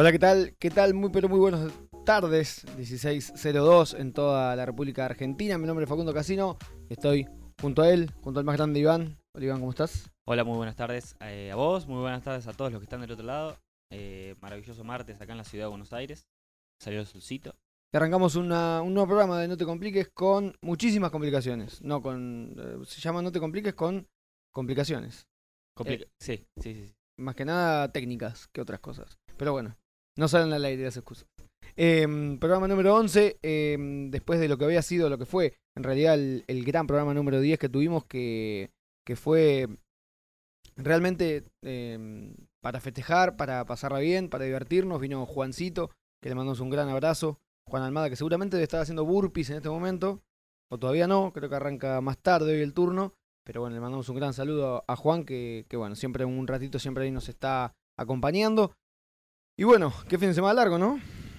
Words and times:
Hola, 0.00 0.12
¿qué 0.12 0.18
tal? 0.18 0.56
¿Qué 0.58 0.70
tal? 0.70 0.94
Muy, 0.94 1.10
pero 1.10 1.28
muy 1.28 1.38
buenas 1.38 1.70
tardes. 2.06 2.64
16.02 2.78 3.98
en 3.98 4.14
toda 4.14 4.56
la 4.56 4.64
República 4.64 5.04
Argentina. 5.04 5.58
Mi 5.58 5.66
nombre 5.66 5.84
es 5.84 5.90
Facundo 5.90 6.14
Casino. 6.14 6.56
Estoy 6.88 7.26
junto 7.60 7.82
a 7.82 7.90
él, 7.90 8.10
junto 8.22 8.40
al 8.40 8.46
más 8.46 8.56
grande 8.56 8.80
Iván. 8.80 9.18
Hola, 9.34 9.44
Iván, 9.44 9.58
¿cómo 9.60 9.72
estás? 9.72 10.10
Hola, 10.26 10.42
muy 10.42 10.56
buenas 10.56 10.74
tardes 10.76 11.16
eh, 11.20 11.50
a 11.52 11.54
vos, 11.56 11.86
muy 11.86 12.00
buenas 12.00 12.22
tardes 12.22 12.46
a 12.46 12.54
todos 12.54 12.72
los 12.72 12.80
que 12.80 12.84
están 12.84 13.02
del 13.02 13.10
otro 13.10 13.26
lado. 13.26 13.58
Eh, 13.92 14.36
maravilloso 14.40 14.84
martes 14.84 15.20
acá 15.20 15.32
en 15.32 15.36
la 15.36 15.44
ciudad 15.44 15.66
de 15.66 15.70
Buenos 15.70 15.92
Aires. 15.92 16.26
Salió 16.80 17.00
el 17.00 17.06
solcito. 17.06 17.54
Y 17.92 17.98
arrancamos 17.98 18.36
una- 18.36 18.80
un 18.80 18.94
nuevo 18.94 19.08
programa 19.08 19.38
de 19.38 19.48
No 19.48 19.58
te 19.58 19.66
compliques 19.66 20.08
con 20.14 20.56
muchísimas 20.62 21.10
complicaciones. 21.10 21.82
No 21.82 22.00
con. 22.00 22.54
eh, 22.58 22.78
se 22.86 23.02
llama 23.02 23.20
No 23.20 23.32
te 23.32 23.38
compliques 23.38 23.74
con 23.74 24.08
complicaciones. 24.50 25.26
Complica- 25.76 26.06
sí, 26.18 26.46
sí, 26.56 26.72
sí, 26.74 26.86
sí. 26.86 26.94
Más 27.18 27.34
que 27.34 27.44
nada 27.44 27.92
técnicas 27.92 28.48
que 28.48 28.62
otras 28.62 28.80
cosas. 28.80 29.18
Pero 29.36 29.52
bueno, 29.52 29.76
no 30.16 30.28
salen 30.28 30.52
al 30.52 30.64
aire 30.64 30.84
las 30.84 30.96
excusas. 30.96 31.26
Em, 31.76 32.38
programa 32.38 32.68
número 32.68 32.94
11, 32.94 33.38
em, 33.42 34.10
después 34.10 34.40
de 34.40 34.48
lo 34.48 34.58
que 34.58 34.64
había 34.64 34.82
sido, 34.82 35.08
lo 35.08 35.18
que 35.18 35.26
fue 35.26 35.54
en 35.76 35.84
realidad 35.84 36.14
el, 36.14 36.44
el 36.46 36.64
gran 36.64 36.86
programa 36.86 37.14
número 37.14 37.40
10 37.40 37.58
que 37.58 37.68
tuvimos, 37.68 38.04
que, 38.04 38.70
que 39.06 39.16
fue 39.16 39.68
realmente 40.76 41.44
em, 41.62 42.34
para 42.62 42.80
festejar, 42.80 43.36
para 43.36 43.64
pasarla 43.64 43.98
bien, 44.00 44.28
para 44.28 44.44
divertirnos. 44.44 45.00
Vino 45.00 45.24
Juancito, 45.26 45.90
que 46.22 46.28
le 46.28 46.34
mandamos 46.34 46.60
un 46.60 46.70
gran 46.70 46.88
abrazo. 46.88 47.38
Juan 47.68 47.82
Almada, 47.82 48.10
que 48.10 48.16
seguramente 48.16 48.56
debe 48.56 48.64
estar 48.64 48.80
haciendo 48.80 49.04
burpees 49.04 49.50
en 49.50 49.56
este 49.56 49.68
momento, 49.68 50.22
o 50.72 50.78
todavía 50.78 51.06
no, 51.06 51.32
creo 51.32 51.48
que 51.48 51.54
arranca 51.54 52.00
más 52.00 52.18
tarde 52.18 52.52
hoy 52.52 52.62
el 52.62 52.74
turno. 52.74 53.14
Pero 53.44 53.60
bueno, 53.62 53.74
le 53.74 53.80
mandamos 53.80 54.08
un 54.08 54.16
gran 54.16 54.34
saludo 54.34 54.84
a 54.86 54.96
Juan, 54.96 55.24
que, 55.24 55.66
que 55.68 55.76
bueno, 55.76 55.94
siempre 55.94 56.24
un 56.24 56.46
ratito 56.46 56.78
siempre 56.78 57.04
ahí 57.04 57.10
nos 57.10 57.28
está 57.28 57.72
acompañando. 57.96 58.72
Y 59.56 59.64
bueno, 59.64 59.92
qué 60.08 60.18
fin 60.18 60.28
de 60.28 60.34
semana 60.34 60.54
largo, 60.54 60.78
¿no? 60.78 60.98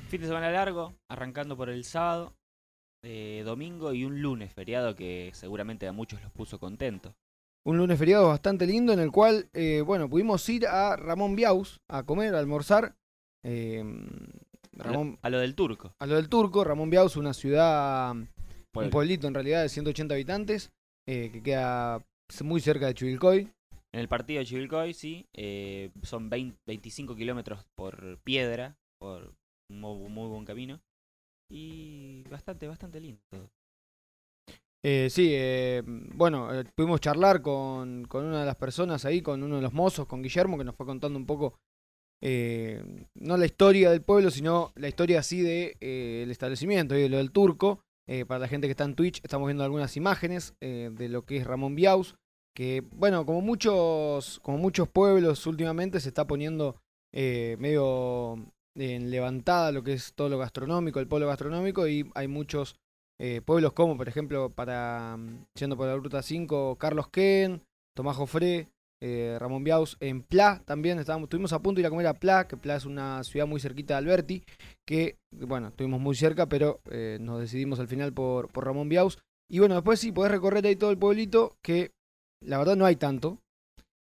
Fin 0.10 0.22
de 0.22 0.28
semana 0.28 0.52
largo, 0.52 0.94
arrancando 1.10 1.58
por 1.58 1.70
el 1.70 1.84
sábado, 1.86 2.34
eh, 3.04 3.42
domingo 3.46 3.94
y 3.94 4.06
un 4.06 4.22
lunes 4.22 4.54
feriado 4.54 4.96
que 4.96 5.32
seguramente 5.34 5.88
a 5.88 5.92
muchos 5.92 6.22
los 6.22 6.32
puso 6.32 6.60
contentos. 6.60 7.14
Un 7.66 7.78
lunes 7.78 7.98
feriado 7.98 8.28
bastante 8.28 8.66
lindo 8.66 8.92
en 8.94 9.00
el 9.00 9.12
cual, 9.12 9.50
eh, 9.54 9.82
bueno, 9.86 10.10
pudimos 10.10 10.48
ir 10.50 10.68
a 10.68 10.96
Ramón 10.96 11.36
Biaus 11.36 11.80
a 11.90 12.04
comer, 12.04 12.36
a 12.36 12.40
almorzar. 12.40 12.96
Eh, 13.44 13.82
A 13.82 14.78
lo- 14.78 14.84
Ramón, 14.84 15.20
a 15.22 15.30
lo 15.30 15.40
del 15.40 15.56
turco. 15.56 15.94
a 16.00 16.06
lo 16.06 16.16
del 16.16 16.30
Turco, 16.30 16.64
Ramón 16.64 16.90
Biaus, 16.90 17.18
una 17.18 17.34
ciudad, 17.34 18.12
un 18.12 18.90
pueblito 18.90 19.28
en 19.28 19.34
realidad 19.34 19.62
de 19.62 19.70
180 19.70 20.14
habitantes, 20.16 20.72
eh, 21.08 21.30
que 21.32 21.42
queda 21.44 22.04
muy 22.44 22.62
cerca 22.62 22.88
de 22.88 22.94
Chuvilcoy. 22.94 23.52
En 23.94 24.00
el 24.00 24.08
partido 24.08 24.40
de 24.40 24.46
Chivilcoy, 24.46 24.94
sí, 24.94 25.28
eh, 25.34 25.92
son 26.02 26.30
20 26.30 26.58
25 26.66 27.16
kilómetros 27.16 27.66
por 27.76 28.20
piedra, 28.20 28.78
por 28.98 29.34
un 29.70 29.82
muy, 29.82 30.10
muy 30.10 30.30
buen 30.30 30.46
camino. 30.46 30.82
Y 31.50 32.24
bastante, 32.30 32.68
bastante 32.68 33.02
lindo 33.02 33.22
todo. 33.30 33.52
Eh, 34.84 35.10
sí, 35.12 35.32
eh, 35.34 35.84
bueno, 35.86 36.50
pudimos 36.74 37.02
charlar 37.02 37.42
con, 37.42 38.08
una 38.12 38.40
de 38.40 38.46
las 38.46 38.56
personas 38.56 39.04
ahí, 39.04 39.22
con 39.22 39.44
uno 39.44 39.58
de 39.58 39.62
los 39.62 39.74
mozos, 39.74 40.08
con 40.08 40.24
Guillermo, 40.24 40.58
que 40.58 40.64
nos 40.64 40.76
fue 40.76 40.86
contando 40.86 41.20
un 41.20 41.26
poco, 41.26 41.60
no 42.22 43.38
la 43.38 43.46
historia 43.46 43.92
del 43.92 44.02
pueblo, 44.02 44.32
sino 44.32 44.72
la 44.76 44.88
historia 44.88 45.20
así 45.20 45.42
de 45.42 45.76
eh, 45.82 46.22
el 46.24 46.32
establecimiento 46.32 46.96
y 46.96 47.02
de 47.02 47.10
lo 47.10 47.18
del 47.18 47.32
turco. 47.32 47.84
Para 48.28 48.40
la 48.40 48.48
gente 48.50 48.68
que 48.68 48.72
está 48.72 48.84
en 48.84 48.96
Twitch, 48.96 49.22
estamos 49.24 49.48
viendo 49.48 49.64
algunas 49.64 49.96
imágenes 49.96 50.54
de 50.60 51.08
lo 51.08 51.24
que 51.24 51.38
es 51.38 51.48
Ramón 51.48 51.76
Biaus, 51.76 52.18
que, 52.54 52.84
bueno, 52.92 53.26
como 53.26 53.42
muchos, 53.42 54.40
como 54.42 54.58
muchos 54.58 54.90
pueblos 54.90 55.46
últimamente 55.48 56.00
se 56.00 56.10
está 56.10 56.28
poniendo 56.28 56.76
eh, 57.14 57.56
medio 57.60 58.38
en 58.76 59.12
levantada 59.12 59.72
lo 59.72 59.84
que 59.84 59.94
es 59.94 60.14
todo 60.14 60.30
lo 60.30 60.38
gastronómico, 60.38 61.00
el 61.00 61.08
pueblo 61.08 61.28
gastronómico, 61.28 61.88
y 61.88 62.10
hay 62.16 62.28
muchos 62.28 62.76
eh, 63.20 63.42
pueblos 63.44 63.74
como, 63.74 63.98
por 63.98 64.08
ejemplo, 64.08 64.50
para 64.50 65.18
mm, 65.18 65.46
yendo 65.56 65.78
por 65.78 65.88
la 65.88 65.96
ruta 65.96 66.22
5, 66.22 66.78
Carlos 66.78 67.10
Ken, 67.10 67.62
Tomás 67.96 68.18
Jofré, 68.18 68.70
eh, 69.04 69.38
Ramón 69.40 69.64
Biaus, 69.64 69.98
en 70.00 70.22
Pla 70.22 70.62
también 70.66 71.00
estábamos, 71.00 71.28
estuvimos 71.28 71.54
a 71.54 71.60
punto 71.60 71.78
de 71.78 71.82
ir 71.82 71.88
a 71.88 71.90
comer 71.90 72.08
a 72.08 72.14
Pla, 72.14 72.48
que 72.48 72.56
Pla 72.56 72.76
es 72.76 72.86
una 72.86 73.24
ciudad 73.24 73.48
muy 73.48 73.60
cerquita 73.60 73.96
de 73.96 73.98
Alberti, 73.98 74.44
que, 74.86 75.18
bueno, 75.32 75.70
estuvimos 75.70 76.00
muy 76.00 76.16
cerca, 76.16 76.48
pero 76.48 76.80
nos 77.20 77.40
decidimos 77.40 77.80
al 77.80 77.88
final 77.88 78.14
por, 78.14 78.50
por 78.50 78.66
Ramón 78.66 78.90
Biaus. 78.90 79.20
Y 79.50 79.60
bueno, 79.60 79.76
después 79.76 80.00
sí, 80.00 80.12
podés 80.12 80.32
recorrer 80.32 80.66
ahí 80.66 80.76
todo 80.76 80.92
el 80.92 80.98
pueblito, 80.98 81.58
que 81.62 81.92
la 82.44 82.58
verdad 82.58 82.76
no 82.76 82.86
hay 82.86 82.96
tanto. 82.96 83.40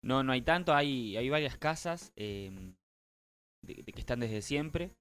No, 0.03 0.23
no 0.23 0.31
hay 0.33 0.41
tanto, 0.41 0.73
hay, 0.73 1.15
hay 1.15 1.29
varias 1.29 1.57
casas 1.57 2.11
eh, 2.17 2.51
de- 3.65 3.83
de 3.83 3.91
que 3.93 3.99
están 3.99 4.19
desde 4.19 4.41
siempre. 4.41 4.91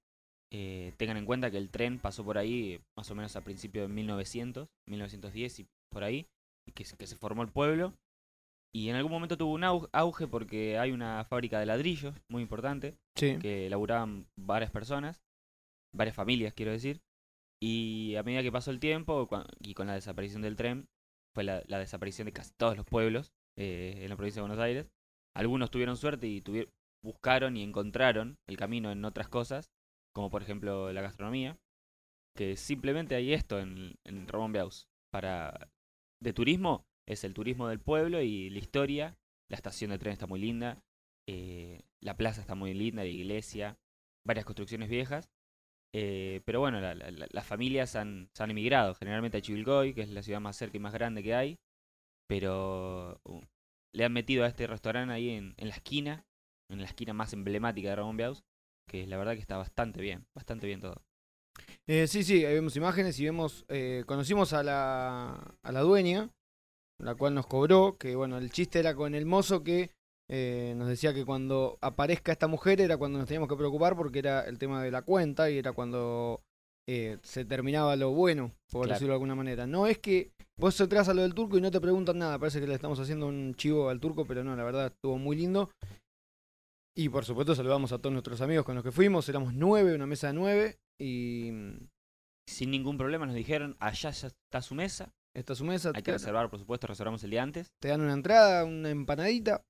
Eh, 0.51 0.93
tengan 0.97 1.17
en 1.17 1.25
cuenta 1.25 1.49
que 1.51 1.57
el 1.57 1.69
tren 1.71 1.99
pasó 1.99 2.23
por 2.23 2.37
ahí 2.37 2.73
eh, 2.73 2.81
más 2.97 3.09
o 3.11 3.15
menos 3.15 3.35
a 3.35 3.41
principios 3.43 3.87
de 3.87 3.93
1900, 3.93 4.67
1910 4.87 5.59
y 5.59 5.67
por 5.91 6.03
ahí, 6.03 6.27
y 6.67 6.71
que, 6.71 6.85
se- 6.85 6.95
que 6.95 7.07
se 7.07 7.17
formó 7.17 7.41
el 7.41 7.49
pueblo. 7.51 7.93
Y 8.75 8.89
en 8.89 8.95
algún 8.95 9.11
momento 9.11 9.37
tuvo 9.37 9.53
un 9.53 9.63
au- 9.63 9.89
auge 9.91 10.27
porque 10.27 10.77
hay 10.79 10.91
una 10.91 11.23
fábrica 11.25 11.59
de 11.59 11.65
ladrillos 11.65 12.15
muy 12.29 12.41
importante 12.41 12.95
Sí. 13.17 13.37
que 13.39 13.69
laburaban 13.69 14.25
varias 14.39 14.71
personas, 14.71 15.21
varias 15.93 16.15
familias 16.15 16.53
quiero 16.53 16.71
decir. 16.71 17.01
Y 17.61 18.15
a 18.15 18.23
medida 18.23 18.41
que 18.41 18.51
pasó 18.51 18.71
el 18.71 18.79
tiempo 18.79 19.27
y 19.59 19.73
con 19.73 19.87
la 19.87 19.93
desaparición 19.93 20.41
del 20.41 20.55
tren, 20.55 20.85
fue 21.33 21.43
la, 21.43 21.61
desaparición 21.61 22.25
de 22.25 22.33
casi 22.33 22.51
todos 22.57 22.77
los 22.77 22.85
pueblos 22.85 23.33
eh, 23.57 23.99
en 24.03 24.09
la 24.09 24.15
provincia 24.15 24.41
de 24.41 24.47
Buenos 24.47 24.63
Aires. 24.63 24.89
Algunos 25.35 25.71
tuvieron 25.71 25.97
suerte 25.97 26.27
y 26.27 26.41
tuvi- 26.41 26.69
buscaron 27.03 27.57
y 27.57 27.63
encontraron 27.63 28.37
el 28.47 28.57
camino 28.57 28.91
en 28.91 29.03
otras 29.03 29.27
cosas, 29.27 29.71
como 30.13 30.29
por 30.29 30.41
ejemplo 30.41 30.93
la 30.93 31.01
gastronomía, 31.01 31.57
que 32.35 32.55
simplemente 32.55 33.15
hay 33.15 33.33
esto 33.33 33.59
en, 33.59 33.95
en 34.05 34.27
Ramón. 34.27 34.53
Para 35.11 35.69
de 36.21 36.33
turismo 36.33 36.85
es 37.07 37.23
el 37.23 37.33
turismo 37.33 37.67
del 37.67 37.79
pueblo 37.79 38.21
y 38.21 38.49
la 38.49 38.59
historia. 38.59 39.17
La 39.49 39.57
estación 39.57 39.91
de 39.91 39.99
tren 39.99 40.13
está 40.13 40.25
muy 40.25 40.39
linda, 40.39 40.81
eh, 41.27 41.81
la 42.01 42.17
plaza 42.17 42.41
está 42.41 42.55
muy 42.55 42.73
linda, 42.73 43.03
la 43.03 43.09
iglesia, 43.09 43.77
varias 44.25 44.45
construcciones 44.45 44.89
viejas. 44.89 45.29
Eh, 45.93 46.41
pero 46.45 46.59
bueno, 46.59 46.81
la- 46.81 46.95
la- 46.95 47.11
la- 47.11 47.27
las 47.29 47.45
familias 47.45 47.95
han, 47.95 48.29
se 48.33 48.43
han 48.43 48.51
emigrado 48.51 48.95
generalmente 48.95 49.37
a 49.37 49.41
Chivilcoy, 49.41 49.93
que 49.93 50.01
es 50.01 50.09
la 50.09 50.23
ciudad 50.23 50.41
más 50.41 50.55
cerca 50.57 50.77
y 50.77 50.79
más 50.79 50.93
grande 50.93 51.23
que 51.23 51.35
hay. 51.35 51.59
Pero 52.27 53.19
uh, 53.25 53.41
le 53.93 54.05
han 54.05 54.13
metido 54.13 54.43
a 54.43 54.47
este 54.47 54.67
restaurante 54.67 55.13
ahí 55.13 55.29
en, 55.29 55.53
la 55.57 55.75
esquina, 55.75 56.25
en 56.69 56.79
la 56.79 56.85
esquina 56.85 57.13
más 57.13 57.33
emblemática 57.33 57.89
de 57.89 57.95
Ramón 57.95 58.17
Biaus, 58.17 58.43
que 58.89 59.05
la 59.07 59.17
verdad 59.17 59.33
que 59.33 59.39
está 59.41 59.57
bastante 59.57 60.01
bien, 60.01 60.25
bastante 60.33 60.67
bien 60.67 60.81
todo. 60.81 61.01
Eh, 61.87 62.07
sí, 62.07 62.23
sí, 62.23 62.45
ahí 62.45 62.55
vemos 62.55 62.75
imágenes 62.75 63.19
y 63.19 63.25
vemos, 63.25 63.65
eh, 63.67 64.03
conocimos 64.07 64.53
a 64.53 64.63
la, 64.63 65.55
a 65.61 65.71
la 65.71 65.81
dueña, 65.81 66.29
la 66.99 67.15
cual 67.15 67.35
nos 67.35 67.45
cobró, 67.47 67.97
que 67.97 68.15
bueno, 68.15 68.37
el 68.37 68.51
chiste 68.51 68.79
era 68.79 68.95
con 68.95 69.15
el 69.15 69.25
mozo 69.25 69.63
que 69.63 69.91
eh, 70.29 70.73
nos 70.77 70.87
decía 70.87 71.13
que 71.13 71.25
cuando 71.25 71.77
aparezca 71.81 72.31
esta 72.31 72.47
mujer 72.47 72.81
era 72.81 72.97
cuando 72.97 73.19
nos 73.19 73.27
teníamos 73.27 73.49
que 73.49 73.55
preocupar 73.57 73.95
porque 73.95 74.19
era 74.19 74.41
el 74.47 74.57
tema 74.57 74.81
de 74.83 74.91
la 74.91 75.01
cuenta 75.01 75.49
y 75.49 75.57
era 75.57 75.73
cuando 75.73 76.41
eh, 76.87 77.17
se 77.21 77.45
terminaba 77.45 77.95
lo 77.95 78.11
bueno, 78.11 78.51
por 78.71 78.83
Claro. 78.83 78.93
decirlo 78.95 79.11
de 79.13 79.15
alguna 79.15 79.35
manera. 79.35 79.65
No 79.67 79.87
es 79.87 79.99
que 79.99 80.31
vos 80.57 80.79
entras 80.81 81.07
a 81.09 81.13
lo 81.13 81.21
del 81.21 81.33
turco 81.33 81.57
y 81.57 81.61
no 81.61 81.71
te 81.71 81.79
preguntan 81.81 82.17
nada, 82.17 82.37
parece 82.39 82.59
que 82.59 82.67
le 82.67 82.73
estamos 82.75 82.99
haciendo 82.99 83.27
un 83.27 83.53
chivo 83.55 83.89
al 83.89 83.99
turco, 83.99 84.25
pero 84.25 84.43
no, 84.43 84.55
la 84.55 84.63
verdad 84.63 84.87
estuvo 84.87 85.17
muy 85.17 85.35
lindo. 85.35 85.69
Y 86.95 87.09
por 87.09 87.25
supuesto 87.25 87.55
saludamos 87.55 87.91
a 87.91 87.97
todos 87.99 88.13
nuestros 88.13 88.39
amigos 88.41 88.65
con 88.65 88.75
los 88.75 88.83
que 88.83 88.91
fuimos, 88.91 89.27
éramos 89.29 89.53
nueve, 89.53 89.95
una 89.95 90.05
mesa 90.05 90.27
de 90.27 90.33
nueve, 90.33 90.77
y 90.99 91.49
mm, 91.51 91.87
Sin 92.47 92.71
ningún 92.71 92.97
problema 92.97 93.25
nos 93.25 93.35
dijeron, 93.35 93.77
allá 93.79 94.11
ya 94.11 94.27
está 94.27 94.61
su 94.61 94.75
mesa, 94.75 95.11
esta 95.35 95.53
es 95.53 95.59
su 95.59 95.65
mesa, 95.65 95.91
hay 95.95 96.03
que 96.03 96.11
reservar, 96.11 96.49
por 96.49 96.59
supuesto, 96.59 96.87
reservamos 96.87 97.23
el 97.23 97.31
día 97.31 97.41
antes. 97.41 97.71
te 97.81 97.87
dan 97.87 98.01
una 98.01 98.11
entrada, 98.13 98.65
una 98.65 98.89
empanadita, 98.89 99.63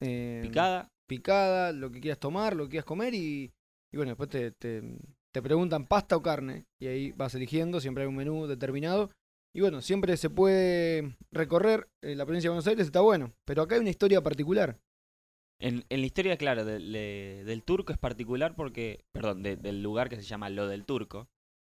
eh, 0.00 0.40
Picada, 0.42 0.88
picada, 1.08 1.72
lo 1.72 1.90
que 1.90 2.00
quieras 2.00 2.18
tomar, 2.18 2.54
lo 2.56 2.64
que 2.64 2.70
quieras 2.70 2.84
comer 2.86 3.14
y, 3.14 3.52
y 3.92 3.96
bueno, 3.96 4.10
después 4.10 4.28
te, 4.30 4.50
te, 4.52 4.82
te 5.32 5.42
preguntan 5.42 5.86
pasta 5.86 6.16
o 6.16 6.22
carne 6.22 6.64
y 6.80 6.86
ahí 6.86 7.12
vas 7.12 7.34
eligiendo, 7.34 7.80
siempre 7.80 8.04
hay 8.04 8.08
un 8.08 8.16
menú 8.16 8.46
determinado. 8.46 9.10
Y 9.52 9.60
bueno, 9.62 9.82
siempre 9.82 10.16
se 10.16 10.30
puede 10.30 11.16
recorrer 11.32 11.88
eh, 12.02 12.14
la 12.14 12.24
provincia 12.24 12.48
de 12.48 12.52
Buenos 12.52 12.68
Aires, 12.68 12.86
está 12.86 13.00
bueno, 13.00 13.32
pero 13.44 13.62
acá 13.62 13.74
hay 13.74 13.80
una 13.80 13.90
historia 13.90 14.22
particular. 14.22 14.78
En, 15.60 15.84
en 15.90 16.00
la 16.00 16.06
historia, 16.06 16.36
claro, 16.38 16.64
del, 16.64 16.92
de- 16.92 17.42
del 17.44 17.62
turco 17.64 17.92
es 17.92 17.98
particular 17.98 18.54
porque, 18.54 19.04
perdón, 19.12 19.42
de- 19.42 19.56
del 19.56 19.82
lugar 19.82 20.08
que 20.08 20.16
se 20.16 20.22
llama 20.22 20.48
Lo 20.50 20.68
del 20.68 20.86
Turco. 20.86 21.28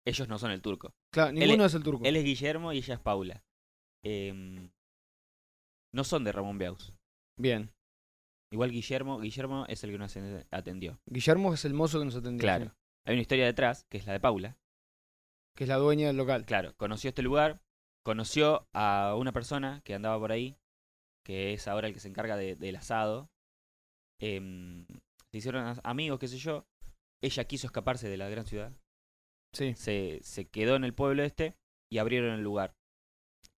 Ellos 0.06 0.28
no 0.28 0.40
son 0.40 0.52
el 0.52 0.62
turco. 0.62 0.92
Claro, 1.14 1.32
ninguno 1.34 1.66
es 1.66 1.74
el 1.76 1.84
turco. 1.84 2.04
Él 2.06 2.16
es 2.16 2.24
Guillermo 2.24 2.74
y 2.74 2.78
ella 2.80 2.96
es 2.96 3.00
Paula. 3.00 3.44
Em, 4.04 4.70
no 5.94 6.04
son 6.04 6.24
de 6.24 6.32
Ramón 6.32 6.58
Biaus. 6.58 6.94
Bien, 7.40 7.70
Igual 8.52 8.72
Guillermo, 8.72 9.20
Guillermo 9.20 9.66
es 9.68 9.84
el 9.84 9.92
que 9.92 9.98
nos 9.98 10.16
atendió. 10.52 11.00
Guillermo 11.06 11.54
es 11.54 11.66
el 11.66 11.74
mozo 11.74 12.00
que 12.00 12.06
nos 12.06 12.16
atendió, 12.16 12.42
Claro. 12.42 12.66
sí, 12.66 12.72
Hay 13.06 13.14
una 13.14 13.22
historia 13.22 13.46
detrás, 13.46 13.86
que 13.90 13.98
es 13.98 14.06
la 14.06 14.14
de 14.14 14.20
Paula. 14.20 14.58
que 15.56 15.64
es 15.64 15.70
la 15.70 15.78
dueña 15.78 16.08
del 16.08 16.18
local. 16.18 16.46
Claro, 16.46 16.76
conoció 16.78 17.10
este 17.10 17.24
lugar, 17.24 17.60
conoció 18.06 18.68
a 18.74 19.16
una 19.18 19.32
persona 19.32 19.82
que 19.84 19.96
andaba 19.96 20.20
por 20.20 20.32
ahí, 20.32 20.56
que 21.26 21.54
es 21.54 21.68
ahora 21.68 21.88
el 21.88 21.94
que 21.96 22.00
se 22.00 22.08
encarga 22.10 22.38
de- 22.38 22.56
del 22.56 22.76
asado. 22.76 23.30
Em, 24.20 24.86
se 25.32 25.38
hicieron 25.40 25.80
amigos, 25.84 26.20
qué 26.20 26.28
sé 26.28 26.38
yo. 26.38 26.66
ella 27.24 27.44
quiso 27.46 27.66
escaparse 27.66 28.08
de 28.08 28.18
la 28.18 28.30
gran 28.30 28.46
ciudad. 28.46 28.72
Sí. 29.54 29.74
Se, 29.74 30.20
se 30.22 30.46
quedó 30.46 30.76
en 30.76 30.84
el 30.84 30.94
pueblo 30.94 31.24
este 31.24 31.56
y 31.92 31.98
abrieron 31.98 32.32
el 32.36 32.44
lugar. 32.44 32.76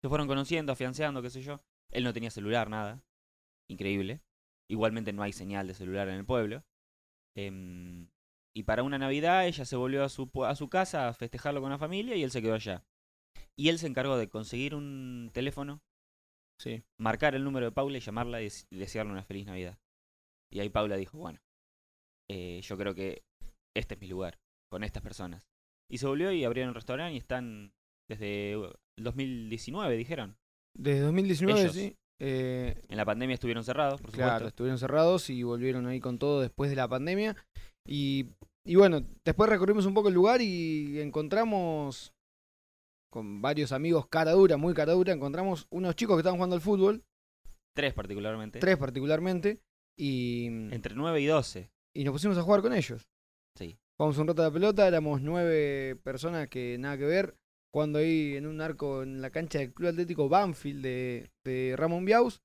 Se 0.04 0.08
fueron 0.10 0.28
conociendo, 0.28 0.72
afianzando, 0.74 1.24
qué 1.24 1.32
sé 1.32 1.42
yo. 1.42 1.60
Él 1.92 2.04
no 2.04 2.14
tenía 2.14 2.30
celular, 2.30 2.70
nada. 2.70 3.02
Increíble. 3.68 4.22
Igualmente 4.70 5.14
no 5.14 5.24
hay 5.24 5.34
señal 5.34 5.68
de 5.68 5.74
celular 5.74 6.08
en 6.10 6.16
el 6.16 6.26
pueblo. 6.26 6.64
Em, 7.36 8.10
y 8.56 8.64
para 8.64 8.84
una 8.84 8.98
Navidad 8.98 9.46
ella 9.48 9.66
se 9.66 9.76
volvió 9.76 10.04
a 10.04 10.10
su, 10.10 10.30
a 10.46 10.56
su 10.56 10.70
casa 10.70 11.08
a 11.08 11.14
festejarlo 11.14 11.62
con 11.62 11.70
la 11.70 11.78
familia 11.78 12.16
y 12.16 12.24
él 12.24 12.32
se 12.32 12.42
quedó 12.42 12.56
allá. 12.56 12.84
Y 13.56 13.70
él 13.70 13.80
se 13.80 13.88
encargó 13.88 14.18
de 14.18 14.30
conseguir 14.30 14.76
un 14.76 15.30
teléfono, 15.34 15.82
Sí. 16.60 16.84
marcar 17.00 17.36
el 17.36 17.44
número 17.44 17.68
de 17.68 17.72
Paula 17.72 17.98
y 17.98 18.02
llamarla 18.02 18.42
y 18.42 18.46
des- 18.46 18.68
y 18.72 18.78
desearle 18.78 19.12
una 19.12 19.24
feliz 19.24 19.46
Navidad. 19.46 19.78
Y 20.52 20.60
ahí 20.60 20.70
Paula 20.70 20.96
dijo, 20.98 21.18
bueno, 21.18 21.40
eh, 22.30 22.62
yo 22.64 22.78
creo 22.78 22.96
que 22.96 23.24
este 23.76 23.94
es 23.96 24.02
mi 24.02 24.08
lugar, 24.08 24.40
con 24.72 24.84
estas 24.84 25.04
personas. 25.04 25.44
Y 25.90 26.00
se 26.00 26.08
volvió 26.08 26.32
y 26.32 26.44
abrieron 26.44 26.70
un 26.70 26.76
restaurante 26.76 27.14
y 27.14 27.18
están 27.18 27.74
desde 28.10 28.58
uh, 28.58 28.74
el 28.98 29.04
2019, 29.04 29.96
dijeron. 29.96 30.38
Desde 30.76 31.02
2019, 31.02 31.62
Ellos. 31.62 31.74
sí. 31.74 31.96
Eh, 32.20 32.82
En 32.90 32.98
la 32.98 33.06
pandemia 33.06 33.34
estuvieron 33.36 33.64
cerrados, 33.64 34.02
por 34.02 34.12
Claro, 34.12 34.30
supuesto. 34.32 34.48
estuvieron 34.50 34.78
cerrados 34.80 35.30
y 35.30 35.44
volvieron 35.44 35.86
ahí 35.88 36.00
con 36.00 36.18
todo 36.20 36.42
después 36.42 36.70
de 36.70 36.76
la 36.76 36.88
pandemia. 36.88 37.36
Y, 37.86 38.28
y 38.66 38.76
bueno, 38.76 39.06
después 39.24 39.50
recorrimos 39.50 39.86
un 39.86 39.94
poco 39.94 40.08
el 40.10 40.14
lugar 40.16 40.42
y 40.42 41.00
encontramos 41.00 42.14
con 43.10 43.42
varios 43.42 43.72
amigos 43.72 44.08
cara 44.08 44.32
dura, 44.34 44.58
muy 44.58 44.74
cara 44.74 44.94
dura, 44.94 45.14
encontramos 45.14 45.66
unos 45.70 45.96
chicos 45.96 46.16
que 46.16 46.20
estaban 46.20 46.38
jugando 46.38 46.56
al 46.56 46.62
fútbol, 46.62 47.04
Tres 47.74 47.94
particularmente. 47.94 48.60
tres 48.60 48.76
particularmente, 48.78 49.62
y, 49.96 50.48
Entre 50.48 50.94
9 50.96 51.22
y 51.22 51.26
12. 51.28 51.70
y 51.96 52.04
nos 52.04 52.12
pusimos 52.12 52.38
a 52.38 52.42
jugar 52.42 52.62
con 52.62 52.74
ellos. 52.74 53.08
Sí. 53.56 53.78
Jugamos 53.98 54.18
un 54.18 54.28
rato 54.28 54.42
a 54.42 54.46
la 54.46 54.52
pelota, 54.52 54.88
éramos 54.88 55.22
nueve 55.22 55.96
personas 56.04 56.48
que 56.50 56.78
nada 56.80 56.98
que 56.98 57.06
ver, 57.06 57.36
jugando 57.72 58.00
ahí 58.00 58.36
en 58.36 58.48
un 58.48 58.62
arco 58.62 59.04
en 59.04 59.22
la 59.22 59.30
cancha 59.32 59.60
del 59.60 59.74
Club 59.74 59.90
Atlético 59.90 60.30
Banfield 60.30 60.84
de, 60.84 61.76
Ramón 61.78 62.06
Biaus. 62.06 62.42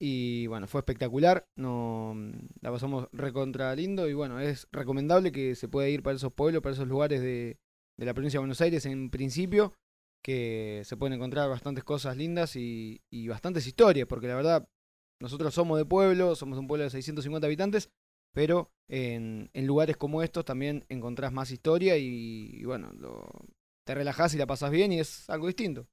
Y 0.00 0.48
bueno, 0.48 0.66
fue 0.66 0.80
espectacular, 0.80 1.46
no, 1.56 2.14
la 2.60 2.72
pasamos 2.72 3.08
recontra 3.12 3.74
lindo 3.76 4.08
y 4.08 4.14
bueno, 4.14 4.40
es 4.40 4.66
recomendable 4.72 5.30
que 5.30 5.54
se 5.54 5.68
pueda 5.68 5.88
ir 5.88 6.02
para 6.02 6.16
esos 6.16 6.32
pueblos, 6.32 6.60
para 6.62 6.74
esos 6.74 6.88
lugares 6.88 7.20
de, 7.20 7.58
de 7.96 8.06
la 8.06 8.12
provincia 8.12 8.38
de 8.38 8.42
Buenos 8.42 8.60
Aires 8.60 8.84
en 8.86 9.10
principio, 9.10 9.74
que 10.22 10.82
se 10.84 10.96
pueden 10.96 11.14
encontrar 11.14 11.48
bastantes 11.48 11.84
cosas 11.84 12.16
lindas 12.16 12.56
y, 12.56 13.00
y 13.10 13.28
bastantes 13.28 13.64
historias, 13.66 14.08
porque 14.08 14.26
la 14.26 14.34
verdad, 14.34 14.68
nosotros 15.20 15.54
somos 15.54 15.78
de 15.78 15.84
pueblo, 15.84 16.34
somos 16.34 16.58
un 16.58 16.66
pueblo 16.66 16.84
de 16.84 16.90
650 16.90 17.46
habitantes, 17.46 17.90
pero 18.34 18.72
en, 18.88 19.50
en 19.52 19.66
lugares 19.66 19.96
como 19.96 20.22
estos 20.22 20.44
también 20.44 20.84
encontrás 20.88 21.32
más 21.32 21.52
historia 21.52 21.96
y, 21.96 22.50
y 22.54 22.64
bueno, 22.64 22.92
lo- 22.94 23.30
te 23.86 23.94
relajás 23.94 24.34
y 24.34 24.38
la 24.38 24.46
pasás 24.46 24.70
bien 24.70 24.92
y 24.92 25.00
es 25.00 25.28
algo 25.30 25.46
distinto. 25.46 25.86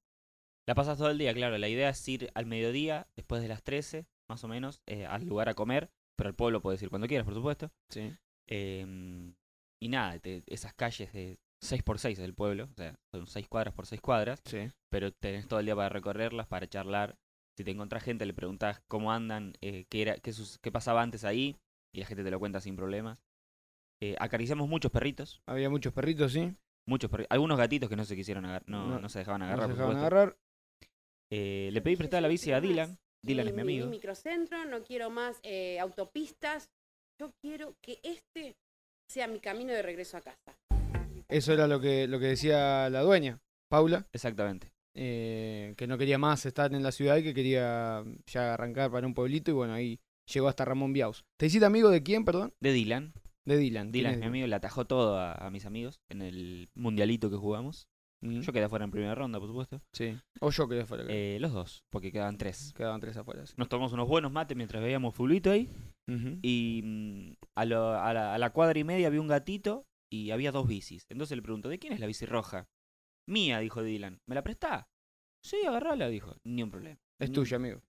La 0.67 0.75
pasas 0.75 0.97
todo 0.97 1.09
el 1.09 1.17
día, 1.17 1.33
claro. 1.33 1.57
La 1.57 1.67
idea 1.67 1.89
es 1.89 2.07
ir 2.07 2.29
al 2.35 2.45
mediodía, 2.45 3.07
después 3.15 3.41
de 3.41 3.47
las 3.47 3.63
13, 3.63 4.05
más 4.29 4.43
o 4.43 4.47
menos, 4.47 4.81
eh, 4.85 5.05
al 5.05 5.25
lugar 5.25 5.49
a 5.49 5.55
comer. 5.55 5.89
Pero 6.15 6.27
al 6.29 6.35
pueblo 6.35 6.61
puedes 6.61 6.81
ir 6.83 6.89
cuando 6.89 7.07
quieras, 7.07 7.25
por 7.25 7.33
supuesto. 7.33 7.71
Sí. 7.89 8.13
Em, 8.47 9.33
y 9.81 9.87
nada, 9.89 10.19
te- 10.19 10.43
esas 10.47 10.73
calles 10.73 11.11
de 11.13 11.39
6x6 11.63 12.17
del 12.17 12.33
pueblo, 12.33 12.65
o 12.71 12.75
sea, 12.75 12.95
son 13.13 13.25
6 13.27 13.47
cuadras 13.47 13.73
por 13.73 13.85
6 13.85 14.01
cuadras, 14.01 14.41
Sí. 14.45 14.69
pero 14.91 15.11
tenés 15.11 15.47
todo 15.47 15.59
el 15.59 15.65
día 15.65 15.75
para 15.75 15.89
recorrerlas, 15.89 16.47
para 16.47 16.67
charlar. 16.67 17.15
Si 17.57 17.63
te 17.63 17.71
encontrás 17.71 18.03
gente, 18.03 18.25
le 18.25 18.33
preguntás 18.33 18.81
cómo 18.87 19.11
andan, 19.11 19.53
eh, 19.61 19.85
qué, 19.89 20.01
era, 20.01 20.17
qué, 20.17 20.33
sus- 20.33 20.57
qué 20.59 20.71
pasaba 20.71 21.01
antes 21.01 21.23
ahí, 21.23 21.57
y 21.93 21.99
la 22.01 22.05
gente 22.05 22.23
te 22.23 22.31
lo 22.31 22.39
cuenta 22.39 22.59
sin 22.61 22.75
problemas. 22.75 23.23
Eh, 24.01 24.15
acariciamos 24.19 24.67
muchos 24.69 24.91
perritos, 24.91 25.41
Había 25.45 25.69
muchos 25.69 25.91
perritos, 25.93 26.31
sí. 26.33 26.53
Muchos 26.89 27.09
algunos 27.29 27.57
gatitos 27.57 27.87
que 27.89 27.95
no 27.95 28.03
se 28.05 28.15
quisieron 28.15 28.45
agarrar, 28.45 28.67
no, 28.67 28.85
No, 28.87 28.99
no 28.99 29.09
se 29.09 29.19
dejaban 29.19 29.39
No 29.39 29.45
agarrar, 29.45 29.67
se 29.67 29.73
dejaban 29.73 29.97
agarrar. 29.97 30.37
Eh, 31.31 31.69
le 31.71 31.81
pedí 31.81 31.95
prestada 31.95 32.21
la 32.21 32.27
bici 32.27 32.51
a 32.51 32.59
Dylan. 32.59 32.97
Dylan 33.25 33.47
es 33.47 33.53
mi 33.53 33.61
amigo. 33.61 33.87
Microcentro, 33.87 34.65
no 34.65 34.83
quiero 34.83 35.09
más 35.09 35.39
eh, 35.43 35.79
autopistas. 35.79 36.69
Yo 37.21 37.31
quiero 37.41 37.75
que 37.81 37.99
este 38.03 38.55
sea 39.09 39.27
mi 39.27 39.39
camino 39.39 39.71
de 39.73 39.81
regreso 39.81 40.17
a 40.17 40.21
casa. 40.21 40.57
Eso 41.27 41.53
era 41.53 41.67
lo 41.67 41.79
que, 41.79 42.07
lo 42.07 42.19
que 42.19 42.27
decía 42.27 42.89
la 42.89 43.01
dueña, 43.01 43.39
Paula, 43.69 44.07
Exactamente. 44.13 44.71
eh, 44.95 45.75
que 45.77 45.85
no 45.85 45.97
quería 45.97 46.17
más 46.17 46.45
estar 46.45 46.73
en 46.73 46.81
la 46.81 46.91
ciudad 46.91 47.17
y 47.17 47.23
que 47.23 47.33
quería 47.35 48.03
ya 48.25 48.53
arrancar 48.55 48.89
para 48.91 49.05
un 49.05 49.13
pueblito 49.13 49.51
y 49.51 49.53
bueno, 49.53 49.73
ahí 49.73 49.99
llegó 50.33 50.47
hasta 50.47 50.65
Ramón 50.65 50.93
Biaus. 50.93 51.25
¿Te 51.37 51.45
hiciste 51.45 51.65
amigo 51.65 51.89
de 51.89 52.01
quién, 52.01 52.25
perdón? 52.25 52.53
De 52.59 52.71
Dylan. 52.71 53.13
De 53.49 53.57
Dylan. 53.57 53.91
Dylan 53.91 54.11
es 54.13 54.17
¿Quién 54.19 54.31
mi 54.31 54.37
amigo, 54.37 54.47
le 54.47 54.55
atajó 54.55 54.85
todo 54.85 55.17
a, 55.17 55.33
a 55.33 55.49
mis 55.49 55.65
amigos 55.65 55.99
en 56.09 56.21
el 56.21 56.69
mundialito 56.75 57.29
que 57.29 57.35
jugamos. 57.37 57.87
Mm, 58.21 58.41
Yo 58.41 58.51
quedé 58.53 58.65
afuera 58.65 58.85
en 58.85 58.91
primera 58.91 59.15
ronda, 59.15 59.39
por 59.39 59.47
supuesto. 59.47 59.81
Sí. 59.93 60.17
O 60.41 60.51
yo 60.51 60.67
quedé 60.67 60.85
fuera. 60.85 61.05
creo. 61.05 61.15
Eh, 61.17 61.39
los 61.39 61.53
dos, 61.53 61.83
porque 61.89 62.11
quedaban 62.11 62.37
tres. 62.37 62.73
Quedaban 62.75 62.99
tres 63.01 63.15
afuera. 63.17 63.45
sí. 63.45 63.53
Nos 63.57 63.69
tomamos 63.69 63.93
unos 63.93 64.07
buenos 64.07 64.31
mates 64.31 64.55
mientras 64.57 64.83
veíamos 64.83 65.15
fulbito 65.15 65.51
ahí. 65.51 65.69
Y 66.41 66.81
mm, 66.83 67.31
a, 67.55 67.65
lo- 67.65 67.93
a 67.99 68.13
la, 68.13 68.33
a 68.33 68.37
la 68.37 68.49
cuadra 68.51 68.77
y 68.79 68.83
media 68.83 69.07
había 69.07 69.21
un 69.21 69.27
gatito 69.27 69.85
y 70.11 70.31
había 70.31 70.51
dos 70.51 70.67
bicis. 70.67 71.05
Entonces 71.09 71.35
le 71.37 71.41
pregunto, 71.43 71.69
¿de 71.69 71.79
quién 71.79 71.93
es 71.93 71.99
la 71.99 72.07
bici 72.07 72.25
roja? 72.25 72.67
Mía, 73.27 73.59
dijo 73.59 73.83
Dylan. 73.83 74.19
¿Me 74.27 74.35
la 74.35 74.43
prestás? 74.43 74.85
Sí, 75.43 75.57
agarrala, 75.67 76.09
dijo. 76.09 76.35
Ni 76.43 76.63
un 76.63 76.71
problema. 76.71 76.99
Es 77.19 77.29
Ni- 77.29 77.35
tuya, 77.35 77.57
amigo. 77.57 77.81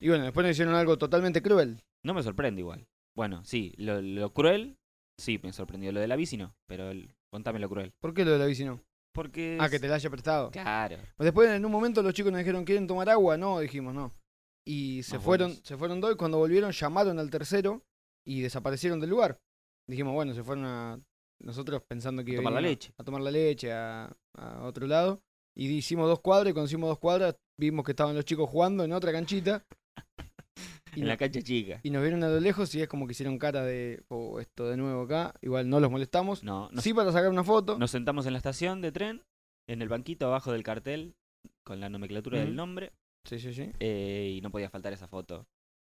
Y 0.00 0.08
bueno, 0.08 0.24
después 0.24 0.44
nos 0.44 0.52
hicieron 0.52 0.74
algo 0.74 0.96
totalmente 0.98 1.42
cruel. 1.42 1.82
No 2.04 2.14
me 2.14 2.22
sorprende 2.22 2.60
igual. 2.60 2.86
Bueno, 3.16 3.44
sí, 3.44 3.72
lo, 3.78 4.00
lo 4.00 4.32
cruel, 4.32 4.78
sí 5.18 5.38
me 5.42 5.52
sorprendió. 5.52 5.92
Lo 5.92 6.00
de 6.00 6.08
la 6.08 6.16
bici 6.16 6.36
no, 6.36 6.54
pero 6.66 6.90
el- 6.90 7.14
contame 7.30 7.58
lo 7.58 7.68
cruel. 7.68 7.92
¿Por 8.00 8.14
qué 8.14 8.24
lo 8.24 8.32
de 8.32 8.38
la 8.38 8.46
bici 8.46 8.64
no? 8.64 8.82
Porque... 9.12 9.56
Ah, 9.60 9.70
que 9.70 9.78
te 9.80 9.88
la 9.88 9.94
haya 9.94 10.10
prestado. 10.10 10.50
Claro. 10.50 10.98
Después 11.18 11.48
en 11.50 11.64
un 11.64 11.72
momento 11.72 12.02
los 12.02 12.12
chicos 12.12 12.30
nos 12.32 12.38
dijeron, 12.40 12.64
¿quieren 12.64 12.86
tomar 12.86 13.08
agua? 13.08 13.36
No, 13.38 13.60
dijimos 13.60 13.94
no. 13.94 14.12
Y 14.66 15.02
se 15.04 15.16
Más 15.16 15.24
fueron, 15.24 15.52
se 15.64 15.76
fueron 15.76 16.00
dos 16.00 16.12
y 16.12 16.16
cuando 16.16 16.38
volvieron 16.38 16.72
llamaron 16.72 17.18
al 17.18 17.30
tercero 17.30 17.82
y 18.26 18.40
desaparecieron 18.42 19.00
del 19.00 19.10
lugar. 19.10 19.40
Dijimos, 19.88 20.12
bueno, 20.12 20.34
se 20.34 20.42
fueron 20.42 20.64
a 20.66 21.00
nosotros 21.40 21.82
pensando 21.88 22.24
que 22.24 22.34
A 22.34 22.36
tomar 22.36 22.52
la 22.52 22.56
venían 22.58 22.72
leche. 22.72 22.92
A 22.98 23.04
tomar 23.04 23.20
la 23.22 23.30
leche 23.30 23.72
a, 23.72 24.14
a 24.34 24.64
otro 24.64 24.86
lado. 24.86 25.22
Y 25.54 25.68
hicimos 25.68 26.08
dos 26.08 26.20
cuadras 26.20 26.50
y 26.50 26.52
cuando 26.52 26.66
hicimos 26.66 26.88
dos 26.90 26.98
cuadras 26.98 27.36
vimos 27.58 27.84
que 27.86 27.92
estaban 27.92 28.14
los 28.14 28.24
chicos 28.26 28.50
jugando 28.50 28.84
en 28.84 28.92
otra 28.92 29.12
canchita. 29.12 29.64
Y, 30.96 31.00
En 31.00 31.04
no- 31.04 31.08
la 31.12 31.16
cancha 31.16 31.40
chica. 31.42 31.78
y 31.82 31.90
nos 31.90 32.02
vieron 32.02 32.24
a 32.24 32.28
lo 32.28 32.40
lejos 32.40 32.74
y 32.74 32.80
es 32.82 32.88
como 32.88 33.06
que 33.06 33.12
hicieron 33.12 33.38
cara 33.38 33.62
de, 33.64 34.02
oh, 34.08 34.40
esto 34.40 34.68
de 34.68 34.76
nuevo 34.76 35.02
acá. 35.02 35.34
Igual 35.42 35.68
no 35.68 35.78
los 35.78 35.90
molestamos. 35.90 36.42
No, 36.42 36.68
nos, 36.72 36.82
sí 36.82 36.92
para 36.94 37.12
sacar 37.12 37.30
una 37.30 37.44
foto. 37.44 37.78
nos 37.78 37.90
sentamos 37.90 38.26
en 38.26 38.32
la 38.32 38.38
estación 38.38 38.80
de 38.80 38.90
tren, 38.92 39.22
en 39.68 39.82
el 39.82 39.88
banquito 39.88 40.26
abajo 40.26 40.50
del 40.52 40.62
cartel, 40.64 41.14
con 41.64 41.78
la 41.80 41.88
nomenclatura 41.88 42.40
del 42.40 42.56
nombre, 42.56 42.92
Sí, 43.28 43.38
sí, 43.38 43.52
sí. 43.54 43.70
eh, 43.80 44.34
y 44.36 44.40
no 44.40 44.50
podía 44.50 44.70
faltar 44.70 44.92
esa 44.92 45.06
foto. 45.06 45.46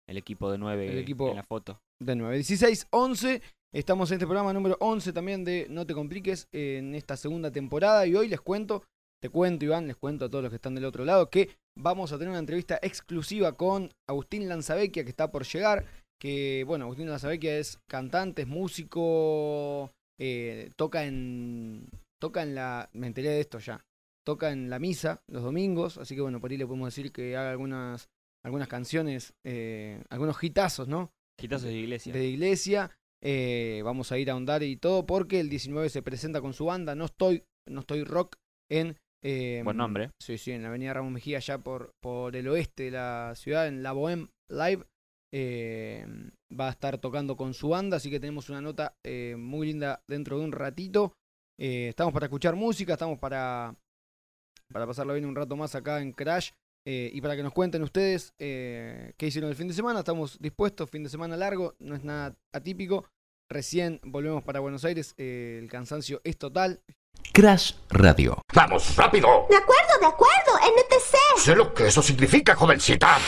El 0.08 0.16
equipo 0.16 0.50
de 0.50 0.58
nueve 0.58 0.90
El 0.90 0.98
equipo- 0.98 1.28
en 1.30 1.36
la 1.36 1.42
foto. 1.44 1.80
De 2.00 2.16
9. 2.16 2.36
16, 2.36 2.86
11. 2.90 3.42
Estamos 3.74 4.10
en 4.10 4.14
este 4.14 4.26
programa 4.26 4.52
número 4.54 4.76
11 4.80 5.12
también 5.12 5.44
de 5.44 5.66
No 5.68 5.84
te 5.86 5.92
compliques 5.94 6.48
en 6.52 6.94
esta 6.94 7.16
segunda 7.18 7.50
temporada. 7.52 8.06
Y 8.06 8.14
hoy 8.16 8.28
les 8.28 8.40
cuento, 8.40 8.84
te 9.20 9.28
cuento 9.28 9.64
Iván, 9.64 9.86
les 9.86 9.96
cuento 9.96 10.26
a 10.26 10.28
todos 10.30 10.42
los 10.42 10.50
que 10.50 10.56
están 10.56 10.74
del 10.74 10.84
otro 10.84 11.04
lado 11.04 11.30
que 11.30 11.50
vamos 11.76 12.12
a 12.12 12.18
tener 12.18 12.30
una 12.30 12.38
entrevista 12.38 12.78
exclusiva 12.82 13.56
con 13.56 13.90
Agustín 14.06 14.48
Lanzavecchia 14.48 15.04
que 15.04 15.10
está 15.10 15.30
por 15.30 15.44
llegar. 15.44 15.86
Que 16.20 16.64
bueno, 16.66 16.86
Agustín 16.86 17.08
Lanzavecchia 17.08 17.58
es 17.58 17.78
cantante, 17.86 18.42
es 18.42 18.48
músico, 18.48 19.92
eh, 20.18 20.70
toca 20.76 21.04
en. 21.04 21.88
Toca 22.20 22.42
en 22.42 22.54
la. 22.54 22.90
Me 22.92 23.06
enteré 23.06 23.30
de 23.30 23.40
esto 23.40 23.58
ya. 23.60 23.84
Toca 24.24 24.50
en 24.50 24.68
la 24.68 24.78
misa 24.78 25.22
los 25.28 25.42
domingos. 25.42 25.96
Así 25.98 26.14
que 26.14 26.20
bueno, 26.20 26.40
por 26.40 26.50
ahí 26.50 26.56
le 26.56 26.66
podemos 26.66 26.88
decir 26.88 27.12
que 27.12 27.36
haga 27.36 27.50
algunas, 27.50 28.08
algunas 28.44 28.68
canciones, 28.68 29.34
eh, 29.44 30.02
algunos 30.10 30.42
hitazos, 30.42 30.88
¿no? 30.88 31.12
Quitazos 31.38 31.68
de 31.68 31.74
iglesia. 31.74 32.12
de 32.12 32.26
iglesia. 32.26 32.90
Eh, 33.22 33.80
vamos 33.84 34.10
a 34.12 34.18
ir 34.18 34.30
a 34.30 34.32
ahondar 34.32 34.62
y 34.62 34.76
todo 34.76 35.06
porque 35.06 35.40
el 35.40 35.48
19 35.48 35.88
se 35.88 36.02
presenta 36.02 36.40
con 36.40 36.52
su 36.52 36.66
banda 36.66 36.94
No 36.94 37.06
Estoy, 37.06 37.42
no 37.66 37.80
estoy 37.80 38.04
Rock 38.04 38.36
en... 38.70 38.96
eh, 39.22 39.62
Buen 39.64 39.76
nombre. 39.76 40.10
Sí, 40.20 40.38
sí, 40.38 40.52
en 40.52 40.62
la 40.62 40.68
avenida 40.68 40.94
Ramón 40.94 41.12
Mejía, 41.14 41.38
allá 41.38 41.58
por, 41.58 41.90
por 42.00 42.36
el 42.36 42.48
oeste 42.48 42.84
de 42.84 42.90
la 42.92 43.32
ciudad, 43.36 43.66
en 43.66 43.82
la 43.82 43.92
Bohème 43.92 44.28
Live. 44.48 44.84
eh, 45.34 46.06
va 46.58 46.68
a 46.68 46.70
estar 46.70 46.96
tocando 46.98 47.36
con 47.36 47.52
su 47.52 47.68
banda, 47.68 47.98
así 47.98 48.10
que 48.10 48.20
tenemos 48.20 48.48
una 48.48 48.60
nota 48.62 48.94
eh, 49.04 49.36
muy 49.36 49.66
linda 49.66 50.02
dentro 50.08 50.38
de 50.38 50.44
un 50.44 50.52
ratito. 50.52 51.12
Eh, 51.60 51.88
estamos 51.88 52.14
para 52.14 52.26
escuchar 52.26 52.56
música, 52.56 52.94
estamos 52.94 53.18
para, 53.18 53.74
para 54.72 54.86
pasarlo 54.86 55.12
bien 55.12 55.26
un 55.26 55.36
rato 55.36 55.56
más 55.56 55.74
acá 55.74 56.00
en 56.00 56.12
Crash. 56.12 56.50
eh, 56.86 57.10
y 57.12 57.20
para 57.20 57.36
que 57.36 57.42
nos 57.42 57.52
cuenten 57.52 57.82
ustedes 57.82 58.32
qué 58.38 59.14
hicieron 59.18 59.50
el 59.50 59.56
fin 59.56 59.68
de 59.68 59.74
semana, 59.74 59.98
estamos 59.98 60.38
dispuestos, 60.38 60.88
fin 60.88 61.02
de 61.02 61.10
semana 61.10 61.36
largo, 61.36 61.74
no 61.78 61.94
es 61.94 62.04
nada 62.04 62.34
atípico. 62.54 63.04
Recién 63.50 64.00
volvemos 64.04 64.42
para 64.42 64.60
Buenos 64.60 64.84
Aires, 64.84 65.14
el 65.18 65.68
cansancio 65.68 66.20
es 66.24 66.38
total. 66.38 66.80
Crash 67.32 67.72
Radio. 67.90 68.42
¡Vamos, 68.54 68.96
rápido! 68.96 69.46
De 69.48 69.56
acuerdo, 69.56 69.98
de 70.00 70.06
acuerdo, 70.06 70.52
NTC. 70.62 71.40
Sé 71.40 71.54
lo 71.54 71.72
que 71.72 71.86
eso 71.86 72.02
significa, 72.02 72.54
jovencita. 72.54 73.18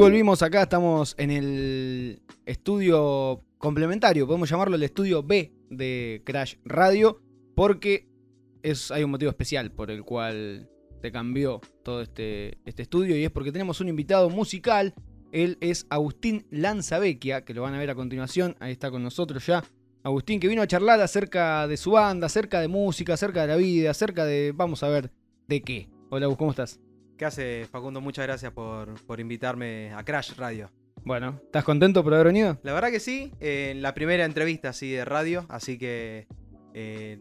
volvimos 0.00 0.40
acá, 0.42 0.62
estamos 0.62 1.14
en 1.18 1.30
el 1.30 2.22
estudio 2.46 3.44
complementario, 3.58 4.26
podemos 4.26 4.48
llamarlo 4.48 4.76
el 4.76 4.82
estudio 4.82 5.22
B 5.22 5.52
de 5.68 6.22
Crash 6.24 6.54
Radio, 6.64 7.20
porque 7.54 8.08
es, 8.62 8.90
hay 8.90 9.04
un 9.04 9.10
motivo 9.10 9.30
especial 9.30 9.72
por 9.72 9.90
el 9.90 10.02
cual 10.02 10.70
se 11.02 11.12
cambió 11.12 11.60
todo 11.84 12.00
este, 12.00 12.58
este 12.64 12.80
estudio 12.82 13.14
y 13.14 13.24
es 13.24 13.30
porque 13.30 13.52
tenemos 13.52 13.82
un 13.82 13.90
invitado 13.90 14.30
musical. 14.30 14.94
Él 15.32 15.58
es 15.60 15.86
Agustín 15.90 16.46
Lanzavecchia, 16.50 17.44
que 17.44 17.54
lo 17.54 17.62
van 17.62 17.74
a 17.74 17.78
ver 17.78 17.90
a 17.90 17.94
continuación, 17.94 18.56
ahí 18.60 18.72
está 18.72 18.90
con 18.90 19.02
nosotros 19.02 19.46
ya. 19.46 19.62
Agustín, 20.02 20.40
que 20.40 20.48
vino 20.48 20.62
a 20.62 20.66
charlar 20.66 21.00
acerca 21.00 21.68
de 21.68 21.76
su 21.76 21.92
banda, 21.92 22.26
acerca 22.26 22.60
de 22.60 22.68
música, 22.68 23.14
acerca 23.14 23.42
de 23.42 23.48
la 23.48 23.56
vida, 23.56 23.90
acerca 23.90 24.24
de, 24.24 24.52
vamos 24.54 24.82
a 24.82 24.88
ver, 24.88 25.10
de 25.46 25.62
qué. 25.62 25.88
Hola, 26.08 26.26
Agus, 26.26 26.38
¿cómo 26.38 26.50
estás? 26.50 26.80
¿Qué 27.16 27.26
hace 27.26 27.66
Facundo? 27.70 28.00
Muchas 28.00 28.26
gracias 28.26 28.52
por, 28.52 28.94
por 29.04 29.20
invitarme 29.20 29.92
a 29.92 30.02
Crash 30.02 30.34
Radio. 30.36 30.70
Bueno, 31.04 31.40
¿estás 31.44 31.64
contento 31.64 32.02
por 32.02 32.14
haber 32.14 32.28
venido? 32.28 32.58
La 32.62 32.72
verdad 32.72 32.90
que 32.90 33.00
sí, 33.00 33.32
eh, 33.40 33.70
en 33.72 33.82
la 33.82 33.94
primera 33.94 34.24
entrevista 34.24 34.70
así 34.70 34.90
de 34.90 35.04
radio, 35.04 35.46
así 35.48 35.78
que 35.78 36.26
eh, 36.74 37.20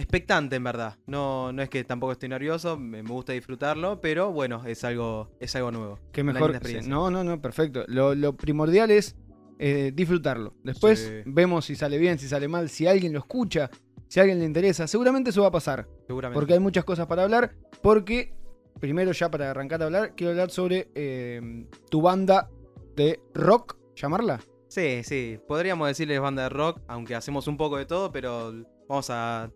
expectante 0.00 0.56
en 0.56 0.64
verdad. 0.64 0.96
No, 1.06 1.52
no 1.52 1.62
es 1.62 1.68
que 1.68 1.84
tampoco 1.84 2.12
estoy 2.12 2.28
nervioso, 2.28 2.76
me, 2.76 3.02
me 3.02 3.10
gusta 3.10 3.32
disfrutarlo, 3.32 4.00
pero 4.00 4.32
bueno, 4.32 4.62
es 4.66 4.82
algo, 4.84 5.30
es 5.40 5.54
algo 5.56 5.70
nuevo. 5.70 5.98
Qué 6.12 6.22
mejor. 6.24 6.58
No, 6.86 7.10
no, 7.10 7.22
no, 7.24 7.40
perfecto. 7.40 7.84
Lo, 7.86 8.14
lo 8.14 8.36
primordial 8.36 8.90
es 8.90 9.16
eh, 9.58 9.92
disfrutarlo. 9.94 10.54
Después 10.64 10.98
Sí. 11.00 11.22
vemos 11.26 11.66
si 11.66 11.76
sale 11.76 11.98
bien, 11.98 12.18
si 12.18 12.28
sale 12.28 12.48
mal, 12.48 12.68
si 12.68 12.86
alguien 12.86 13.12
lo 13.12 13.18
escucha, 13.18 13.70
si 14.08 14.18
a 14.18 14.22
alguien 14.22 14.38
le 14.40 14.46
interesa. 14.46 14.86
Seguramente 14.86 15.30
eso 15.30 15.42
va 15.42 15.48
a 15.48 15.52
pasar. 15.52 15.86
Seguramente. 16.06 16.34
Porque 16.38 16.54
hay 16.54 16.60
muchas 16.60 16.84
cosas 16.84 17.06
para 17.06 17.22
hablar. 17.24 17.54
Porque, 17.82 18.34
primero 18.80 19.12
ya 19.12 19.30
para 19.30 19.50
arrancar 19.50 19.82
a 19.82 19.84
hablar, 19.86 20.14
quiero 20.16 20.30
hablar 20.32 20.50
sobre 20.50 20.88
eh, 20.94 21.66
tu 21.90 22.00
banda 22.00 22.48
de 22.96 23.20
rock, 23.34 23.76
llamarla. 23.94 24.40
Sí, 24.68 25.02
sí, 25.02 25.38
podríamos 25.48 25.88
decirles 25.88 26.20
banda 26.20 26.44
de 26.44 26.48
rock, 26.48 26.80
aunque 26.86 27.14
hacemos 27.14 27.46
un 27.48 27.56
poco 27.56 27.76
de 27.76 27.86
todo, 27.86 28.12
pero 28.12 28.52
vamos 28.88 29.10
a, 29.10 29.50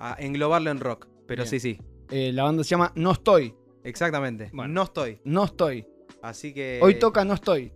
a 0.00 0.16
englobarlo 0.18 0.70
en 0.70 0.80
rock. 0.80 1.06
Pero 1.26 1.42
Bien. 1.44 1.50
sí, 1.50 1.60
sí, 1.60 1.78
Eh, 2.10 2.32
la 2.32 2.42
banda 2.44 2.64
se 2.64 2.70
llama 2.70 2.92
No 2.96 3.12
Estoy. 3.12 3.54
exactamente. 3.84 4.50
Bueno. 4.52 4.72
No 4.74 4.82
estoy. 4.84 5.20
No 5.24 5.44
Estoy. 5.44 5.86
Así 6.22 6.52
que... 6.52 6.80
Hoy 6.82 6.98
toca 6.98 7.24
No 7.24 7.34
Estoy. 7.34 7.72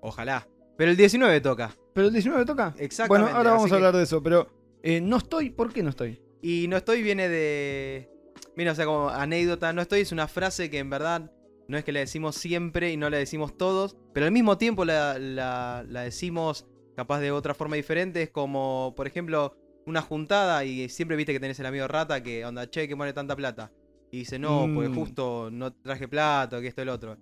Ojalá. 0.00 0.46
Pero 0.76 0.90
el 0.90 0.96
19 0.96 1.40
toca. 1.40 1.74
¿Pero 1.94 2.06
el 2.08 2.12
19 2.12 2.44
toca? 2.44 2.74
Exactamente. 2.78 3.24
Bueno, 3.24 3.36
ahora 3.38 3.50
vamos 3.50 3.66
así 3.66 3.74
a 3.74 3.76
que- 3.76 3.76
hablar 3.86 3.96
de 3.96 4.02
eso. 4.04 4.22
Pero 4.22 4.48
eh, 4.82 5.00
No 5.00 5.18
Estoy, 5.18 5.50
¿por 5.50 5.72
qué 5.72 5.82
No 5.82 5.90
Estoy? 5.90 6.20
Y 6.42 6.66
no 6.68 6.76
estoy 6.78 7.02
viene 7.02 7.28
de. 7.28 8.08
Mira, 8.56 8.72
o 8.72 8.74
sea, 8.74 8.86
como 8.86 9.10
anécdota, 9.10 9.72
no 9.74 9.82
estoy 9.82 10.00
es 10.00 10.10
una 10.12 10.26
frase 10.26 10.70
que 10.70 10.78
en 10.78 10.88
verdad 10.90 11.30
no 11.68 11.76
es 11.78 11.84
que 11.84 11.92
la 11.92 12.00
decimos 12.00 12.34
siempre 12.36 12.90
y 12.90 12.96
no 12.96 13.10
la 13.10 13.18
decimos 13.18 13.56
todos, 13.58 13.96
pero 14.14 14.26
al 14.26 14.32
mismo 14.32 14.56
tiempo 14.58 14.84
la, 14.86 15.18
la- 15.18 15.84
la 15.86 16.00
decimos 16.02 16.66
capaz 16.96 17.20
de 17.20 17.30
otra 17.30 17.52
forma 17.54 17.76
diferente. 17.76 18.22
Es 18.22 18.30
como, 18.30 18.94
por 18.96 19.06
ejemplo, 19.06 19.54
una 19.86 20.02
juntada 20.02 20.64
y 20.64 20.88
siempre 20.88 21.16
viste 21.16 21.32
que 21.32 21.40
tenés 21.40 21.58
el 21.60 21.66
amigo 21.66 21.88
rata 21.88 22.22
que 22.22 22.44
onda, 22.44 22.68
che, 22.70 22.86
que 22.88 22.96
pone 22.96 23.12
tanta 23.12 23.34
plata. 23.36 23.70
Y 24.12 24.18
dice, 24.20 24.38
no, 24.38 24.68
pues 24.74 24.88
Mm. 24.90 24.94
justo 24.94 25.48
no 25.52 25.72
traje 25.72 26.08
plata, 26.08 26.60
que 26.60 26.66
esto 26.68 26.82
y 26.82 26.84
lo 26.84 26.94
otro. 26.94 27.16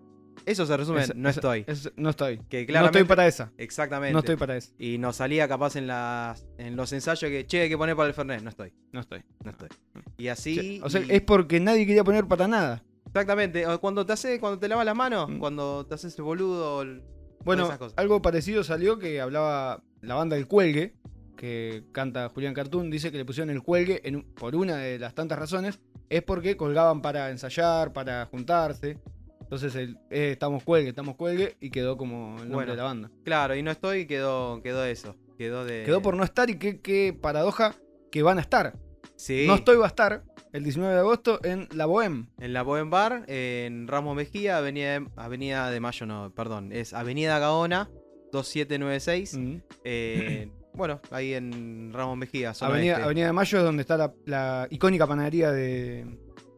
Eso 0.47 0.65
se 0.65 0.77
resume, 0.77 1.03
Es- 1.03 1.15
no 1.17 1.29
es- 1.29 1.37
estoy. 1.37 1.65
es- 1.67 1.93
no 1.97 2.11
estoy. 2.11 2.38
que 2.49 2.65
No 2.67 2.87
estoy 2.87 3.05
para 3.05 3.27
esa. 3.27 3.53
Exactamente. 3.59 4.12
No 4.12 4.21
estoy 4.21 4.37
para 4.37 4.57
eso. 4.57 4.73
Y 4.79 4.97
nos 4.97 5.17
salía 5.17 5.49
capaz 5.49 5.77
en 5.77 5.87
las 5.88 6.47
en 6.59 6.77
los 6.77 6.93
ensayos 6.93 7.29
que, 7.31 7.45
che, 7.47 7.62
hay 7.62 7.69
que 7.69 7.77
poner 7.77 7.97
para 7.97 8.09
el 8.09 8.15
Fernet. 8.15 8.41
No 8.43 8.49
estoy, 8.49 8.73
No 8.93 9.00
estoy. 9.00 9.21
no 9.45 9.50
estoy. 9.50 9.69
Y 10.17 10.29
así. 10.29 10.55
Sí, 10.59 10.81
o 10.83 10.88
sea, 10.88 11.03
y- 11.03 11.11
es 11.11 11.23
porque 11.23 11.61
nadie 11.61 11.87
quería 11.87 12.05
poner 12.05 12.27
para 12.27 12.47
nada. 12.49 12.83
Exactamente, 13.07 13.65
cuando 13.81 14.07
te 14.07 14.12
hace, 14.12 14.38
cuando 14.38 14.59
te 14.59 14.69
lavas 14.69 14.85
las 14.87 14.95
manos, 14.97 15.29
Mm. 15.29 15.38
cuando 15.38 15.85
te 15.87 15.95
haces 15.95 16.17
el 16.17 16.25
boludo. 16.25 16.83
el- 16.83 17.03
Bueno, 17.45 17.65
esas 17.65 17.79
cosas. 17.79 17.95
algo 17.99 18.23
parecido 18.23 18.62
salió 18.65 18.99
que 18.99 19.21
hablaba 19.21 19.83
la 20.03 20.15
banda 20.15 20.37
El 20.37 20.47
Cuelgue, 20.47 20.95
que 21.38 21.85
canta 21.92 22.28
Julián 22.28 22.52
Cartoon, 22.52 22.90
dice 22.90 23.12
que 23.12 23.16
le 23.16 23.25
pusieron 23.25 23.49
el 23.50 23.62
cuelgue 23.62 24.00
en 24.04 24.23
por 24.35 24.57
una 24.57 24.76
de 24.76 24.99
las 24.99 25.14
tantas 25.14 25.38
razones, 25.38 25.78
es 26.11 26.23
porque 26.23 26.57
colgaban 26.57 27.00
para 27.00 27.30
ensayar, 27.30 27.92
para 27.92 28.26
juntarse. 28.26 28.99
Entonces 29.40 29.75
el, 29.76 29.97
eh, 30.11 30.33
estamos 30.33 30.64
cuelgue, 30.64 30.90
estamos 30.90 31.14
cuelgue 31.16 31.57
y 31.61 31.71
quedó 31.71 31.97
como 31.97 32.33
el 32.42 32.50
nombre 32.50 32.54
Bueno. 32.54 32.73
de 32.73 32.76
la 32.76 32.83
banda. 32.83 33.11
Claro, 33.25 33.54
y 33.54 33.62
no 33.62 33.71
estoy, 33.71 34.07
quedó, 34.07 34.61
quedó 34.62 34.85
eso. 34.85 35.16
Quedó 35.38 35.64
de. 35.64 35.85
Quedó 35.85 36.02
por 36.02 36.16
no 36.16 36.25
estar 36.25 36.50
y 36.50 36.59
qué, 36.59 36.80
qué 36.80 37.16
paradoja 37.18 37.76
que 38.11 38.23
van 38.23 38.38
a 38.38 38.40
estar. 38.40 38.75
Sí. 39.16 39.45
No 39.47 39.54
estoy 39.54 39.76
va 39.76 39.85
a 39.85 39.88
estar 39.88 40.25
el 40.52 40.64
19 40.64 40.92
de 40.92 41.00
agosto 41.00 41.38
en 41.45 41.68
La 41.73 41.87
Bohème. 41.87 42.26
En 42.40 42.52
la 42.52 42.62
Bohem 42.62 42.90
Bar, 42.90 43.25
en 43.28 43.87
Ramos 43.87 44.16
Mejía, 44.16 44.59
Avenida 44.59 44.99
de, 44.99 45.07
Avenida 45.16 45.71
de 45.71 45.78
Mayo, 45.80 46.04
no, 46.04 46.33
perdón. 46.35 46.73
Es 46.73 46.92
Avenida 46.95 47.38
Gaona, 47.38 47.88
2796. 48.33 49.35
Mm. 49.35 49.57
eh, 49.85 50.50
bueno, 50.78 51.00
ahí 51.11 51.35
en 51.35 51.92
Ramos 51.92 52.16
Mejía, 52.16 52.52
Avenida, 52.61 52.92
este. 52.94 53.04
Avenida 53.04 53.26
de 53.26 53.32
Mayo 53.35 53.58
es 53.58 53.64
donde 53.64 53.82
está 53.82 53.97
la, 53.99 54.14
la 54.25 54.66
icónica 54.70 55.06
panadería 55.06 55.52
de, 55.52 56.06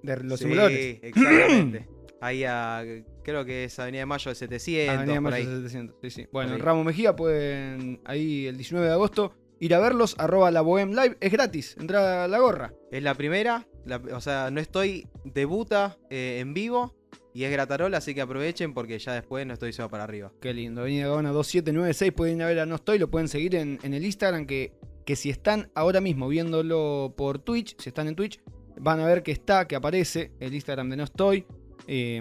de 0.02 0.16
los 0.22 0.38
Sí, 0.38 0.44
simuladores. 0.44 0.98
exactamente. 1.02 1.88
ahí 2.20 2.44
a, 2.44 2.84
creo 3.24 3.44
que 3.44 3.64
es 3.64 3.78
Avenida 3.80 4.02
de 4.02 4.06
Mayo 4.06 4.28
de 4.30 4.34
700, 4.36 4.96
Avenida 4.96 5.14
por 5.14 5.22
Mayo 5.32 5.36
ahí. 5.36 5.44
700, 5.56 5.96
sí, 6.02 6.10
sí. 6.10 6.26
Bueno, 6.30 6.54
en. 6.54 6.60
Ramos 6.60 6.84
Mejía 6.86 7.16
pueden, 7.16 8.00
ahí 8.04 8.46
el 8.46 8.56
19 8.56 8.86
de 8.86 8.92
agosto, 8.92 9.34
ir 9.58 9.74
a 9.74 9.78
verlos, 9.80 10.14
arroba 10.18 10.50
la 10.50 10.60
Bohem 10.60 10.90
Live, 10.90 11.16
es 11.20 11.32
gratis, 11.32 11.76
entra 11.80 12.24
a 12.24 12.28
la 12.28 12.38
gorra. 12.38 12.72
Es 12.92 13.02
la 13.02 13.14
primera, 13.14 13.66
la- 13.84 14.00
o 14.14 14.20
sea, 14.20 14.50
no 14.50 14.60
estoy 14.60 15.08
debuta 15.24 15.98
eh, 16.10 16.38
en 16.40 16.54
vivo 16.54 16.94
y 17.34 17.44
es 17.44 17.50
gratarola, 17.52 17.98
así 17.98 18.14
que 18.14 18.20
aprovechen 18.20 18.74
porque 18.74 18.98
ya 18.98 19.12
después 19.14 19.46
no 19.46 19.52
estoy 19.54 19.72
solo 19.72 19.88
para 19.90 20.04
arriba. 20.04 20.32
Qué 20.40 20.52
lindo, 20.54 20.80
Avenida 20.82 21.06
Gaona 21.08 21.30
2796, 21.30 22.12
pueden 22.12 22.36
ir 22.38 22.42
a 22.42 22.46
ver 22.46 22.60
a 22.60 22.66
No 22.66 22.74
Estoy, 22.76 22.98
lo 22.98 23.10
pueden 23.10 23.28
seguir 23.28 23.54
en, 23.56 23.78
en 23.82 23.94
el 23.94 24.04
Instagram, 24.04 24.46
que, 24.46 24.72
que 25.06 25.16
si 25.16 25.30
están 25.30 25.70
ahora 25.74 26.00
mismo 26.00 26.28
viéndolo 26.28 27.14
por 27.16 27.38
Twitch, 27.38 27.76
si 27.78 27.88
están 27.88 28.08
en 28.08 28.16
Twitch, 28.16 28.40
van 28.80 29.00
a 29.00 29.06
ver 29.06 29.22
que 29.22 29.32
está, 29.32 29.66
que 29.68 29.76
aparece 29.76 30.32
el 30.40 30.54
Instagram 30.54 30.90
de 30.90 30.96
No 30.96 31.04
Estoy, 31.04 31.44
eh, 31.86 32.20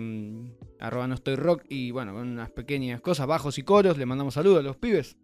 arroba 0.79 1.07
No 1.07 1.15
Estoy 1.15 1.35
Rock, 1.35 1.63
y 1.69 1.91
bueno, 1.91 2.13
con 2.13 2.27
unas 2.27 2.51
pequeñas 2.51 3.01
cosas, 3.01 3.27
bajos 3.27 3.57
y 3.57 3.63
coros, 3.63 3.97
le 3.97 4.05
mandamos 4.05 4.33
saludos 4.33 4.59
a 4.59 4.63
los 4.63 4.77
pibes. 4.77 5.17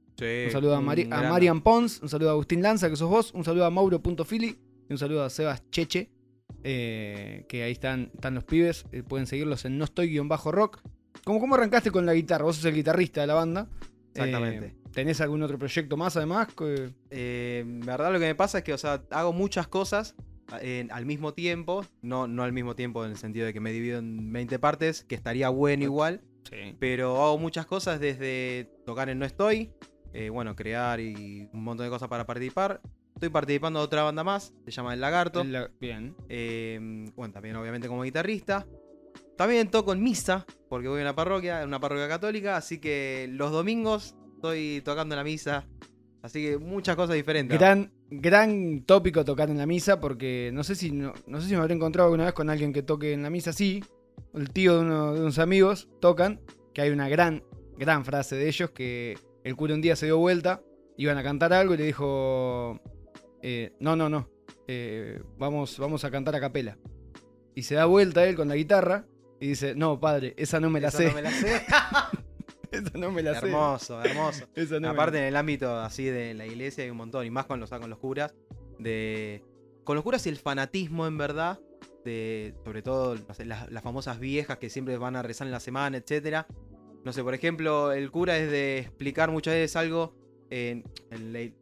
Un 0.45 0.51
saludo 0.51 0.75
a, 0.75 0.81
Mari- 0.81 1.03
a 1.11 1.21
Marian 1.29 1.61
Pons, 1.61 2.01
un 2.01 2.07
saludo 2.09 2.29
a 2.29 2.31
Agustín 2.33 2.61
Lanza, 2.61 2.89
que 2.89 2.95
sos 2.95 3.09
vos, 3.09 3.33
un 3.33 3.43
saludo 3.43 3.65
a 3.65 3.69
Mauro.fili 3.69 4.57
y 4.89 4.93
un 4.93 4.97
saludo 4.97 5.23
a 5.23 5.29
Sebas 5.29 5.69
Cheche, 5.71 6.09
eh, 6.67 7.45
que 7.47 7.61
ahí 7.61 7.73
están, 7.73 8.09
están 8.15 8.33
los 8.33 8.43
pibes, 8.43 8.85
eh, 8.91 9.03
pueden 9.03 9.27
seguirlos 9.27 9.65
en 9.65 9.77
No 9.77 9.85
Estoy-Rock. 9.85 10.81
¿Cómo, 11.23 11.39
¿Cómo 11.39 11.53
arrancaste 11.53 11.91
con 11.91 12.07
la 12.07 12.15
guitarra? 12.15 12.43
Vos 12.43 12.55
sos 12.55 12.65
el 12.65 12.73
guitarrista 12.73 13.21
de 13.21 13.27
la 13.27 13.35
banda. 13.35 13.69
Exactamente. 14.15 14.65
Eh, 14.65 14.75
¿Tenés 14.91 15.21
algún 15.21 15.43
otro 15.43 15.59
proyecto 15.59 15.95
más 15.95 16.17
además? 16.17 16.47
En 17.11 17.81
verdad 17.81 18.11
lo 18.11 18.19
que 18.19 18.25
me 18.25 18.33
pasa 18.33 18.57
es 18.57 18.63
que, 18.63 18.73
o 18.73 18.79
sea, 18.79 19.03
hago 19.11 19.31
muchas 19.31 19.67
cosas 19.67 20.15
al 20.49 21.05
mismo 21.05 21.35
tiempo, 21.35 21.85
no, 22.01 22.25
no 22.27 22.41
al 22.41 22.51
mismo 22.51 22.75
tiempo 22.75 23.05
en 23.05 23.11
el 23.11 23.17
sentido 23.17 23.45
de 23.45 23.53
que 23.53 23.59
me 23.59 23.71
divido 23.71 23.99
en 23.99 24.33
20 24.33 24.57
partes, 24.57 25.03
que 25.03 25.13
estaría 25.13 25.49
bueno 25.49 25.83
igual, 25.83 26.21
pero 26.79 27.23
hago 27.23 27.37
muchas 27.37 27.67
cosas 27.67 27.99
desde 27.99 28.71
tocar 28.87 29.09
en 29.09 29.19
No 29.19 29.25
Estoy, 29.25 29.71
bueno, 30.31 30.55
crear 30.55 30.99
y 30.99 31.47
un 31.53 31.63
montón 31.63 31.85
de 31.85 31.91
cosas 31.91 32.09
para 32.09 32.25
participar. 32.25 32.81
Estoy 33.15 33.29
participando 33.29 33.79
de 33.79 33.85
otra 33.85 34.03
banda 34.03 34.23
más, 34.25 34.53
se 34.65 34.71
llama 34.71 34.93
El 34.93 34.99
Lagarto. 34.99 35.43
La- 35.45 35.71
bien. 35.79 36.15
Eh, 36.27 37.09
bueno, 37.15 37.33
también 37.33 37.55
obviamente 37.55 37.87
como 37.87 38.03
guitarrista. 38.03 38.67
También 39.37 39.69
toco 39.69 39.93
en 39.93 40.03
misa, 40.03 40.45
porque 40.69 40.87
voy 40.89 40.99
a 40.99 41.03
una 41.03 41.15
parroquia, 41.15 41.61
en 41.61 41.69
una 41.69 41.79
parroquia 41.79 42.09
católica, 42.09 42.57
así 42.57 42.79
que 42.79 43.27
los 43.31 43.51
domingos 43.51 44.15
estoy 44.35 44.81
tocando 44.83 45.15
en 45.15 45.17
la 45.17 45.23
misa. 45.23 45.65
Así 46.21 46.43
que 46.43 46.57
muchas 46.57 46.95
cosas 46.97 47.15
diferentes. 47.15 47.57
Gran, 47.57 47.91
gran 48.09 48.81
tópico 48.81 49.23
tocar 49.23 49.49
en 49.49 49.57
la 49.59 49.65
misa, 49.65 49.99
porque 50.01 50.49
no 50.53 50.63
sé 50.63 50.75
si 50.75 50.91
no, 50.91 51.13
no 51.27 51.39
sé 51.39 51.47
si 51.47 51.53
me 51.53 51.61
habré 51.61 51.73
encontrado 51.75 52.07
alguna 52.07 52.25
vez 52.25 52.33
con 52.33 52.49
alguien 52.49 52.73
que 52.73 52.83
toque 52.83 53.13
en 53.13 53.23
la 53.23 53.29
misa, 53.29 53.53
sí. 53.53 53.81
El 54.33 54.49
tío 54.51 54.75
de 54.75 54.79
uno 54.81 55.13
de 55.13 55.21
unos 55.21 55.39
amigos 55.39 55.87
tocan, 56.01 56.41
que 56.73 56.81
hay 56.81 56.89
una 56.89 57.07
gran, 57.07 57.43
gran 57.77 58.03
frase 58.03 58.35
de 58.35 58.47
ellos, 58.49 58.71
que 58.71 59.17
el 59.45 59.55
cura 59.55 59.73
un 59.73 59.81
día 59.81 59.95
se 59.95 60.07
dio 60.07 60.17
vuelta, 60.17 60.61
iban 60.97 61.17
a 61.17 61.23
cantar 61.23 61.53
algo 61.53 61.73
y 61.73 61.77
le 61.77 61.85
dijo, 61.85 62.79
eh, 63.47 63.73
no, 63.79 63.95
no, 63.95 64.09
no, 64.09 64.27
eh, 64.67 65.21
vamos, 65.37 65.77
vamos 65.77 66.03
a 66.03 66.09
cantar 66.09 66.35
a 66.35 66.39
capela. 66.39 66.79
Y 67.53 67.61
se 67.61 67.75
da 67.75 67.85
vuelta 67.85 68.25
él 68.25 68.35
con 68.35 68.47
la 68.47 68.55
guitarra 68.55 69.05
y 69.39 69.49
dice, 69.49 69.75
no, 69.75 69.99
padre, 69.99 70.33
esa 70.35 70.59
no 70.59 70.71
me 70.71 70.81
la 70.81 70.87
Esa 70.87 70.97
sé. 70.97 71.07
no 71.09 71.13
me 71.13 71.21
la 71.21 71.29
sé. 71.29 71.61
esa 72.71 72.97
no 72.97 73.11
me 73.11 73.21
la 73.21 73.39
sé. 73.39 73.45
hermoso, 73.45 74.01
hermoso. 74.01 74.47
No 74.81 74.89
Aparte 74.89 75.19
en 75.19 75.25
el 75.25 75.35
ámbito 75.35 75.77
así 75.77 76.05
de 76.05 76.33
la 76.33 76.47
iglesia 76.47 76.85
hay 76.85 76.89
un 76.89 76.97
montón, 76.97 77.23
y 77.23 77.29
más 77.29 77.45
con 77.45 77.59
los, 77.59 77.69
con 77.69 77.87
los 77.87 77.99
curas, 77.99 78.33
de... 78.79 79.43
Con 79.83 79.93
los 79.95 80.03
curas 80.03 80.25
y 80.25 80.29
el 80.29 80.37
fanatismo 80.37 81.05
en 81.05 81.19
verdad, 81.19 81.59
de 82.03 82.55
sobre 82.63 82.81
todo 82.81 83.15
las, 83.45 83.69
las 83.69 83.83
famosas 83.83 84.19
viejas 84.19 84.57
que 84.57 84.71
siempre 84.71 84.97
van 84.97 85.15
a 85.15 85.21
rezar 85.21 85.45
en 85.45 85.51
la 85.51 85.59
semana, 85.59 85.97
etcétera. 85.97 86.47
No 87.03 87.13
sé, 87.13 87.21
por 87.21 87.35
ejemplo, 87.35 87.91
el 87.91 88.09
cura 88.09 88.39
es 88.39 88.49
de 88.49 88.79
explicar 88.79 89.29
muchas 89.29 89.53
veces 89.53 89.75
algo 89.75 90.15
en, 90.49 90.83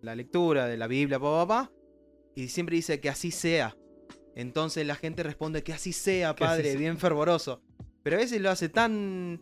la 0.01 0.15
lectura 0.15 0.67
de 0.67 0.77
la 0.77 0.87
Biblia, 0.87 1.19
papá, 1.19 1.47
papá, 1.47 1.71
y 2.35 2.47
siempre 2.47 2.75
dice 2.75 2.99
que 2.99 3.09
así 3.09 3.31
sea. 3.31 3.75
Entonces 4.35 4.85
la 4.85 4.95
gente 4.95 5.23
responde 5.23 5.63
que 5.63 5.73
así 5.73 5.93
sea, 5.93 6.31
así 6.31 6.39
padre, 6.39 6.71
sea. 6.71 6.79
bien 6.79 6.97
fervoroso. 6.97 7.61
Pero 8.01 8.17
a 8.17 8.19
veces 8.19 8.41
lo 8.41 8.49
hace 8.49 8.69
tan 8.69 9.39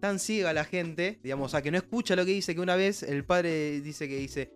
tan 0.00 0.18
ciega 0.18 0.52
la 0.52 0.64
gente, 0.64 1.20
digamos, 1.22 1.46
o 1.46 1.48
sea, 1.50 1.62
que 1.62 1.70
no 1.70 1.76
escucha 1.76 2.16
lo 2.16 2.24
que 2.24 2.32
dice, 2.32 2.54
que 2.54 2.60
una 2.60 2.74
vez 2.74 3.02
el 3.02 3.24
padre 3.24 3.82
dice 3.82 4.08
que 4.08 4.16
dice, 4.16 4.50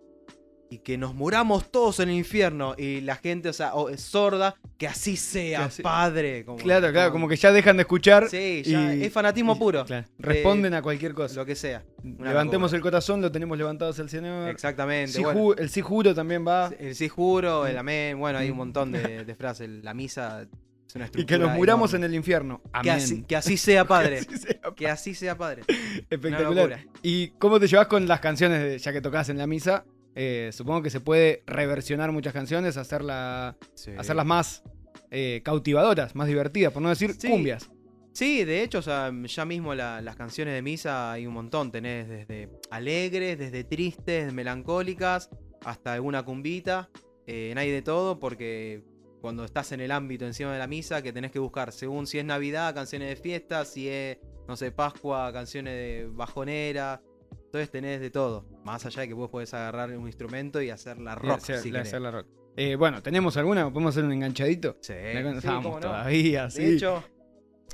y 0.69 0.79
que 0.79 0.97
nos 0.97 1.13
muramos 1.13 1.71
todos 1.71 1.99
en 1.99 2.09
el 2.09 2.15
infierno, 2.15 2.73
y 2.77 3.01
la 3.01 3.15
gente, 3.15 3.49
o 3.49 3.53
sea, 3.53 3.75
o 3.75 3.89
es 3.89 4.01
sorda, 4.01 4.55
que 4.77 4.87
así 4.87 5.15
sea, 5.15 5.59
Que 5.59 5.65
así- 5.65 5.81
padre. 5.83 6.43
Como, 6.43 6.57
Claro, 6.57 6.91
claro, 6.91 7.11
como 7.11 7.27
que 7.27 7.35
ya 7.35 7.51
dejan 7.51 7.77
de 7.77 7.81
escuchar. 7.81 8.29
Sí, 8.29 8.63
ya 8.65 8.95
y- 8.95 9.03
es 9.03 9.13
fanatismo 9.13 9.55
y- 9.55 9.59
puro. 9.59 9.85
claro, 9.85 10.07
responden 10.19 10.73
a 10.73 10.81
cualquier 10.81 11.13
cosa. 11.13 11.35
Lo 11.35 11.45
que 11.45 11.55
sea. 11.55 11.83
Levantemos 12.03 12.71
locura. 12.71 12.77
el 12.77 12.81
corazón, 12.81 13.21
lo 13.21 13.31
tenemos 13.31 13.57
levantado 13.57 13.91
hacia 13.91 14.01
el 14.01 14.09
Señor. 14.09 14.49
Exactamente. 14.49 15.13
Sí 15.13 15.23
bueno. 15.23 15.39
ju- 15.39 15.59
el 15.59 15.69
sí 15.69 15.81
juro 15.81 16.13
también 16.15 16.45
va. 16.47 16.71
El 16.79 16.95
sí 16.95 17.07
juro, 17.09 17.67
el 17.67 17.77
amén, 17.77 18.17
bueno, 18.19 18.39
hay 18.39 18.49
un 18.49 18.57
montón 18.57 18.91
de, 18.91 18.99
de 19.25 19.35
frases. 19.35 19.69
La 19.83 19.93
misa 19.93 20.41
es 20.87 20.95
una 20.95 21.05
estructura. 21.05 21.21
Y 21.21 21.25
que 21.25 21.37
nos 21.47 21.55
muramos 21.55 21.91
enorme. 21.91 22.05
en 22.07 22.11
el 22.11 22.15
infierno. 22.17 22.61
Que 22.63 22.69
Amén. 22.89 22.91
así, 22.95 23.23
que 23.23 23.35
así 23.35 23.57
sea, 23.57 23.85
padre. 23.87 24.25
Que 24.25 24.33
así 24.35 24.37
sea. 24.39 24.59
que 24.75 24.87
así 24.89 25.13
sea, 25.15 25.37
padre. 25.37 25.61
Espectacular. 26.09 26.79
¿Y 27.01 27.29
cómo 27.37 27.59
te 27.59 27.67
llevas 27.67 27.87
con 27.87 28.07
las 28.07 28.19
canciones, 28.19 28.61
de- 28.63 28.77
ya 28.79 28.91
que 28.91 29.01
tocas 29.01 29.29
en 29.29 29.37
la 29.37 29.47
misa? 29.47 29.85
Eh, 30.15 30.49
supongo 30.53 30.81
que 30.81 30.89
se 30.89 31.01
puede 31.01 31.43
reversionar 31.45 32.11
muchas 32.11 32.33
canciones, 32.33 32.77
hacerla, 32.77 33.57
Sí. 33.73 33.91
hacerlas 33.97 34.25
más 34.25 34.63
eh, 35.11 35.41
cautivadoras, 35.45 36.15
más 36.15 36.27
divertidas, 36.27 36.73
por 36.73 36.81
no 36.81 36.89
decir 36.89 37.13
Sí. 37.13 37.29
cumbias. 37.29 37.69
Sí, 38.13 38.43
de 38.43 38.63
hecho, 38.63 38.79
o 38.79 38.81
sea, 38.81 39.11
ya 39.25 39.45
mismo 39.45 39.75
la- 39.75 40.01
las 40.01 40.15
canciones 40.15 40.53
de 40.55 40.61
misa 40.61 41.11
hay 41.11 41.27
un 41.27 41.33
montón. 41.33 41.71
Tenés 41.71 42.07
desde 42.09 42.49
alegres, 42.71 43.37
desde 43.37 43.63
tristes, 43.65 44.33
melancólicas, 44.33 45.29
hasta 45.63 45.93
alguna 45.93 46.23
cumbita. 46.23 46.89
Eh, 47.27 47.53
hay 47.55 47.71
de 47.71 47.81
todo 47.81 48.19
porque 48.19 48.83
cuando 49.21 49.43
estás 49.45 49.71
en 49.73 49.81
el 49.81 49.91
ámbito 49.91 50.25
encima 50.25 50.53
de 50.53 50.59
la 50.59 50.67
misa, 50.67 51.01
que 51.01 51.11
tenés 51.13 51.31
que 51.31 51.39
buscar, 51.39 51.71
según 51.71 52.07
si 52.07 52.19
es 52.19 52.25
Navidad, 52.25 52.73
canciones 52.73 53.09
de 53.09 53.15
fiesta, 53.15 53.65
si 53.65 53.89
es, 53.89 54.17
no 54.47 54.55
sé, 54.55 54.71
Pascua, 54.71 55.31
canciones 55.33 55.73
de 55.73 56.07
bajonera. 56.11 57.01
Entonces 57.45 57.69
tenés 57.71 57.99
de 58.01 58.09
todo. 58.11 58.45
Más 58.65 58.85
allá 58.85 59.01
de 59.03 59.07
que 59.07 59.13
vos 59.13 59.29
podés 59.29 59.53
agarrar 59.53 59.95
un 59.95 60.05
instrumento 60.07 60.61
y 60.61 60.69
hacer 60.71 60.99
la 60.99 61.15
rock. 61.15 61.37
hacer- 61.37 61.59
si 61.59 61.71
la- 61.71 61.81
hacer 61.81 62.01
la 62.01 62.11
rock. 62.11 62.27
Eh, 62.57 62.75
bueno, 62.75 63.01
¿tenemos 63.01 63.37
alguna? 63.37 63.71
¿Podemos 63.71 63.93
hacer 63.95 64.03
un 64.05 64.11
enganchadito? 64.13 64.75
Sí, 64.81 64.93
No 65.23 65.39
sí, 65.39 65.47
no. 65.47 65.79
todavía, 65.79 66.49
sí. 66.49 66.63
De 66.63 66.73
hecho, 66.75 66.97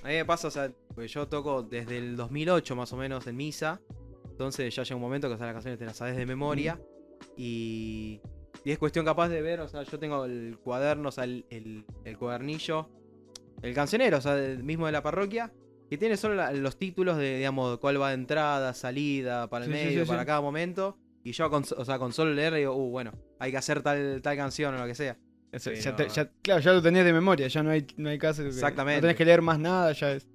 a 0.03 0.07
mí 0.07 0.13
me 0.15 0.25
pasa, 0.25 0.47
o 0.47 0.51
sea, 0.51 0.71
pues 0.93 1.11
yo 1.11 1.27
toco 1.27 1.63
desde 1.63 1.97
el 1.97 2.15
2008 2.15 2.75
más 2.75 2.91
o 2.93 2.97
menos 2.97 3.25
en 3.27 3.35
misa. 3.37 3.79
Entonces 4.29 4.75
ya 4.75 4.83
llega 4.83 4.95
un 4.95 5.01
momento 5.01 5.27
que 5.27 5.35
o 5.35 5.37
sea, 5.37 5.45
las 5.47 5.53
canciones 5.53 5.79
te 5.79 5.85
las 5.85 5.95
sabes 5.97 6.15
de 6.17 6.25
memoria. 6.25 6.79
Y, 7.37 8.19
y 8.65 8.71
es 8.71 8.77
cuestión 8.77 9.05
capaz 9.05 9.29
de 9.29 9.41
ver, 9.41 9.59
o 9.61 9.67
sea, 9.67 9.83
yo 9.83 9.99
tengo 9.99 10.25
el 10.25 10.57
cuaderno, 10.63 11.09
o 11.09 11.11
sea, 11.11 11.23
el, 11.23 11.45
el- 11.49 11.85
el 12.03 12.17
cuadernillo, 12.17 12.89
el 13.61 13.73
cancionero, 13.73 14.17
o 14.17 14.21
sea, 14.21 14.37
el 14.37 14.63
mismo 14.63 14.87
de 14.87 14.91
la 14.91 15.03
parroquia. 15.03 15.53
Que 15.91 15.97
tiene 15.97 16.15
solo 16.15 16.35
la- 16.35 16.53
los 16.53 16.77
títulos 16.79 17.17
de, 17.17 17.35
digamos, 17.35 17.77
cuál 17.79 18.01
va 18.01 18.07
de 18.07 18.13
entrada, 18.13 18.73
salida, 18.73 19.49
para 19.49 19.65
el 19.65 19.71
Sí, 19.71 19.77
medio, 19.77 20.05
sí, 20.05 20.07
para 20.09 20.25
cada 20.25 20.39
momento. 20.39 20.97
Y 21.21 21.33
yo, 21.33 21.49
con, 21.49 21.65
o 21.77 21.83
sea, 21.83 21.99
con 21.99 22.13
solo 22.13 22.33
leer, 22.33 22.53
digo, 22.53 22.73
uh, 22.73 22.89
bueno, 22.91 23.11
hay 23.39 23.51
que 23.51 23.57
hacer 23.57 23.81
tal, 23.81 24.21
tal 24.23 24.37
canción 24.37 24.73
o 24.73 24.77
lo 24.77 24.85
que 24.87 24.95
sea. 24.95 25.17
Eso, 25.51 25.69
Sí, 25.75 25.81
ya 25.81 25.89
no. 25.91 25.95
te- 25.97 26.07
ya- 26.07 26.31
claro, 26.41 26.61
ya 26.61 26.71
lo 26.71 26.81
tenés 26.81 27.03
de 27.03 27.11
memoria, 27.11 27.49
ya 27.49 27.61
no 27.61 27.71
hay, 27.71 27.85
no 27.97 28.07
hay 28.09 28.17
caso. 28.17 28.41
que- 28.41 28.47
Exactamente. 28.47 28.99
No 28.99 29.01
tenés 29.01 29.17
que 29.17 29.25
leer 29.25 29.41
más 29.41 29.59
nada, 29.59 29.91
ya 29.91 30.13
es. 30.13 30.25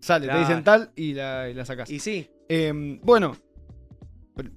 Sale, 0.00 0.26
Claro. 0.26 0.40
te 0.40 0.46
dicen 0.48 0.64
tal 0.64 0.90
y 0.96 1.14
la, 1.14 1.48
y 1.48 1.54
la 1.54 1.64
sacás. 1.64 1.88
Y 1.90 2.00
sí, 2.00 2.28
Em, 2.48 3.00
bueno, 3.00 3.36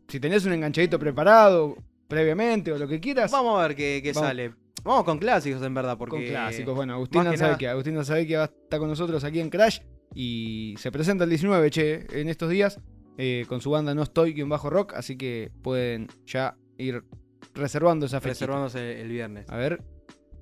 si 0.07 0.19
tenés 0.19 0.43
un 0.45 0.53
enganchadito 0.53 0.97
preparado 0.99 1.77
previamente 2.07 2.71
o 2.71 2.77
lo 2.79 2.87
que 2.87 2.99
quieras, 2.99 3.31
Vamos 3.31 3.59
a 3.59 3.67
ver 3.67 3.75
qué, 3.77 4.01
qué 4.03 4.11
Vamos. 4.11 4.27
sale. 4.27 4.53
Vamos 4.83 5.03
con 5.03 5.19
clásicos, 5.19 5.61
en 5.61 5.73
verdad, 5.73 5.97
porque... 5.97 6.17
con 6.17 6.25
clásicos. 6.25 6.75
Bueno, 6.75 6.93
Agustín 6.95 7.19
más 7.19 7.25
que 7.25 7.29
nada- 7.37 7.41
Lanzabequia. 7.49 7.71
Agustín 7.71 7.95
Lanzabequia 7.95 8.37
va 8.39 8.43
a 8.45 8.47
estar 8.47 8.79
con 8.79 8.89
nosotros 8.89 9.23
aquí 9.23 9.39
en 9.39 9.49
Crash 9.49 9.79
y 10.13 10.75
se 10.77 10.91
presenta 10.91 11.23
el 11.23 11.29
19, 11.29 11.69
che, 11.71 12.07
en 12.19 12.29
estos 12.29 12.49
días 12.49 12.79
eh, 13.17 13.45
con 13.47 13.61
su 13.61 13.69
banda 13.71 13.93
No 13.95 14.03
Estoy, 14.03 14.33
guion 14.33 14.49
bajo 14.49 14.69
rock, 14.69 14.93
así 14.95 15.17
que 15.17 15.51
pueden 15.61 16.07
ya 16.25 16.55
ir 16.77 17.03
reservando 17.55 18.05
esa 18.05 18.19
fecha. 18.21 18.33
Reservándose 18.33 19.01
el 19.01 19.09
viernes. 19.09 19.49
A 19.49 19.57
ver, 19.57 19.81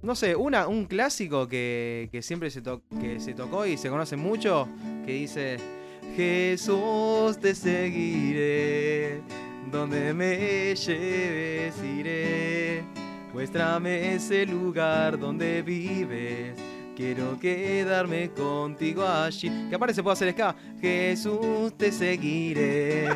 No 0.01 0.13
sé, 0.15 0.35
una, 0.35 0.67
un 0.67 0.85
clásico 0.85 1.47
que, 1.47 2.09
que 2.11 2.21
siempre 2.21 2.49
se, 2.51 2.61
to- 2.61 2.83
que 3.01 3.19
se 3.19 3.33
tocó 3.33 3.65
y 3.65 3.77
se 3.77 3.89
conoce 3.89 4.15
mucho, 4.17 4.67
que 5.05 5.13
dice, 5.13 5.57
Jesús 6.15 7.39
te 7.39 7.55
seguiré, 7.55 9.21
donde 9.71 10.13
me 10.13 10.75
lleves 10.75 11.75
iré, 11.83 12.83
muéstrame 13.33 14.13
ese 14.15 14.45
lugar 14.45 15.17
donde 15.17 15.61
vives. 15.61 16.53
Quiero 16.95 17.37
quedarme 17.39 18.29
contigo 18.31 19.05
allí. 19.05 19.51
Que 19.69 19.75
aparte 19.75 19.93
se 19.93 20.01
puede 20.01 20.13
hacer 20.13 20.31
ska. 20.31 20.55
Jesús 20.79 21.73
te 21.77 21.91
seguiré. 21.91 23.09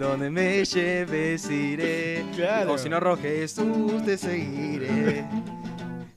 Donde 0.00 0.30
me 0.30 0.64
lleves 0.64 1.50
iré. 1.50 2.24
Claro. 2.34 2.72
O 2.72 2.78
si 2.78 2.88
no, 2.88 2.98
Ro, 2.98 3.16
Jesús 3.16 4.04
te 4.04 4.16
seguiré. 4.16 5.24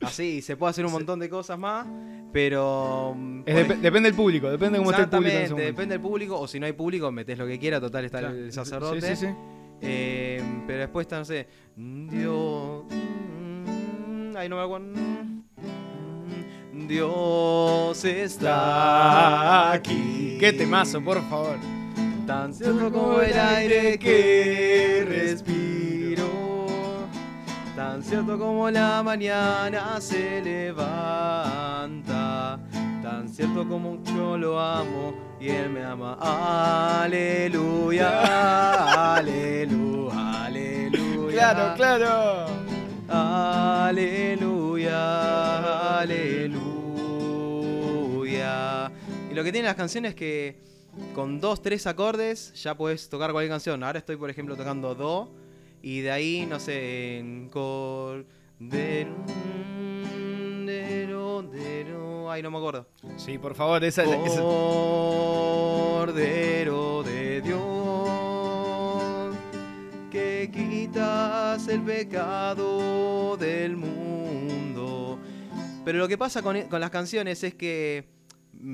Así, 0.02 0.42
se 0.42 0.56
puede 0.56 0.72
hacer 0.72 0.86
un 0.86 0.94
montón 0.94 1.20
de 1.20 1.30
cosas 1.30 1.60
más. 1.60 1.86
Pero. 2.32 3.14
mm, 3.18 3.42
es 3.46 3.82
depende 3.82 4.02
del 4.10 4.14
público, 4.16 4.50
depende 4.50 4.78
de 4.78 4.78
cómo 4.78 4.92
esté 4.92 5.04
el 5.04 5.10
público. 5.10 5.28
Exactamente, 5.36 5.66
depende 5.66 5.94
del 5.96 6.02
público. 6.02 6.40
O 6.40 6.48
si 6.48 6.60
no 6.60 6.68
hay 6.68 6.74
público, 6.74 7.12
metes 7.12 7.38
lo 7.38 7.46
que 7.48 7.60
quiera. 7.60 7.82
Total, 7.82 8.06
está 8.06 8.20
Claro. 8.20 8.36
el 8.36 8.54
sacerdote. 8.54 9.02
Sí, 9.02 9.16
sí, 9.16 9.26
sí. 9.28 9.34
Eh, 9.82 10.42
pero 10.68 10.80
después 10.80 11.06
está, 11.06 11.18
no 11.18 11.26
sé. 11.26 11.48
Dios. 11.76 12.86
mm, 12.88 14.36
Ahí 14.38 14.48
no 14.48 14.56
me 14.58 14.62
acuerdo. 14.64 14.88
Dios 16.88 18.04
está 18.06 19.72
aquí. 19.72 20.38
Qué 20.40 20.54
temazo, 20.54 21.02
por 21.02 21.22
favor. 21.30 21.58
Tan 22.26 22.54
cierto 22.54 22.92
como 22.92 23.22
el 23.22 23.38
aire 23.40 23.98
que 23.98 25.06
respiro. 25.08 26.28
Tan 27.76 28.04
cierto 28.04 28.38
como 28.38 28.70
la 28.70 29.02
mañana 29.04 30.00
se 30.00 30.42
levanta. 30.42 30.90
Tan 33.02 33.28
cierto 33.30 33.68
como 33.68 34.04
yo 34.04 34.38
lo 34.38 34.60
amo 34.60 35.14
y 35.40 35.50
él 35.50 35.70
me 35.70 35.84
ama. 35.84 36.18
Aleluya. 37.02 38.22
Aleluya. 39.16 40.46
Aleluya. 40.46 41.32
Claro, 41.32 41.74
claro. 41.76 42.46
Aleluya, 43.12 44.59
aleluya. 44.86 46.60
Y 49.32 49.34
lo 49.34 49.44
que 49.44 49.52
tienen 49.52 49.66
las 49.68 49.76
canciones 49.76 50.10
es 50.12 50.16
que 50.16 50.56
con 51.14 51.40
dos, 51.40 51.62
tres 51.62 51.88
acordes 51.88 52.52
ya 52.62 52.76
puedes 52.76 53.10
tocar 53.10 53.32
cualquier 53.32 53.52
canción. 53.52 53.84
Ahora 53.84 54.00
estoy, 54.00 54.18
por 54.18 54.30
ejemplo, 54.30 54.56
tocando 54.56 54.94
Do 54.96 55.30
y 55.82 56.02
de 56.02 56.12
ahí, 56.12 56.46
no 56.50 56.60
sé, 56.60 57.20
en 57.20 57.50
cordero, 57.50 58.26
dero, 60.66 61.42
dero, 61.44 62.32
ay, 62.32 62.42
no 62.44 62.52
me 62.52 62.58
acuerdo. 62.58 62.86
Sí, 63.18 63.38
por 63.38 63.56
favor, 63.56 63.84
esa 63.84 64.04
es. 64.04 64.10
esa- 64.32 64.42
Cordero 66.02 67.04
de 67.04 67.42
Dios, 67.42 69.36
que 70.12 70.50
quitas 70.54 71.68
el 71.68 71.82
pecado 71.82 73.36
del 73.38 73.76
mundo. 73.78 74.29
Pero 75.90 75.98
lo 75.98 76.08
que 76.08 76.20
pasa 76.20 76.44
con, 76.44 76.62
con 76.68 76.80
las 76.82 76.92
canciones 76.92 77.44
es 77.44 77.56
que, 77.56 78.10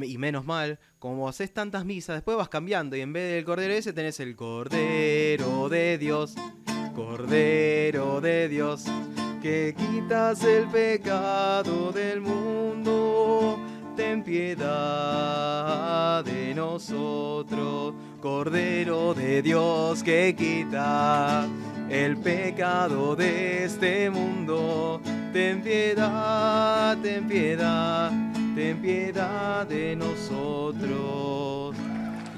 y 0.02 0.18
menos 0.18 0.44
mal, 0.44 0.80
como 1.00 1.30
haces 1.30 1.54
tantas 1.54 1.86
misas, 1.86 2.18
después 2.18 2.36
vas 2.36 2.50
cambiando 2.50 2.98
y 2.98 3.00
en 3.00 3.14
vez 3.14 3.32
del 3.32 3.46
cordero 3.46 3.74
ese 3.74 3.94
tenés 3.94 4.20
el 4.20 4.36
Cordero 4.36 5.70
de 5.70 5.98
Dios, 5.98 6.36
Cordero 6.94 8.20
de 8.20 8.50
Dios, 8.50 8.84
que 9.42 9.74
quitas 9.78 10.44
el 10.44 10.68
pecado 10.68 11.94
del 11.94 12.20
mundo. 12.20 13.62
Ten 13.96 14.22
piedad 14.22 14.66
de 16.26 16.54
nosotros, 16.54 17.96
Cordero 18.20 19.14
de 19.14 19.42
Dios 19.42 20.04
que 20.04 20.36
quita 20.38 21.48
el 21.90 22.18
pecado 22.18 23.16
de 23.16 23.64
este 23.64 24.10
mundo. 24.10 25.00
Ten 25.36 25.62
piedad, 25.62 26.98
ten 27.04 27.28
piedad, 27.28 28.10
ten 28.56 28.82
piedad 28.82 29.68
de 29.68 29.94
nosotros. 29.94 31.76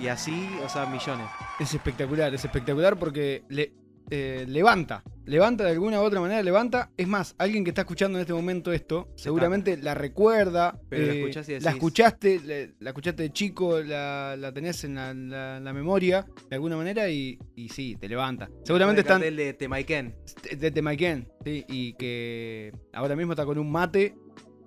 Y 0.01 0.07
así, 0.07 0.49
o 0.65 0.67
sea, 0.67 0.87
millones. 0.87 1.27
Es 1.59 1.75
espectacular, 1.75 2.33
es 2.33 2.43
espectacular 2.43 2.97
porque 2.97 3.43
le, 3.49 3.71
eh, 4.09 4.45
levanta, 4.47 5.03
levanta 5.25 5.65
de 5.65 5.71
alguna 5.71 5.99
u 6.01 6.03
otra 6.03 6.21
manera, 6.21 6.41
levanta. 6.41 6.91
Es 6.95 7.07
más, 7.07 7.35
alguien 7.37 7.63
que 7.63 7.71
está 7.71 7.81
escuchando 7.81 8.17
en 8.17 8.21
este 8.21 8.33
momento 8.33 8.71
esto, 8.71 9.09
seguramente 9.15 9.75
la 9.77 9.93
recuerda. 9.93 10.79
Pero 10.89 11.07
la 11.07 11.13
eh, 11.13 11.19
escuchás 11.19 11.49
y 11.49 11.59
la 11.59 11.71
escuchaste, 11.71 12.73
la 12.79 12.89
escuchaste 12.89 13.23
de 13.23 13.31
chico, 13.33 13.79
la, 13.81 14.35
la 14.37 14.53
tenés 14.53 14.83
en 14.85 14.95
la, 14.95 15.73
memoria 15.73 16.25
de 16.49 16.55
alguna 16.55 16.77
manera 16.77 17.09
y, 17.09 17.37
y 17.55 17.69
sí, 17.69 17.97
te 17.99 18.07
levanta. 18.07 18.49
Seguramente 18.63 19.01
El 19.01 19.05
están 19.05 19.19
cartel 19.19 19.35
de 19.35 19.53
Temaiken. 19.53 20.15
de 20.57 20.71
Temaiken, 20.71 21.27
sí, 21.43 21.65
y 21.67 21.93
que 21.93 22.71
ahora 22.93 23.15
mismo 23.15 23.33
está 23.33 23.45
con 23.45 23.57
un 23.59 23.69
mate 23.71 24.15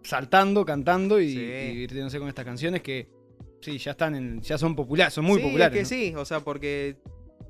saltando, 0.02 0.64
cantando 0.64 1.20
y, 1.20 1.30
Sí. 1.32 1.38
y 1.40 1.68
divirtiéndose 1.74 2.18
con 2.18 2.28
estas 2.28 2.44
canciones 2.44 2.82
que 2.82 3.08
Sí, 3.62 3.76
ya 3.76 3.90
están 3.90 4.14
en, 4.14 4.40
ya 4.40 4.56
son 4.56 4.74
populares, 4.74 5.12
son 5.12 5.26
muy 5.26 5.36
sí, 5.36 5.40
es 5.42 5.46
populares. 5.48 5.76
que 5.76 5.82
¿no? 5.82 5.88
sí, 5.88 6.14
o 6.16 6.24
sea, 6.24 6.40
porque 6.40 6.96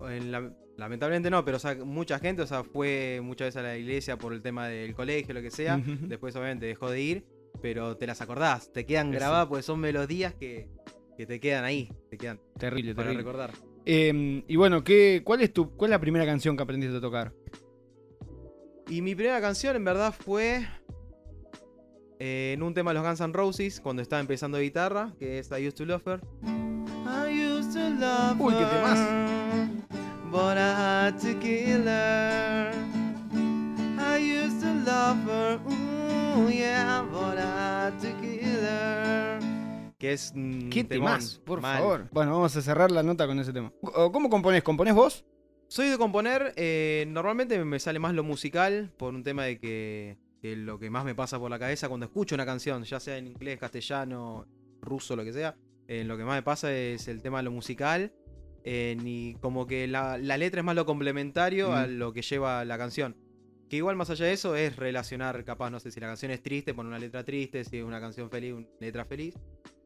en 0.09 0.33
la- 0.33 0.53
lamentablemente 0.81 1.31
no, 1.31 1.45
pero 1.45 1.59
o 1.59 1.61
sea, 1.61 1.77
mucha 1.77 2.19
gente, 2.19 2.43
o 2.43 2.47
sea, 2.47 2.65
fue 2.65 3.21
muchas 3.23 3.49
veces 3.49 3.61
a 3.61 3.63
la 3.63 3.77
iglesia 3.77 4.17
por 4.17 4.33
el 4.33 4.43
tema 4.43 4.67
del 4.67 4.95
colegio, 4.95 5.33
lo 5.35 5.43
que 5.43 5.51
sea. 5.51 5.81
Después 5.85 6.35
obviamente 6.35 6.67
dejó 6.67 6.91
de 6.91 7.01
ir, 7.01 7.25
pero 7.63 7.97
te 7.97 8.07
las 8.07 8.21
acordás, 8.21 8.73
te 8.73 8.85
quedan 8.87 9.11
grabadas 9.13 9.47
porque 9.47 9.63
son 9.63 9.79
melodías 9.79 10.35
que, 10.35 10.69
que 11.17 11.27
te 11.27 11.39
quedan 11.39 11.65
ahí, 11.65 11.93
te 12.09 12.17
quedan 12.19 12.41
Terrible, 12.59 12.95
para 12.95 13.09
terrible. 13.11 13.23
recordar. 13.25 13.53
Eh, 13.87 14.43
y 14.47 14.57
bueno, 14.57 14.83
¿qué, 14.83 15.23
cuál, 15.25 15.43
es 15.43 15.53
tu, 15.53 15.71
¿cuál 15.77 15.91
es 15.91 15.93
la 15.93 16.01
primera 16.01 16.27
canción 16.27 16.57
que 16.57 16.63
aprendiste 16.63 16.97
a 16.97 17.01
tocar? 17.01 17.33
Y 18.89 19.03
mi 19.03 19.15
primera 19.15 19.41
canción 19.41 19.77
en 19.77 19.85
verdad 19.85 20.13
fue 20.19 20.67
eh, 22.19 22.53
en 22.55 22.63
un 22.63 22.75
tema 22.75 22.91
de 22.91 22.95
los 22.99 23.07
Guns 23.07 23.21
N' 23.21 23.33
Roses 23.33 23.81
cuando 23.81 24.03
estaba 24.03 24.21
empezando 24.21 24.59
guitarra, 24.59 25.15
que 25.19 25.39
es 25.39 25.51
I 25.51 25.67
Used 25.67 25.75
to 25.77 25.85
Love 25.87 26.07
Her. 26.07 26.21
I 26.43 27.31
used 27.47 27.73
to 27.73 27.91
love 28.01 28.41
Uy, 28.41 28.53
qué 28.55 28.61
her, 28.63 28.69
temazo. 28.71 29.40
But 30.31 30.57
I 30.59 30.75
had 30.77 31.19
to 31.23 31.35
kill 31.41 31.87
her. 31.87 32.71
I 33.99 34.17
used 34.19 34.61
to 34.61 34.73
love 34.87 35.19
her. 35.27 35.59
Ooh, 35.67 36.49
yeah, 36.49 37.05
but 37.11 37.37
I 37.37 37.91
had 37.91 38.01
to 38.01 38.13
kill 38.21 38.63
her. 38.63 39.41
Que 39.99 40.13
es 40.13 40.33
un 40.35 40.71
¿Qué 40.71 40.85
temón? 40.85 41.19
Por 41.45 41.61
mal. 41.61 41.79
favor. 41.79 42.09
Bueno, 42.13 42.33
vamos 42.33 42.57
a 42.57 42.63
cerrar 42.63 42.93
la 42.93 43.03
nota 43.03 43.27
con 43.27 43.41
ese 43.41 43.53
tema. 43.53 43.73
¿Cómo 43.83 44.31
componés? 44.31 44.63
¿Componés 44.63 44.95
vos? 44.95 45.25
Soy 45.67 45.89
de 45.89 45.99
componer, 45.99 46.53
eh, 46.57 47.05
normalmente 47.09 47.65
me 47.65 47.79
sale 47.79 47.99
más 48.01 48.13
lo 48.13 48.25
musical 48.25 48.93
por 48.97 49.15
un 49.15 49.23
tema 49.23 49.45
de 49.45 49.59
que, 49.61 50.19
que 50.43 50.57
lo 50.57 50.81
que 50.81 50.91
más 50.91 51.05
me 51.05 51.15
pasa 51.15 51.39
por 51.39 51.49
la 51.49 51.61
cabeza 51.61 51.89
cuando 51.89 52.07
escucho 52.07 52.35
una 52.35 52.45
canción, 52.45 52.83
ya 52.83 52.99
sea 52.99 53.19
en 53.19 53.29
inglés, 53.29 53.59
castellano, 53.61 54.47
ruso, 54.81 55.15
lo 55.15 55.23
que 55.23 55.33
sea, 55.33 55.55
eh, 55.87 56.03
lo 56.03 56.17
que 56.17 56.25
más 56.25 56.35
me 56.35 56.43
pasa 56.43 56.73
es 56.73 57.07
el 57.07 57.23
tema 57.23 57.39
de 57.39 57.45
lo 57.45 57.53
musical 57.53 58.13
eh, 58.65 58.97
y 59.05 59.35
como 59.35 59.67
que 59.67 59.87
la, 59.87 60.19
la 60.19 60.37
letra 60.37 60.61
es 60.61 60.65
más 60.65 60.75
lo 60.77 60.87
complementario 60.87 61.73
a 61.73 61.87
lo 61.87 62.13
que 62.13 62.23
lleva 62.23 62.65
la 62.65 62.77
canción. 62.79 63.17
Que 63.69 63.77
igual 63.77 63.95
más 63.97 64.11
allá 64.11 64.27
de 64.27 64.33
eso 64.33 64.57
es 64.57 64.75
relacionar, 64.77 65.45
capaz, 65.45 65.71
no 65.71 65.79
sé 65.79 65.91
si 65.93 66.01
la 66.01 66.09
canción 66.09 66.33
es 66.33 66.43
triste, 66.43 66.75
poner 66.75 66.89
una 66.91 66.99
letra 66.99 67.23
triste, 67.25 67.65
si 67.65 67.79
es 67.79 67.85
una 67.85 68.01
canción 68.01 68.29
feliz, 68.31 68.53
una 68.55 68.67
letra 68.81 69.05
feliz. 69.05 69.35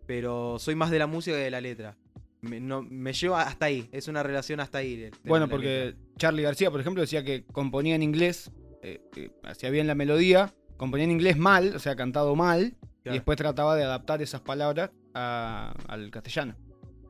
Pero 0.07 0.59
soy 0.59 0.75
más 0.75 0.91
de 0.91 0.99
la 0.99 1.07
música 1.07 1.37
que 1.37 1.45
de 1.45 1.51
la 1.51 1.61
letra. 1.61 1.97
Me, 2.41 2.61
no, 2.61 2.83
me 2.83 3.13
lleva 3.13 3.43
hasta 3.43 3.67
ahí, 3.67 3.89
es 3.93 4.07
una 4.09 4.23
relación 4.23 4.61
hasta 4.61 4.79
ahí. 4.79 5.11
Bueno, 5.25 5.49
porque 5.49 5.87
letra. 5.87 6.01
Charlie 6.19 6.43
García, 6.43 6.71
por 6.71 6.81
ejemplo, 6.81 7.01
decía 7.01 7.25
que 7.25 7.45
componía 7.45 7.95
en 7.95 8.03
inglés, 8.03 8.51
eh, 8.83 9.01
eh, 9.17 9.31
hacía 9.45 9.71
bien 9.71 9.87
la 9.87 9.95
melodía, 9.95 10.55
componía 10.77 11.05
en 11.05 11.11
inglés 11.13 11.39
mal, 11.39 11.75
o 11.75 11.79
sea, 11.79 11.97
cantado 11.97 12.35
mal, 12.37 12.77
y 13.13 13.15
después 13.15 13.37
trataba 13.39 13.77
de 13.77 13.85
adaptar 13.85 14.21
esas 14.21 14.43
palabras 14.43 14.91
a- 15.15 15.75
al 15.89 16.11
castellano. 16.11 16.55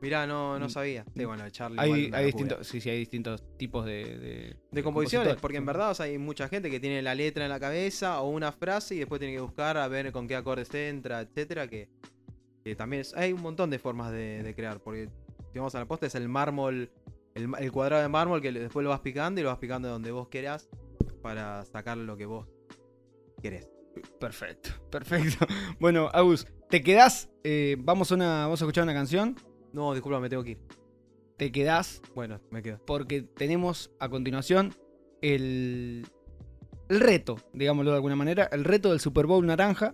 Mirá, 0.05 0.27
no, 0.27 0.59
no 0.59 0.67
Mm. 0.67 0.69
sabía. 0.69 1.03
Sí, 1.15 1.25
bueno, 1.25 1.49
Charlie. 1.49 1.79
Hay, 1.79 2.25
distintos, 2.25 2.67
sí, 2.67 2.79
sí, 2.79 2.91
hay 2.91 2.99
distintos 2.99 3.43
tipos 3.57 3.85
de, 3.85 4.17
de, 4.19 4.55
De 4.71 4.83
composiciones, 4.83 5.35
porque 5.37 5.57
en 5.57 5.65
verdad 5.65 5.89
o 5.89 5.95
sea, 5.95 6.05
hay 6.05 6.19
mucha 6.19 6.47
gente 6.47 6.69
que 6.69 6.79
tiene 6.79 7.01
la 7.01 7.15
letra 7.15 7.43
en 7.43 7.49
la 7.49 7.59
cabeza 7.59 8.21
o 8.21 8.29
una 8.29 8.51
frase 8.51 8.93
y 8.93 8.99
después 8.99 9.17
tiene 9.17 9.33
que 9.33 9.41
buscar 9.41 9.77
a 9.77 9.87
ver 9.87 10.11
con 10.11 10.27
qué 10.27 10.35
acordes 10.35 10.71
entra, 10.75 11.21
etcétera. 11.21 11.67
Que, 11.67 11.89
que 12.63 12.75
también 12.75 13.01
es- 13.01 13.15
hay 13.15 13.33
un 13.33 13.41
montón 13.41 13.71
de 13.71 13.79
formas 13.79 14.11
de, 14.11 14.43
de 14.43 14.53
crear. 14.53 14.79
Porque 14.79 15.09
si 15.51 15.57
vamos 15.57 15.73
a 15.73 15.79
la 15.79 15.87
posta, 15.87 16.05
es 16.05 16.13
el 16.13 16.29
mármol, 16.29 16.91
el, 17.33 17.49
el 17.57 17.71
cuadrado 17.71 18.03
de 18.03 18.07
mármol 18.09 18.43
que 18.43 18.51
después 18.51 18.83
lo 18.83 18.91
vas 18.91 18.99
picando 18.99 19.41
y 19.41 19.43
lo 19.43 19.49
vas 19.49 19.57
picando 19.57 19.87
donde 19.89 20.11
vos 20.11 20.27
quieras 20.29 20.69
para 21.23 21.65
sacar 21.65 21.97
lo 21.97 22.15
que 22.15 22.27
vos 22.27 22.47
querés. 23.41 23.67
Perfecto, 24.19 24.69
perfecto. 24.91 25.47
Bueno, 25.79 26.09
Agus, 26.13 26.45
¿te 26.69 26.83
quedás? 26.83 27.29
eh, 27.43 27.75
vamos, 27.79 28.11
a 28.11 28.15
una, 28.15 28.27
vamos 28.43 28.61
a 28.61 28.65
escuchar 28.65 28.83
una 28.83 28.93
canción. 28.93 29.35
No, 29.75 29.93
disculpa, 29.93 30.19
me 30.19 30.29
tengo 30.29 30.43
que 30.43 30.51
ir. 30.51 30.57
Te 31.37 31.51
quedás 31.51 32.01
Bueno, 32.15 32.39
me 32.49 32.63
quedo. 32.63 32.79
porque 32.85 33.21
tenemos 33.21 33.91
a 33.99 34.07
continuación 34.07 34.73
el, 35.21 36.05
el 36.87 36.99
reto, 37.01 37.35
digámoslo 37.53 37.91
de 37.91 37.97
alguna 37.97 38.15
manera, 38.15 38.45
el 38.53 38.63
reto 38.63 38.89
del 38.91 39.01
Super 39.01 39.25
Bowl 39.25 39.45
naranja, 39.45 39.93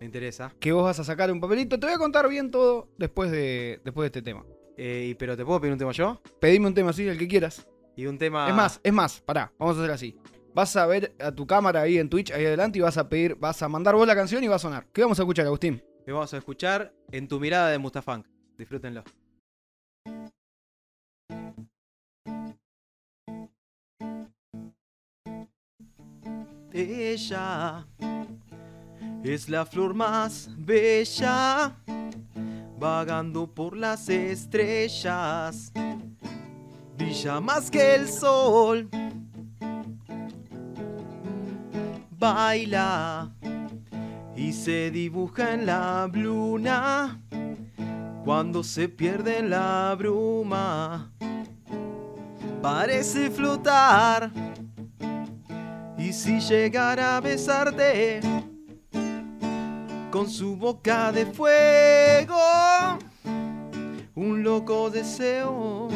Me 0.00 0.06
interesa. 0.06 0.52
que 0.58 0.72
vos 0.72 0.82
vas 0.84 0.98
a 0.98 1.04
sacar 1.04 1.30
un 1.30 1.40
papelito. 1.40 1.78
Te 1.78 1.86
voy 1.86 1.94
a 1.94 1.98
contar 1.98 2.28
bien 2.28 2.50
todo 2.50 2.88
después 2.98 3.30
de, 3.30 3.80
después 3.84 4.02
de 4.04 4.06
este 4.18 4.22
tema. 4.22 4.44
Eh, 4.76 5.14
pero 5.18 5.36
¿te 5.36 5.44
puedo 5.44 5.60
pedir 5.60 5.74
un 5.74 5.78
tema 5.78 5.92
yo? 5.92 6.20
Pedime 6.40 6.66
un 6.66 6.74
tema 6.74 6.90
así, 6.90 7.06
el 7.06 7.18
que 7.18 7.28
quieras. 7.28 7.68
Y 7.96 8.06
un 8.06 8.18
tema. 8.18 8.48
Es 8.48 8.54
más, 8.54 8.80
es 8.82 8.92
más, 8.92 9.20
pará, 9.20 9.52
vamos 9.58 9.76
a 9.76 9.80
hacer 9.80 9.92
así. 9.92 10.16
Vas 10.54 10.74
a 10.74 10.86
ver 10.86 11.14
a 11.20 11.30
tu 11.32 11.46
cámara 11.46 11.82
ahí 11.82 11.98
en 11.98 12.08
Twitch, 12.08 12.32
ahí 12.32 12.44
adelante, 12.46 12.78
y 12.78 12.82
vas 12.82 12.96
a 12.98 13.08
pedir, 13.08 13.36
vas 13.36 13.62
a 13.62 13.68
mandar 13.68 13.94
vos 13.94 14.06
la 14.08 14.16
canción 14.16 14.42
y 14.42 14.48
va 14.48 14.56
a 14.56 14.58
sonar. 14.58 14.88
¿Qué 14.92 15.02
vamos 15.02 15.20
a 15.20 15.22
escuchar, 15.22 15.46
Agustín? 15.46 15.84
que 16.04 16.10
vamos 16.12 16.32
a 16.34 16.38
escuchar 16.38 16.92
en 17.12 17.28
tu 17.28 17.38
mirada 17.38 17.68
de 17.68 17.78
Mustafunk. 17.78 18.26
Disfrútenlo. 18.60 19.02
Ella 26.70 27.86
es 29.24 29.48
la 29.48 29.64
flor 29.64 29.94
más 29.94 30.50
bella, 30.58 31.74
vagando 32.78 33.46
por 33.46 33.78
las 33.78 34.10
estrellas, 34.10 35.72
brilla 36.98 37.40
más 37.40 37.70
que 37.70 37.94
el 37.94 38.08
sol, 38.10 38.90
baila 42.10 43.34
y 44.36 44.52
se 44.52 44.90
dibuja 44.90 45.54
en 45.54 45.64
la 45.64 46.10
luna 46.12 47.22
cuando 48.24 48.62
se 48.62 48.88
pierde 48.88 49.42
la 49.42 49.94
bruma. 49.98 51.12
Parece 52.62 53.30
flotar 53.30 54.30
y 55.96 56.12
si 56.12 56.40
llegara 56.40 57.16
a 57.16 57.20
besarte 57.20 58.20
con 60.10 60.28
su 60.28 60.56
boca 60.56 61.12
de 61.12 61.26
fuego, 61.26 62.36
un 64.14 64.42
loco 64.42 64.90
deseo 64.90 65.88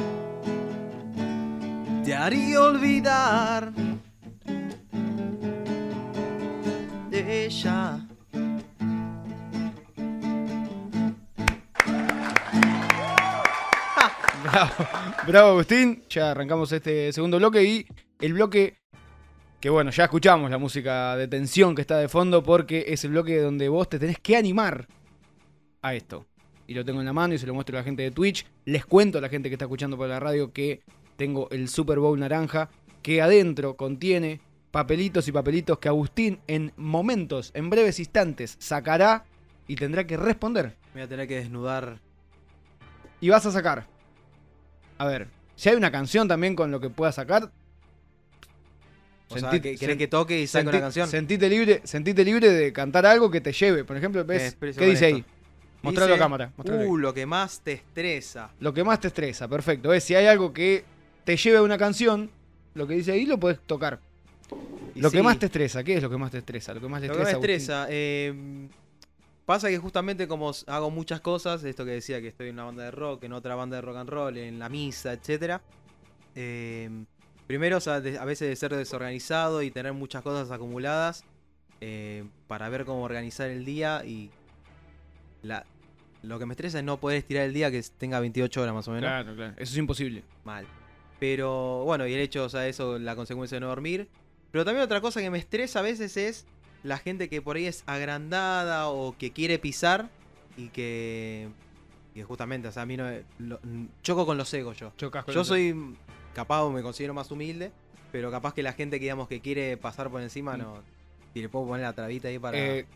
te 2.04 2.14
haría 2.14 2.60
olvidar 2.60 3.72
de 7.10 7.46
ella. 7.46 8.03
Bravo, 14.54 14.70
bravo 15.26 15.48
Agustín. 15.48 16.04
Ya 16.08 16.30
arrancamos 16.30 16.70
este 16.70 17.12
segundo 17.12 17.38
bloque 17.38 17.64
y 17.64 17.86
el 18.20 18.34
bloque 18.34 18.76
que 19.58 19.68
bueno, 19.68 19.90
ya 19.90 20.04
escuchamos 20.04 20.48
la 20.48 20.58
música 20.58 21.16
de 21.16 21.26
tensión 21.26 21.74
que 21.74 21.80
está 21.80 21.98
de 21.98 22.06
fondo 22.06 22.40
porque 22.40 22.84
es 22.86 23.04
el 23.04 23.10
bloque 23.10 23.40
donde 23.40 23.68
vos 23.68 23.88
te 23.88 23.98
tenés 23.98 24.20
que 24.20 24.36
animar 24.36 24.86
a 25.82 25.94
esto. 25.94 26.26
Y 26.68 26.74
lo 26.74 26.84
tengo 26.84 27.00
en 27.00 27.06
la 27.06 27.12
mano 27.12 27.34
y 27.34 27.38
se 27.38 27.48
lo 27.48 27.54
muestro 27.54 27.76
a 27.76 27.80
la 27.80 27.84
gente 27.84 28.04
de 28.04 28.12
Twitch. 28.12 28.46
Les 28.64 28.86
cuento 28.86 29.18
a 29.18 29.20
la 29.20 29.28
gente 29.28 29.48
que 29.48 29.56
está 29.56 29.64
escuchando 29.64 29.96
por 29.96 30.08
la 30.08 30.20
radio 30.20 30.52
que 30.52 30.82
tengo 31.16 31.50
el 31.50 31.68
Super 31.68 31.98
Bowl 31.98 32.20
naranja 32.20 32.70
que 33.02 33.20
adentro 33.22 33.76
contiene 33.76 34.40
papelitos 34.70 35.26
y 35.26 35.32
papelitos 35.32 35.78
que 35.78 35.88
Agustín 35.88 36.38
en 36.46 36.72
momentos, 36.76 37.50
en 37.54 37.70
breves 37.70 37.98
instantes, 37.98 38.54
sacará 38.60 39.24
y 39.66 39.74
tendrá 39.74 40.06
que 40.06 40.16
responder. 40.16 40.76
Me 40.94 41.00
voy 41.00 41.02
a 41.02 41.08
tener 41.08 41.26
que 41.26 41.38
desnudar. 41.38 41.98
Y 43.20 43.30
vas 43.30 43.46
a 43.46 43.50
sacar. 43.50 43.93
A 44.98 45.07
ver, 45.07 45.28
si 45.57 45.68
hay 45.68 45.76
una 45.76 45.90
canción 45.90 46.28
también 46.28 46.54
con 46.57 46.70
lo 46.70 46.80
que 46.80 46.90
puedas 46.90 47.14
sacar. 47.14 47.50
O 49.28 49.38
sea, 49.38 49.50
que 49.50 49.76
querés 49.76 49.96
que 49.96 50.07
toque 50.07 50.40
y 50.40 50.46
saque 50.46 50.66
sentí- 50.66 50.68
una 50.70 50.80
canción. 50.80 51.09
Sentite 51.09 51.48
libre, 51.48 51.80
sentite 51.85 52.24
libre 52.24 52.50
de 52.50 52.72
cantar 52.72 53.04
algo 53.07 53.30
que 53.30 53.40
te 53.40 53.52
lleve. 53.52 53.83
Por 53.85 53.96
ejemplo, 53.96 54.24
ves, 54.24 54.57
¿qué 54.61 54.66
dice 54.87 54.92
esto. 54.92 55.16
ahí? 55.16 55.24
Mostralo 55.83 56.14
a 56.14 56.18
cámara. 56.18 56.52
ahí. 56.59 56.87
Uh, 56.87 56.96
lo 56.98 57.12
que 57.12 57.26
más 57.26 57.61
te 57.61 57.72
estresa. 57.72 58.50
Lo 58.61 58.72
que 58.72 58.85
más 58.85 59.00
te 59.00 59.09
estresa, 59.09 59.48
perfecto. 59.48 59.92
Es 59.92 60.04
si 60.04 60.14
hay 60.14 60.26
algo 60.26 60.52
que 60.52 60.85
te 61.24 61.37
lleve 61.37 61.57
a 61.59 61.62
una 61.62 61.76
canción, 61.78 62.30
lo 62.74 62.87
que 62.87 62.94
dice 62.94 63.12
ahí 63.12 63.26
lo 63.26 63.38
puedes 63.38 63.59
tocar. 63.61 63.98
Y 64.94 65.00
lo 65.00 65.11
que 65.11 65.22
más 65.22 65.38
te 65.38 65.46
estresa, 65.46 65.83
¿qué 65.83 65.96
es 65.96 66.02
lo 66.02 66.09
que 66.11 66.16
más 66.16 66.30
te 66.30 66.38
estresa? 66.38 66.72
Lo 66.74 66.80
que 66.80 66.88
más 66.88 67.00
le 67.02 67.09
Lo 67.09 67.14
que 67.16 67.22
estresa. 67.22 67.37
Agustín. 67.37 67.54
estresa. 67.57 67.87
eh, 67.90 68.68
pasa 69.46 69.68
que 69.68 69.78
justamente 69.78 70.26
como 70.28 70.52
hago 70.66 70.90
muchas 70.90 71.20
cosas, 71.20 71.62
esto 71.64 71.85
que 71.85 71.92
decía 71.92 72.20
que 72.20 72.28
estoy 72.28 72.48
en 72.48 72.54
una 72.54 72.64
banda 72.64 72.85
de 72.85 72.90
rock, 72.90 73.24
en 73.24 73.33
otra 73.33 73.54
banda 73.54 73.76
de 73.76 73.83
rock 73.83 73.96
and 73.96 74.09
roll, 74.11 74.37
en 74.38 74.59
la 74.59 74.68
misa, 74.68 75.12
etcétera. 75.12 75.61
eh, 76.37 76.90
primero, 77.46 77.76
o 77.76 77.80
sea, 77.80 78.00
de- 78.00 78.18
a 78.18 78.24
veces 78.24 78.48
de 78.48 78.57
ser 78.57 78.74
desorganizado 78.74 79.62
y 79.62 79.70
tener 79.70 79.92
muchas 79.92 80.22
cosas 80.22 80.50
acumuladas 80.50 81.24
eh, 81.80 82.24
para 82.48 82.68
ver 82.70 82.85
cómo 82.87 83.02
organizar 83.02 83.50
el 83.50 83.64
día 83.64 84.02
y 84.07 84.30
la, 85.42 85.64
lo 86.22 86.38
que 86.38 86.46
me 86.46 86.54
estresa 86.54 86.78
es 86.78 86.85
no 86.85 86.98
poder 86.98 87.18
estirar 87.18 87.44
el 87.44 87.52
día 87.52 87.70
que 87.70 87.83
tenga 87.98 88.18
28 88.20 88.62
horas 88.62 88.74
más 88.74 88.88
o 88.88 88.92
menos. 88.92 89.09
Claro, 89.09 89.35
claro. 89.35 89.52
Eso 89.59 89.72
es 89.72 89.76
imposible. 89.76 90.24
Mal. 90.44 90.66
Pero 91.20 91.85
bueno, 91.85 92.07
y 92.07 92.14
el 92.14 92.20
hecho, 92.20 92.44
o 92.44 92.48
sea, 92.48 92.66
eso, 92.66 92.98
la 92.98 93.14
consecuencia 93.14 93.57
de 93.57 93.61
no 93.61 93.68
dormir. 93.68 94.09
Pero 94.50 94.64
también 94.64 94.85
otra 94.85 95.00
cosa 95.00 95.20
que 95.20 95.30
me 95.30 95.38
estresa 95.38 95.80
a 95.80 95.83
veces 95.83 96.16
es 96.16 96.46
la 96.85 96.99
gente 96.99 97.29
que 97.29 97.42
por 97.42 97.57
ahí 97.57 97.66
es 97.66 97.83
agrandada 97.87 98.88
o 98.88 99.16
que 99.18 99.33
quiere 99.33 99.59
pisar 99.59 100.09
y 100.57 100.68
que 100.68 101.49
y 102.14 102.23
justamente, 102.23 102.68
o 102.68 102.73
sea, 102.73 102.83
a 102.83 102.87
mí 102.87 102.97
no. 102.97 103.11
lo- 103.38 103.59
choco 104.03 104.25
con 104.25 104.38
los 104.38 104.55
egos 104.55 104.77
yo. 104.79 104.92
Chocas 104.97 105.25
con 105.25 105.35
Yo 105.35 105.42
soy 105.44 105.97
capaz, 106.33 106.68
me 106.70 106.81
considero 106.83 107.12
más 107.14 107.29
humilde, 107.33 107.73
pero 108.12 108.31
capaz 108.31 108.55
que 108.55 108.62
la 108.62 108.73
gente 108.73 108.99
que 109.01 109.07
digamos 109.07 109.27
que 109.27 109.40
quiere 109.40 109.77
pasar 109.77 110.11
por 110.11 110.20
encima, 110.23 110.57
Mm. 110.57 110.61
no. 110.61 110.83
Si 111.33 111.40
le 111.40 111.49
puedo 111.49 111.66
poner 111.66 111.83
la 111.85 111.92
trabita 111.92 112.29
ahí 112.29 112.38
para. 112.38 112.57
Eh, 112.57 112.87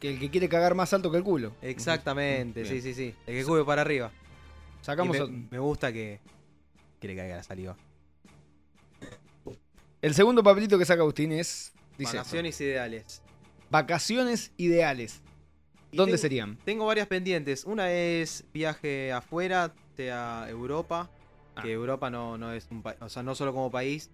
que 0.00 0.14
el 0.14 0.18
que 0.18 0.30
quiere 0.30 0.48
cagar 0.48 0.74
más 0.74 0.92
alto 0.92 1.12
que 1.12 1.18
el 1.18 1.22
culo. 1.22 1.52
Exactamente, 1.62 2.62
Bien. 2.62 2.74
sí, 2.74 2.82
sí, 2.82 2.92
sí. 2.94 3.14
El 3.26 3.36
que 3.36 3.44
cube 3.44 3.64
para 3.64 3.82
arriba. 3.82 4.10
Y 4.82 4.84
Sacamos 4.84 5.16
me, 5.16 5.22
a- 5.24 5.28
me 5.52 5.58
gusta 5.60 5.92
que, 5.92 6.18
que 6.98 7.06
le 7.06 7.14
caiga 7.14 7.36
la 7.36 7.42
saliva. 7.44 7.76
el 10.02 10.14
segundo 10.14 10.42
papelito 10.42 10.78
que 10.78 10.84
saca 10.84 11.02
Agustín 11.02 11.32
es 11.32 11.72
dice 11.98 12.64
ideales. 12.64 13.22
Vacaciones 13.70 14.52
ideales. 14.56 15.22
¿Dónde 15.92 16.12
tengo- 16.12 16.20
serían? 16.22 16.58
Tengo 16.64 16.86
varias 16.86 17.06
pendientes. 17.06 17.64
Una 17.64 17.90
es 17.92 18.44
viaje 18.52 19.12
afuera, 19.12 19.72
sea 19.96 20.46
Europa. 20.48 21.10
Ah. 21.54 21.62
Que 21.62 21.72
Europa 21.72 22.10
no, 22.10 22.36
no 22.36 22.52
es 22.52 22.66
un 22.70 22.82
país. 22.82 22.98
O 23.00 23.08
sea, 23.08 23.22
no 23.22 23.34
solo 23.34 23.52
como 23.52 23.70
país. 23.70 24.10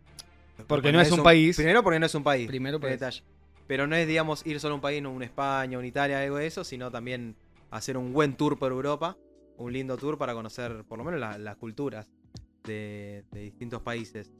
Porque 0.69 0.93
no 0.93 1.01
es 1.01 1.11
un 1.11 1.23
país. 1.23 1.57
Primero 1.57 1.83
porque 1.83 1.99
no 1.99 2.07
es 2.07 2.15
un 2.15 2.23
país. 2.23 2.47
Primero 2.47 2.79
detalle. 2.79 3.23
Pero 3.67 3.87
no 3.87 3.97
es, 3.97 4.07
digamos, 4.07 4.47
ir 4.47 4.61
solo 4.61 4.73
a 4.73 4.77
un 4.77 4.81
país, 4.81 5.03
no 5.03 5.11
una 5.11 5.25
España, 5.25 5.79
una 5.79 5.87
Italia, 5.87 6.21
algo 6.21 6.37
de 6.37 6.47
eso, 6.47 6.63
sino 6.63 6.91
también 6.91 7.35
hacer 7.71 7.97
un 7.97 8.13
buen 8.13 8.37
tour 8.37 8.59
por 8.59 8.71
Europa. 8.71 9.17
Un 9.57 9.73
lindo 9.73 9.97
tour 9.97 10.19
para 10.19 10.35
conocer 10.35 10.85
por 10.85 10.99
lo 10.99 11.05
menos 11.05 11.19
la- 11.21 11.39
las 11.39 11.57
culturas 11.57 12.09
de, 12.65 13.25
de 13.33 13.41
distintos 13.41 13.83
países. 13.83 14.31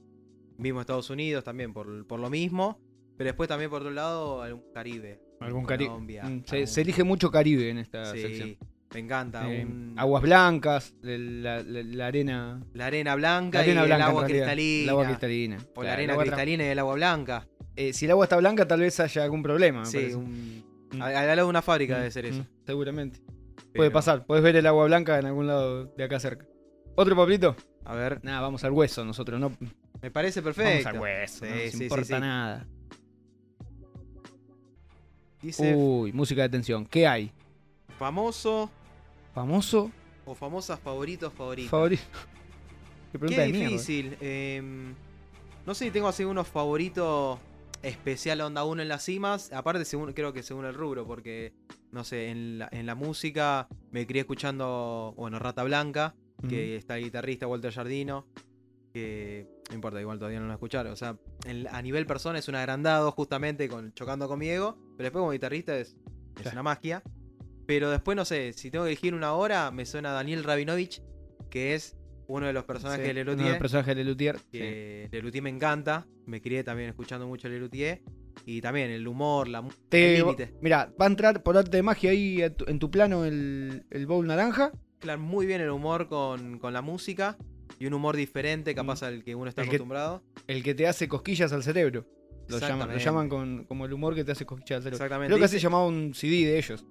Mismo 0.59 0.81
Estados 0.81 1.11
Unidos 1.11 1.43
también 1.43 1.73
por, 1.73 2.07
por 2.07 2.21
lo 2.21 2.31
mismo. 2.31 2.79
Pero 3.23 3.29
después 3.33 3.49
también 3.49 3.71
por 3.71 3.81
otro 3.83 3.93
lado 3.93 4.43
algún 4.43 4.65
Caribe. 4.75 5.21
algún 5.41 5.65
Caribe. 5.65 5.89
Colombia, 5.91 6.23
Mm, 6.25 6.43
Se, 6.45 6.57
algún- 6.57 6.67
se 6.69 6.81
elige 6.81 7.05
mucho 7.05 7.31
Caribe 7.31 7.71
en 7.71 7.79
esta 7.79 8.13
Sí, 8.13 8.23
sección. 8.23 8.57
me 8.95 9.01
encanta. 9.01 9.53
Eh, 9.53 9.65
un- 9.65 9.95
Aguas 9.97 10.23
blancas, 10.23 10.95
la, 11.03 11.63
la- 11.63 11.83
la 11.83 12.07
arena. 12.07 12.61
La 12.75 12.87
arena 12.87 13.15
blanca 13.17 13.59
La 13.59 13.65
arena 13.65 13.83
y 13.83 13.87
blanca. 13.87 14.05
el 14.05 14.11
agua 14.11 14.25
cristalina. 14.27 14.83
El 14.85 14.89
agua 14.91 15.05
cristalina. 15.07 15.57
O 15.57 15.61
Claro, 15.75 15.83
la 15.87 15.93
arena 15.93 16.17
cristalina 16.17 16.65
y 16.65 16.67
el 16.69 16.79
agua 16.79 16.95
blanca. 16.95 17.49
Eh, 17.77 17.93
si 17.93 18.05
el 18.05 18.11
agua 18.11 18.25
está 18.27 18.37
blanca, 18.37 18.69
tal 18.69 18.81
vez 18.81 19.01
haya 19.01 19.25
algún 19.25 19.43
problema. 19.43 19.85
Sí, 19.85 20.13
un... 20.15 20.63
Mm. 20.93 21.01
al 21.03 21.17
al 21.17 21.27
lado 21.27 21.43
de 21.47 21.51
una 21.51 21.63
fábrica 21.63 21.95
Mm, 21.95 21.99
debe 21.99 22.11
ser 22.11 22.27
eso. 22.27 22.43
mm, 22.43 22.47
seguramente. 22.67 23.21
Pero- 23.57 23.73
Puede 23.75 23.91
pasar. 23.91 24.27
Puedes 24.27 24.45
ver 24.45 24.57
el 24.57 24.67
agua 24.67 24.85
blanca 24.85 25.19
en 25.19 25.25
algún 25.27 25.47
lado 25.47 25.87
de 25.87 26.05
acá 26.05 26.21
cerca. 26.21 26.45
¿Otro 26.95 27.17
papelito? 27.17 27.57
A 27.85 27.95
ver, 27.95 28.21
Nada, 28.23 28.41
vamos 28.43 28.63
al 28.65 28.73
hueso 28.73 29.05
nosotros. 29.05 29.41
No, 29.41 29.51
me 30.03 30.11
parece 30.11 30.43
perfecto. 30.43 30.71
vamos 30.71 30.87
al 30.87 31.01
hueso. 31.01 31.45
Sí, 31.47 31.51
no 31.51 31.57
nos 31.57 31.65
sí, 31.73 31.79
sí, 31.79 31.83
importa 31.85 32.21
nada. 32.21 32.67
Dice 35.43 35.75
Uy, 35.75 36.13
música 36.13 36.43
de 36.43 36.49
tensión. 36.49 36.87
¿Qué 36.87 37.07
hay? 37.07 37.33
famoso 37.99 38.71
¿Famoso? 39.35 39.91
o 40.25 40.35
famosas 40.35 40.79
favoritos 40.81 41.33
favoritos. 41.33 41.71
¿Favorito? 41.71 42.03
Qué 43.13 43.19
pregunta 43.19 43.43
Qué 43.43 43.47
de 43.47 43.53
mierda. 43.53 43.69
difícil. 43.71 44.17
em, 44.21 44.95
no 45.67 45.75
sé 45.75 45.85
si 45.87 45.91
tengo 45.91 46.09
así 46.09 46.25
unos 46.25 46.49
favoritos 46.49 47.39
especial 47.83 48.41
onda 48.41 48.65
uno 48.65 48.83
en 48.83 48.89
las 48.89 49.05
cimas. 49.05 49.53
Aparte, 49.53 49.85
según, 49.85 50.13
creo 50.13 50.33
que 50.33 50.43
según 50.43 50.65
el 50.65 50.75
rubro, 50.75 51.07
porque, 51.07 51.53
no 51.91 52.05
sé, 52.05 52.29
en 52.31 52.59
la, 52.61 52.69
en 52.73 52.87
la 52.87 52.95
música 52.95 53.69
me 53.91 54.07
crié 54.07 54.21
escuchando, 54.23 55.15
bueno, 55.17 55.39
Rata 55.39 55.63
Blanca, 55.65 56.15
que 56.49 56.77
está 56.77 56.97
el 56.99 57.05
guitarrista 57.05 57.47
Walter 57.47 57.73
Jardino, 57.73 58.27
que 58.93 59.47
no 59.71 59.75
importa, 59.75 60.01
igual 60.01 60.19
todavía 60.19 60.41
no 60.41 60.47
lo 60.47 60.53
escucharon. 60.53 60.93
O 60.93 60.97
sea, 60.97 61.17
en- 61.47 61.67
a 61.69 61.81
nivel 61.83 62.07
persona 62.07 62.39
es 62.39 62.49
un 62.49 62.55
agrandado 62.55 63.11
justamente 63.13 63.69
con, 63.69 63.93
chocando 63.95 64.29
con 64.29 64.39
mi 64.39 64.49
ego, 64.49 64.77
pero 64.97 65.05
después 65.07 65.21
como 65.21 65.33
guitarrista 65.33 65.77
es, 65.79 65.89
es 65.89 65.97
Claro. 66.43 66.51
una 66.53 66.63
magia. 66.63 67.03
Pero 67.67 67.91
después, 67.91 68.17
no 68.17 68.25
sé, 68.25 68.53
si 68.53 68.71
tengo 68.71 68.85
que 68.85 68.91
elegir 68.91 69.15
una 69.15 69.33
hora, 69.35 69.71
me 69.71 69.87
suena 69.87 70.11
Daniel 70.13 70.45
Rabinovich, 70.45 71.03
que 71.49 71.75
es 71.75 71.97
uno 72.27 72.47
de 72.47 72.53
los 72.53 72.65
personajes 72.65 73.07
Sí, 73.07 73.13
de 73.15 73.21
uno 73.23 73.31
de 73.31 73.37
los 73.37 73.37
Lelutier. 73.37 73.59
personajes 73.59 73.97
de 73.97 74.05
Lelutier. 74.05 74.39
sí. 74.39 74.45
Que 74.53 75.09
Lelutier 75.13 75.43
me 75.43 75.51
encanta, 75.51 76.07
me 76.27 76.41
crié 76.41 76.65
también 76.65 76.89
escuchando 76.91 77.27
mucho 77.27 77.49
Lelutier. 77.49 78.03
Y 78.47 78.61
también 78.63 78.91
el 78.91 79.07
humor, 79.07 79.47
la 79.49 79.63
límite. 79.91 80.55
Mira, 80.63 80.91
va 81.01 81.05
a 81.05 81.09
entrar 81.09 81.43
por 81.43 81.57
arte 81.57 81.77
de 81.77 81.83
magia 81.83 82.11
ahí 82.11 82.43
tu- 82.57 82.65
en 82.67 82.79
tu 82.79 82.91
plano 82.91 83.25
el, 83.27 83.85
el 83.91 84.07
bowl 84.07 84.27
naranja. 84.27 84.73
Mezclan 84.95 85.21
muy 85.21 85.45
bien 85.47 85.61
el 85.61 85.69
humor 85.71 86.09
con, 86.09 86.59
con 86.59 86.73
la 86.73 86.81
música. 86.81 87.37
Y 87.79 87.87
un 87.87 87.95
humor 87.95 88.17
diferente, 88.17 88.75
capaz 88.75 89.03
al 89.03 89.25
que 89.25 89.35
uno 89.35 89.49
está 89.49 89.63
Mm. 89.63 89.65
Que- 89.65 89.71
acostumbrado. 89.71 90.23
El 90.47 90.63
que 90.63 90.75
te 90.75 90.87
hace 90.87 91.09
cosquillas 91.09 91.53
al 91.53 91.63
cerebro. 91.63 92.07
Lo 92.49 92.59
llaman, 92.59 92.91
lo 92.93 92.99
llaman 92.99 93.29
con, 93.29 93.65
como 93.65 93.87
el 93.87 93.93
humor 93.93 94.15
que 94.15 94.25
te 94.25 94.33
hace 94.33 94.45
cosquillas 94.45 94.79
al 94.79 94.83
cerebro. 94.83 94.97
Exactamente. 94.97 95.29
Creo 95.29 95.39
que 95.39 95.45
así 95.45 95.57
Dice- 95.57 95.65
llamaba 95.65 95.87
un 95.87 96.15
CD 96.15 96.45
de 96.47 96.59
ellos. 96.59 96.85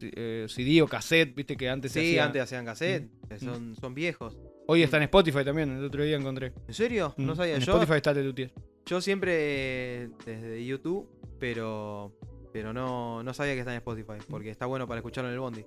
Eh, 0.00 0.46
CD 0.48 0.82
o 0.82 0.88
cassette, 0.88 1.34
viste 1.34 1.56
que 1.56 1.68
antes 1.68 1.92
se 1.92 2.00
Sí, 2.00 2.06
hacía. 2.10 2.24
antes 2.24 2.42
hacían 2.42 2.64
cassette, 2.64 3.08
Mm. 3.30 3.44
son, 3.44 3.76
son 3.76 3.94
viejos. 3.94 4.36
Hoy 4.66 4.82
está 4.82 4.96
en 4.96 5.04
Spotify 5.04 5.44
también, 5.44 5.70
el 5.76 5.84
otro 5.84 6.02
día 6.04 6.16
encontré. 6.16 6.52
¿En 6.68 6.74
serio? 6.74 7.14
No 7.16 7.32
Mm, 7.32 7.36
sabía. 7.36 7.54
En 7.54 7.60
Yo, 7.60 7.72
Spotify 7.72 7.96
está 7.96 8.12
Lelutier. 8.12 8.52
yo 8.86 9.00
siempre 9.00 10.10
desde 10.26 10.64
YouTube, 10.64 11.08
pero 11.38 12.12
pero 12.52 12.72
no, 12.72 13.22
no 13.22 13.32
sabía 13.34 13.54
que 13.54 13.60
está 13.60 13.72
en 13.72 13.78
Spotify, 13.78 14.14
porque 14.28 14.50
está 14.50 14.66
bueno 14.66 14.86
para 14.86 14.98
escucharlo 14.98 15.28
en 15.30 15.34
el 15.34 15.40
bondi. 15.40 15.64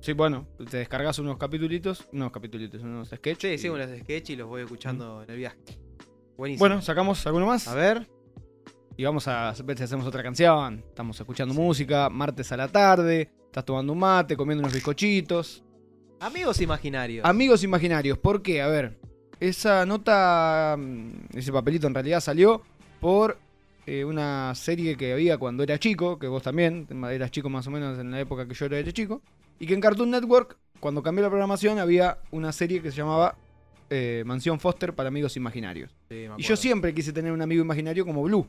Sí, 0.00 0.12
bueno, 0.14 0.46
te 0.70 0.78
descargas 0.78 1.18
unos 1.18 1.36
capitulitos, 1.38 2.08
unos 2.12 2.32
capitulitos, 2.32 2.82
unos 2.82 3.08
sketches. 3.10 3.60
Sí, 3.60 3.66
sí, 3.66 3.66
y- 3.66 3.70
unos 3.70 3.88
sketch 4.00 4.30
y 4.30 4.36
los 4.36 4.48
voy 4.48 4.62
escuchando 4.62 5.22
en 5.22 5.30
el 5.30 5.36
viaje. 5.36 5.58
Buenísimo. 6.36 6.60
Bueno, 6.68 6.82
sacamos 6.82 7.24
alguno 7.26 7.46
más. 7.46 7.68
a 7.68 7.74
ver. 7.74 8.08
Y 8.96 9.04
vamos 9.04 9.26
a 9.28 9.54
ver 9.64 9.78
si 9.78 9.84
hacemos 9.84 10.06
otra 10.06 10.22
canción. 10.22 10.84
Estamos 10.88 11.18
escuchando 11.18 11.54
música, 11.54 12.08
martes 12.10 12.52
a 12.52 12.56
la 12.56 12.68
tarde. 12.68 13.30
Estás 13.46 13.64
tomando 13.64 13.92
un 13.92 13.98
mate, 13.98 14.36
comiendo 14.36 14.60
unos 14.62 14.74
bizcochitos. 14.74 15.62
Amigos 16.20 16.60
imaginarios. 16.60 17.24
Amigos 17.24 17.64
imaginarios, 17.64 18.16
¿por 18.18 18.42
qué? 18.42 18.60
A 18.62 18.68
ver, 18.68 18.98
esa 19.40 19.84
nota, 19.86 20.76
mm, 20.78 21.36
ese 21.36 21.50
papelito 21.52 21.86
en 21.86 21.94
realidad 21.94 22.20
salió 22.20 22.62
por 23.00 23.38
eh, 23.86 24.04
una 24.04 24.54
serie 24.54 24.96
que 24.96 25.12
había 25.12 25.38
cuando 25.38 25.62
era 25.62 25.78
chico, 25.78 26.18
que 26.18 26.26
vos 26.28 26.42
también 26.42 26.86
eras 27.10 27.30
chico 27.30 27.48
más 27.50 27.66
o 27.66 27.70
menos 27.70 27.98
en 27.98 28.10
la 28.10 28.20
época 28.20 28.46
que 28.46 28.54
yo 28.54 28.66
era 28.66 28.92
chico, 28.92 29.22
y 29.58 29.66
que 29.66 29.74
en 29.74 29.80
Cartoon 29.80 30.10
Network, 30.10 30.58
cuando 30.80 31.02
cambió 31.02 31.22
la 31.22 31.28
programación, 31.30 31.78
había 31.78 32.18
una 32.30 32.52
serie 32.52 32.80
que 32.82 32.90
se 32.90 32.96
llamaba 32.98 33.36
eh, 33.90 34.22
Mansión 34.26 34.58
Foster 34.58 34.94
para 34.94 35.08
amigos 35.08 35.36
imaginarios. 35.36 35.94
Sí, 36.08 36.26
Y 36.38 36.42
yo 36.42 36.56
siempre 36.56 36.94
quise 36.94 37.12
tener 37.12 37.32
un 37.32 37.42
amigo 37.42 37.62
imaginario 37.62 38.06
como 38.06 38.22
Blue. 38.22 38.46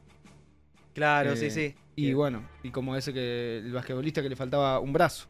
Claro, 0.93 1.33
Eh, 1.33 1.37
sí, 1.37 1.49
sí. 1.49 1.75
Y 1.95 2.07
Sí. 2.07 2.13
bueno, 2.13 2.47
y 2.63 2.69
como 2.69 2.95
ese 2.95 3.13
que 3.13 3.57
el 3.57 3.71
basquetbolista 3.71 4.21
que 4.21 4.29
le 4.29 4.35
faltaba 4.35 4.79
un 4.79 4.93
brazo. 4.93 5.27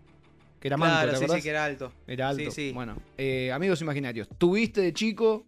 Que 0.59 0.67
era 0.69 0.77
manco, 0.77 0.93
Claro, 1.03 1.19
¿te 1.19 1.27
sí, 1.27 1.33
sí, 1.35 1.41
que 1.41 1.49
era 1.49 1.65
alto. 1.65 1.91
Era 2.07 2.29
alto. 2.29 2.51
Sí, 2.51 2.67
sí. 2.69 2.71
Bueno, 2.73 2.95
eh, 3.17 3.51
amigos 3.51 3.81
imaginarios. 3.81 4.29
¿Tuviste 4.37 4.81
de 4.81 4.93
chico? 4.93 5.45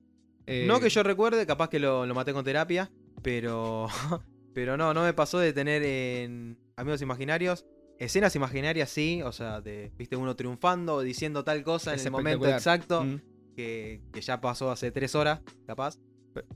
No 0.48 0.80
que 0.80 0.90
yo 0.90 1.04
recuerde, 1.04 1.46
capaz 1.46 1.70
que 1.70 1.80
lo, 1.80 2.06
lo 2.06 2.14
maté 2.14 2.34
con 2.34 2.44
terapia, 2.44 2.90
pero. 3.22 3.88
Pero 4.56 4.78
no, 4.78 4.94
no 4.94 5.04
me 5.04 5.14
pasó 5.14 5.38
de 5.38 5.54
tener 5.54 5.84
en 5.84 6.58
amigos 6.78 7.02
imaginarios. 7.04 7.66
Escenas 8.00 8.36
imaginarias 8.36 8.90
sí, 8.90 9.22
o 9.22 9.32
sea, 9.32 9.60
de, 9.62 9.92
viste 9.98 10.16
uno 10.16 10.36
triunfando 10.36 10.96
o 10.96 11.02
diciendo 11.02 11.44
tal 11.44 11.62
cosa 11.64 11.94
en 11.94 12.00
el 12.00 12.10
momento 12.12 12.48
exacto, 12.50 13.04
mm, 13.04 13.20
que, 13.56 14.02
que 14.12 14.22
ya 14.22 14.40
pasó 14.42 14.72
hace 14.72 14.92
tres 14.92 15.14
horas, 15.14 15.42
capaz. 15.68 15.98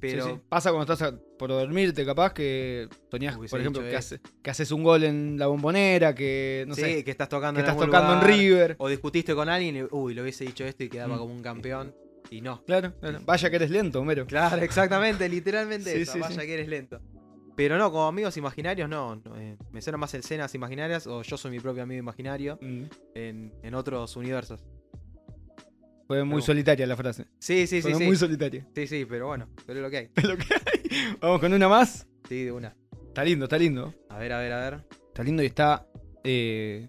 Pero 0.02 0.26
sí, 0.26 0.32
sí. 0.34 0.40
Pasa 0.50 0.72
cuando 0.72 0.92
estás 0.94 1.14
a- 1.14 1.18
por 1.38 1.50
dormirte, 1.50 2.06
capaz, 2.06 2.34
que 2.34 2.88
soñás, 3.12 3.38
por 3.38 3.60
ejemplo, 3.60 3.82
que, 3.82 3.90
eso. 3.90 3.98
hace- 3.98 4.20
que 4.42 4.50
haces 4.50 4.72
un 4.72 4.84
gol 4.84 5.04
en 5.06 5.38
la 5.38 5.48
bombonera, 5.48 6.14
que 6.16 6.66
no 6.68 6.76
sí, 6.76 6.82
sé, 6.82 7.04
que 7.06 7.12
estás 7.12 7.30
tocando 7.30 7.60
que 7.62 7.66
en 7.66 7.70
estás 7.72 7.86
tocando 7.86 8.14
en 8.16 8.22
River. 8.22 8.76
O 8.80 8.88
discutiste 8.90 9.34
con 9.36 9.48
alguien 9.50 9.76
y, 9.78 9.84
uy, 9.92 10.14
lo 10.14 10.22
hubiese 10.24 10.44
dicho 10.46 10.66
esto 10.66 10.84
y 10.84 10.90
quedaba 10.90 11.16
Mm. 11.16 11.20
como 11.20 11.34
un 11.34 11.42
campeón. 11.42 11.96
Y 12.30 12.42
no. 12.42 12.62
Claro, 12.66 12.94
claro. 13.00 13.20
Vaya 13.26 13.50
que 13.50 13.56
eres 13.56 13.72
lento, 13.72 14.02
Homero. 14.02 14.26
Claro, 14.28 14.62
exactamente, 14.62 15.28
literalmente 15.30 16.02
eso. 16.02 16.20
vaya 16.20 16.42
que 16.46 16.54
eres 16.54 16.68
lento. 16.68 17.00
Pero 17.60 17.78
no, 17.78 17.92
como 17.92 18.08
amigos 18.08 18.38
imaginarios, 18.38 18.88
no. 18.88 19.18
no, 19.18 19.36
eh, 19.38 19.58
me 19.74 19.82
suena 19.82 19.98
más 19.98 20.14
escenas 20.14 20.56
imaginarias 20.56 21.06
o 21.08 21.24
yo 21.24 21.36
soy 21.36 21.52
mi 21.52 21.60
propio 21.60 21.84
amigo 21.84 22.00
imaginario 22.00 22.58
Mm, 22.62 22.84
en, 23.16 23.54
en 23.62 23.74
otros 23.76 24.16
universos. 24.16 24.64
Fue 26.08 26.24
muy 26.24 26.36
Pero- 26.38 26.46
solitaria 26.46 26.88
la 26.88 26.96
frase. 26.96 27.26
Sí, 27.38 27.68
sí, 27.68 27.82
sí, 27.82 27.92
Fue 27.92 27.96
sí. 27.96 28.06
muy 28.06 28.16
solitaria. 28.16 28.66
Sí, 28.74 28.88
sí, 28.88 29.04
pero 29.06 29.28
bueno, 29.28 29.50
pero 29.66 29.80
es 29.80 29.84
lo 29.84 29.90
que 29.90 29.98
hay. 29.98 30.10
Lo 30.24 30.38
que 30.38 30.46
hay. 30.54 31.18
Vamos 31.20 31.42
con 31.42 31.52
una 31.54 31.68
más. 31.68 32.08
Sí, 32.30 32.46
de 32.46 32.52
una. 32.54 32.74
Está 33.08 33.26
lindo, 33.26 33.44
está 33.46 33.58
lindo. 33.58 33.94
A 34.08 34.18
ver, 34.18 34.32
a 34.32 34.40
ver, 34.40 34.54
a 34.54 34.60
ver. 34.70 34.86
Está 35.10 35.24
lindo 35.24 35.44
y 35.44 35.48
está. 35.48 35.86
eh, 36.24 36.88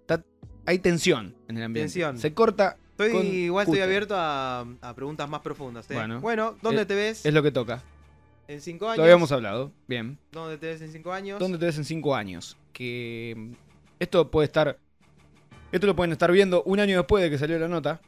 está- 0.00 0.24
hay 0.64 0.78
tensión 0.78 1.36
en 1.48 1.58
el 1.58 1.64
ambiente. 1.64 1.92
Tensión. 1.92 2.18
Se 2.18 2.32
corta, 2.32 2.78
Estoy, 2.92 3.14
igual 3.26 3.66
estoy 3.66 3.80
abierto 3.80 4.14
a, 4.16 4.60
a 4.80 4.94
preguntas 4.94 5.28
más 5.28 5.42
profundas. 5.42 5.88
¿eh? 5.90 5.98
Bueno. 6.22 6.56
¿dónde 6.62 6.82
Eh, 6.82 6.86
te 6.86 6.94
ves 6.94 7.26
es 7.26 7.34
lo 7.34 7.42
que 7.42 7.50
toca. 7.52 7.82
En 8.48 8.60
cinco 8.60 8.86
años? 8.86 8.98
Lo 8.98 9.02
habíamos 9.04 9.32
hablado. 9.32 9.72
Bien. 9.88 10.18
¿Dónde 10.32 10.58
te 10.58 10.66
ves 10.68 10.80
en 10.82 10.92
cinco 10.92 11.12
años? 11.12 11.38
¿Dónde 11.38 11.58
te 11.58 11.66
ves 11.66 11.78
en 11.78 11.84
cinco 11.84 12.14
años? 12.14 12.56
Que 12.72 13.34
mm, 13.36 13.52
esto 14.00 14.30
puede 14.30 14.46
estar. 14.46 14.78
Esto 15.72 15.86
lo 15.86 15.96
pueden 15.96 16.12
estar 16.12 16.30
viendo 16.32 16.62
un 16.64 16.78
año 16.80 16.96
después 16.98 17.22
de 17.24 17.30
que 17.30 17.38
salió 17.38 17.58
la 17.58 17.68
nota. 17.68 18.00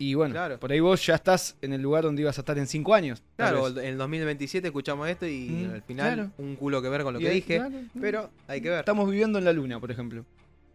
Y 0.00 0.14
bueno, 0.14 0.32
Claro. 0.32 0.60
por 0.60 0.70
ahí 0.70 0.78
vos 0.78 1.04
ya 1.04 1.16
estás 1.16 1.56
en 1.60 1.72
el 1.72 1.82
lugar 1.82 2.04
donde 2.04 2.22
ibas 2.22 2.38
a 2.38 2.42
estar 2.42 2.56
en 2.56 2.68
cinco 2.68 2.94
años. 2.94 3.20
Claro, 3.36 3.66
en 3.68 3.78
el 3.84 3.98
2027 3.98 4.68
escuchamos 4.68 5.08
esto 5.08 5.26
y 5.26 5.48
Mm, 5.48 5.70
al 5.72 5.82
final 5.82 6.14
claro. 6.14 6.30
un 6.38 6.54
culo 6.54 6.80
que 6.80 6.88
ver 6.88 7.02
con 7.02 7.14
lo 7.14 7.20
Y 7.20 7.24
que 7.24 7.30
dije. 7.30 7.56
claro, 7.56 7.74
Pero 8.00 8.30
hay 8.46 8.60
que 8.60 8.70
ver. 8.70 8.78
Estamos 8.80 9.10
viviendo 9.10 9.38
en 9.40 9.44
la 9.44 9.52
luna, 9.52 9.80
por 9.80 9.90
ejemplo. 9.90 10.24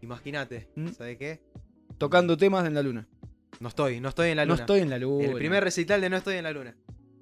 Imagínate, 0.02 0.68
Mm. 0.74 0.88
¿sabes 0.88 1.16
qué? 1.16 1.40
Tocando 1.96 2.36
temas 2.36 2.66
en 2.66 2.74
la 2.74 2.82
luna. 2.82 3.06
No 3.60 3.68
estoy, 3.68 4.00
no 4.00 4.10
estoy 4.10 4.30
en 4.30 4.36
la 4.36 4.44
No 4.44 4.52
luna. 4.54 4.62
estoy 4.64 4.80
en 4.80 4.90
la 4.90 4.98
luna. 4.98 5.24
El 5.28 5.34
primer 5.36 5.64
recital 5.64 6.00
de 6.02 6.10
No 6.10 6.16
estoy 6.18 6.34
en 6.36 6.44
la 6.44 6.50
luna. 6.52 6.74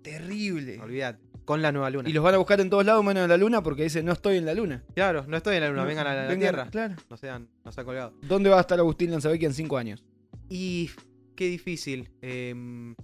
Terrible. 0.03 0.81
Olvídate. 0.81 1.21
Con 1.45 1.61
la 1.61 1.73
nueva 1.73 1.91
luna. 1.91 2.09
Y 2.09 2.13
los 2.13 2.23
van 2.23 2.35
a 2.35 2.39
buscar 2.39 2.61
en 2.61 2.71
todos 2.71 2.85
lados 2.87 3.05
menos 3.05 3.25
en 3.25 3.29
la 3.29 3.37
luna 3.37 3.63
porque 3.63 3.83
dice 3.83 4.03
no 4.03 4.13
estoy 4.13 4.37
en 4.37 4.47
la 4.47 4.55
luna. 4.55 4.85
Claro, 4.95 5.25
no 5.27 5.37
estoy 5.37 5.57
en 5.57 5.63
la 5.63 5.69
luna, 5.71 5.83
No, 5.83 5.89
vengan 5.89 6.07
a 6.07 6.15
la, 6.15 6.23
la 6.23 6.29
vengan- 6.29 6.39
Tierra. 6.41 6.71
Claro. 6.71 6.95
No 7.11 7.17
sean, 7.17 7.49
no 7.65 7.73
se 7.73 7.81
ha 7.81 7.85
colgado. 7.85 8.15
¿Dónde 8.23 8.49
va 8.51 8.59
a 8.59 8.61
estar 8.61 8.79
Agustín 8.79 9.11
Lanzavecchia 9.11 9.49
en 9.49 9.55
cinco 9.55 9.77
años? 9.77 10.05
Y 10.49 10.91
qué 11.35 11.47
difícil. 11.47 12.11
em, 12.23 12.95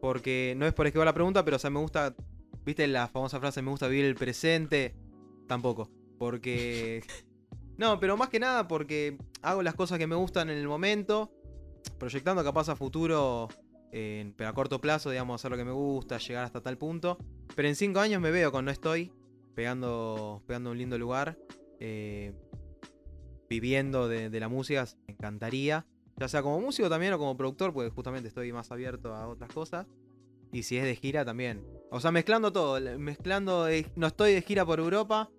porque 0.00 0.54
no 0.56 0.66
es 0.66 0.74
por 0.74 0.86
esquivar 0.86 1.06
la 1.06 1.14
pregunta, 1.14 1.44
pero 1.44 1.56
o 1.56 1.60
sea, 1.60 1.70
me 1.70 1.78
gusta. 1.80 2.14
¿Viste 2.64 2.86
la 2.86 3.08
famosa 3.08 3.38
frase 3.40 3.62
me 3.62 3.70
gusta 3.70 3.86
vivir 3.88 4.04
el 4.06 4.14
presente? 4.16 4.94
Tampoco. 5.46 5.90
Porque. 6.18 7.02
no, 7.78 8.00
pero 8.00 8.16
más 8.16 8.28
que 8.28 8.40
nada 8.40 8.66
porque 8.68 9.16
hago 9.42 9.62
las 9.62 9.74
cosas 9.74 9.98
que 9.98 10.06
me 10.06 10.14
gustan 10.16 10.50
en 10.50 10.58
el 10.58 10.66
momento. 10.68 11.30
Proyectando 11.98 12.42
capaz 12.42 12.68
a 12.70 12.76
futuro. 12.76 13.48
Pero 14.36 14.50
a 14.50 14.52
corto 14.52 14.80
plazo, 14.80 15.10
digamos, 15.10 15.40
hacer 15.40 15.52
lo 15.52 15.56
que 15.56 15.64
me 15.64 15.72
gusta, 15.72 16.18
llegar 16.18 16.44
hasta 16.44 16.60
tal 16.60 16.76
punto. 16.76 17.16
Pero 17.54 17.68
en 17.68 17.76
cinco 17.76 18.00
años 18.00 18.20
me 18.20 18.30
veo 18.30 18.50
con 18.50 18.64
No 18.64 18.70
Estoy. 18.70 19.12
Pegando, 19.54 20.42
pegando 20.46 20.72
un 20.72 20.78
lindo 20.78 20.98
lugar. 20.98 21.38
eh, 21.78 22.32
viviendo 23.48 24.08
de, 24.08 24.40
la 24.40 24.48
música. 24.48 24.84
Me 25.06 25.14
encantaría 25.14 25.86
ya 26.16 26.28
sea 26.28 26.42
como 26.42 26.60
músico 26.60 26.88
también 26.88 27.12
o 27.12 27.18
como 27.18 27.36
productor, 27.36 27.72
porque 27.72 27.90
justamente 27.90 28.28
estoy 28.28 28.52
más 28.52 28.70
abierto 28.70 29.14
a 29.14 29.28
otras 29.28 29.52
cosas. 29.52 29.86
Y 30.52 30.62
si 30.62 30.76
es 30.76 30.84
de 30.84 30.96
gira 30.96 31.24
también. 31.24 31.64
O 31.90 32.00
sea, 32.00 32.10
mezclando 32.12 32.52
todo, 32.52 32.80
mezclando, 32.98 33.66
no 33.96 34.06
estoy 34.06 34.34
de 34.34 34.42
gira 34.42 34.64
por 34.64 34.78
Europa, 34.78 35.30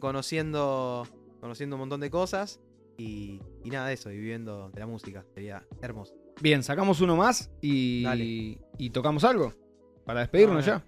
conociendo, 0.00 1.06
conociendo 1.40 1.76
un 1.76 1.80
montón 1.80 2.00
de 2.00 2.10
cosas 2.10 2.60
y, 2.96 3.40
y 3.64 3.70
nada 3.70 3.88
de 3.88 3.94
eso, 3.94 4.08
viviendo 4.08 4.70
de 4.70 4.80
la 4.80 4.86
música, 4.86 5.24
sería 5.34 5.66
hermoso. 5.82 6.14
Bien, 6.40 6.62
sacamos 6.62 7.00
uno 7.00 7.16
más 7.16 7.50
y, 7.60 8.02
Dale. 8.04 8.58
y 8.78 8.90
tocamos 8.90 9.24
algo. 9.24 9.52
Para 10.04 10.20
despedirnos 10.20 10.64
No, 10.66 10.72
ya. 10.72 10.84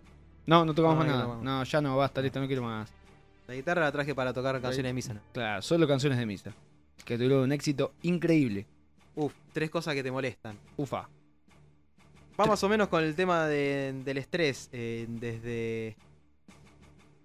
No, 0.47 0.65
no 0.65 0.75
tocamos 0.75 0.99
No, 0.99 1.05
más 1.05 1.09
no, 1.09 1.19
nada. 1.29 1.37
no, 1.37 1.43
No, 1.59 1.65
ya 1.65 1.81
no, 1.81 1.97
basta, 1.97 2.23
listo, 2.23 2.41
no 2.41 2.47
quiero 2.47 2.63
más. 2.63 2.91
La 3.49 3.55
guitarra 3.55 3.83
la 3.83 3.93
traje 3.93 4.15
para 4.15 4.33
tocar 4.33 4.61
canciones 4.61 4.91
de 4.91 4.95
misa. 4.95 5.15
¿no? 5.15 5.21
Claro, 5.33 5.61
solo 5.63 5.87
canciones 5.89 6.19
de 6.19 6.27
misa. 6.27 6.53
Que 7.05 7.17
tuvieron 7.17 7.41
un 7.41 7.53
éxito 7.53 7.93
increíble. 8.03 8.67
Uf, 9.17 9.33
tres 9.53 9.71
cosas 9.71 9.95
que 9.95 10.03
te 10.03 10.11
molestan. 10.13 10.57
Ufa. 10.77 11.09
Va 12.41 12.47
más 12.47 12.63
o 12.63 12.69
menos 12.69 12.89
con 12.89 13.03
el 13.03 13.15
tema 13.17 13.47
de- 13.47 13.93
del 14.05 14.17
estrés, 14.19 14.71
eh, 14.73 15.07
desde 15.09 15.97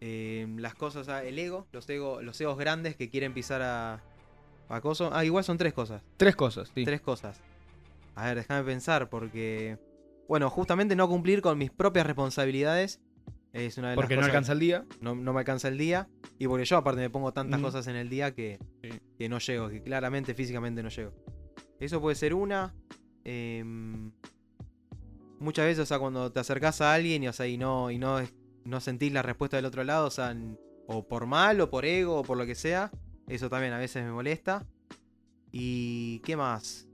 eh, 0.01 0.47
las 0.57 0.75
cosas, 0.75 1.07
ah, 1.09 1.23
el 1.23 1.37
ego, 1.39 1.67
los, 1.71 1.87
ego, 1.89 2.21
los 2.21 2.39
egos 2.41 2.57
grandes 2.57 2.95
que 2.95 3.09
quieren 3.09 3.33
pisar 3.33 3.61
a, 3.61 4.01
a 4.67 4.81
coso. 4.81 5.09
Ah, 5.13 5.23
igual 5.23 5.43
son 5.43 5.57
tres 5.57 5.73
cosas. 5.73 6.01
Tres 6.17 6.35
cosas, 6.35 6.69
sí. 6.75 6.83
Tres 6.83 7.01
cosas. 7.01 7.39
A 8.15 8.25
ver, 8.25 8.37
déjame 8.37 8.63
pensar, 8.63 9.09
porque. 9.09 9.77
Bueno, 10.27 10.49
justamente 10.49 10.95
no 10.95 11.07
cumplir 11.07 11.41
con 11.41 11.57
mis 11.57 11.69
propias 11.71 12.07
responsabilidades 12.07 12.99
es 13.53 13.77
una 13.77 13.91
de 13.91 13.95
Porque 13.95 14.15
las 14.15 14.21
no 14.23 14.27
cosas. 14.27 14.35
alcanza 14.35 14.51
el 14.53 14.59
día. 14.59 14.85
no, 14.99 15.13
no 15.15 15.33
me 15.33 15.39
alcanza 15.39 15.67
el 15.67 15.77
día. 15.77 16.09
Y 16.39 16.47
porque 16.47 16.65
yo, 16.65 16.77
aparte, 16.77 16.99
me 17.01 17.09
pongo 17.09 17.31
tantas 17.31 17.59
Ujú. 17.59 17.67
cosas 17.67 17.87
en 17.87 17.95
el 17.95 18.09
día 18.09 18.33
que, 18.33 18.57
Sí. 18.83 18.89
que 19.17 19.29
no 19.29 19.37
llego, 19.39 19.69
que 19.69 19.81
claramente 19.83 20.33
físicamente 20.33 20.81
no 20.83 20.89
llego. 20.89 21.13
Eso 21.79 22.01
puede 22.01 22.15
ser 22.15 22.33
una. 22.33 22.73
em, 23.27 24.11
muchas 25.39 25.65
veces, 25.65 25.79
o 25.83 25.85
sea, 25.85 25.99
cuando 25.99 26.31
te 26.31 26.39
acercás 26.39 26.79
a 26.81 26.93
alguien 26.93 27.23
y, 27.23 27.27
o 27.27 27.33
sea, 27.33 27.47
y 27.47 27.57
no, 27.57 27.89
y 27.91 27.97
no, 27.97 28.17
no 28.65 28.79
sentís 28.81 29.11
la 29.13 29.21
respuesta 29.21 29.57
del 29.57 29.65
otro 29.65 29.83
lado, 29.83 30.07
o 30.07 30.11
sea, 30.11 30.35
o 30.87 31.07
por 31.07 31.25
mal, 31.25 31.59
o 31.61 31.69
por 31.69 31.85
ego, 31.85 32.17
o 32.19 32.23
por 32.23 32.37
lo 32.37 32.45
que 32.45 32.53
sea, 32.55 32.91
eso 33.27 33.49
también 33.49 33.73
a 33.73 33.77
veces 33.79 34.03
me 34.03 34.11
molesta. 34.11 34.65
¿Y 35.51 36.19
qué 36.19 36.35
más? 36.37 36.84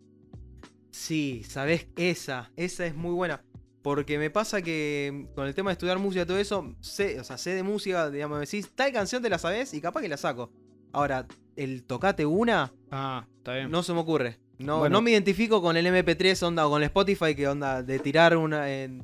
Sí, 0.91 1.43
¿sabés? 1.47 1.87
Esa, 1.95 2.51
esa 2.55 2.85
es 2.85 2.95
muy 2.95 3.11
buena. 3.13 3.41
Porque 3.81 4.19
me 4.19 4.29
pasa 4.29 4.61
que 4.61 5.27
con 5.35 5.47
el 5.47 5.55
tema 5.55 5.71
de 5.71 5.73
estudiar 5.73 5.97
música 5.97 6.21
y 6.23 6.25
todo 6.27 6.37
eso, 6.37 6.75
sé, 6.81 7.19
o 7.19 7.23
sea, 7.23 7.37
sé 7.39 7.51
de 7.55 7.63
música, 7.63 8.11
digamos, 8.11 8.37
me 8.37 8.45
decís, 8.45 8.69
tal 8.75 8.91
canción 8.91 9.23
te 9.23 9.29
la 9.29 9.39
sabés 9.39 9.73
y 9.73 9.81
capaz 9.81 10.01
que 10.01 10.07
la 10.09 10.17
saco. 10.17 10.51
Ahora, 10.93 11.25
el 11.55 11.83
tocate 11.83 12.25
una, 12.25 12.71
Ah, 12.91 13.25
está 13.37 13.55
bien. 13.55 13.71
no 13.71 13.81
se 13.81 13.93
me 13.93 13.99
ocurre. 14.01 14.37
No, 14.59 14.79
Bueno. 14.79 14.97
no 14.97 15.01
me 15.01 15.09
identifico 15.11 15.61
con 15.63 15.75
el 15.77 15.87
MP3 15.87 16.43
onda 16.43 16.67
o 16.67 16.69
con 16.69 16.81
el 16.83 16.85
Spotify 16.87 17.33
que 17.33 17.47
onda 17.47 17.81
de 17.81 17.97
tirar 17.97 18.37
una. 18.37 18.65
de 18.65 19.01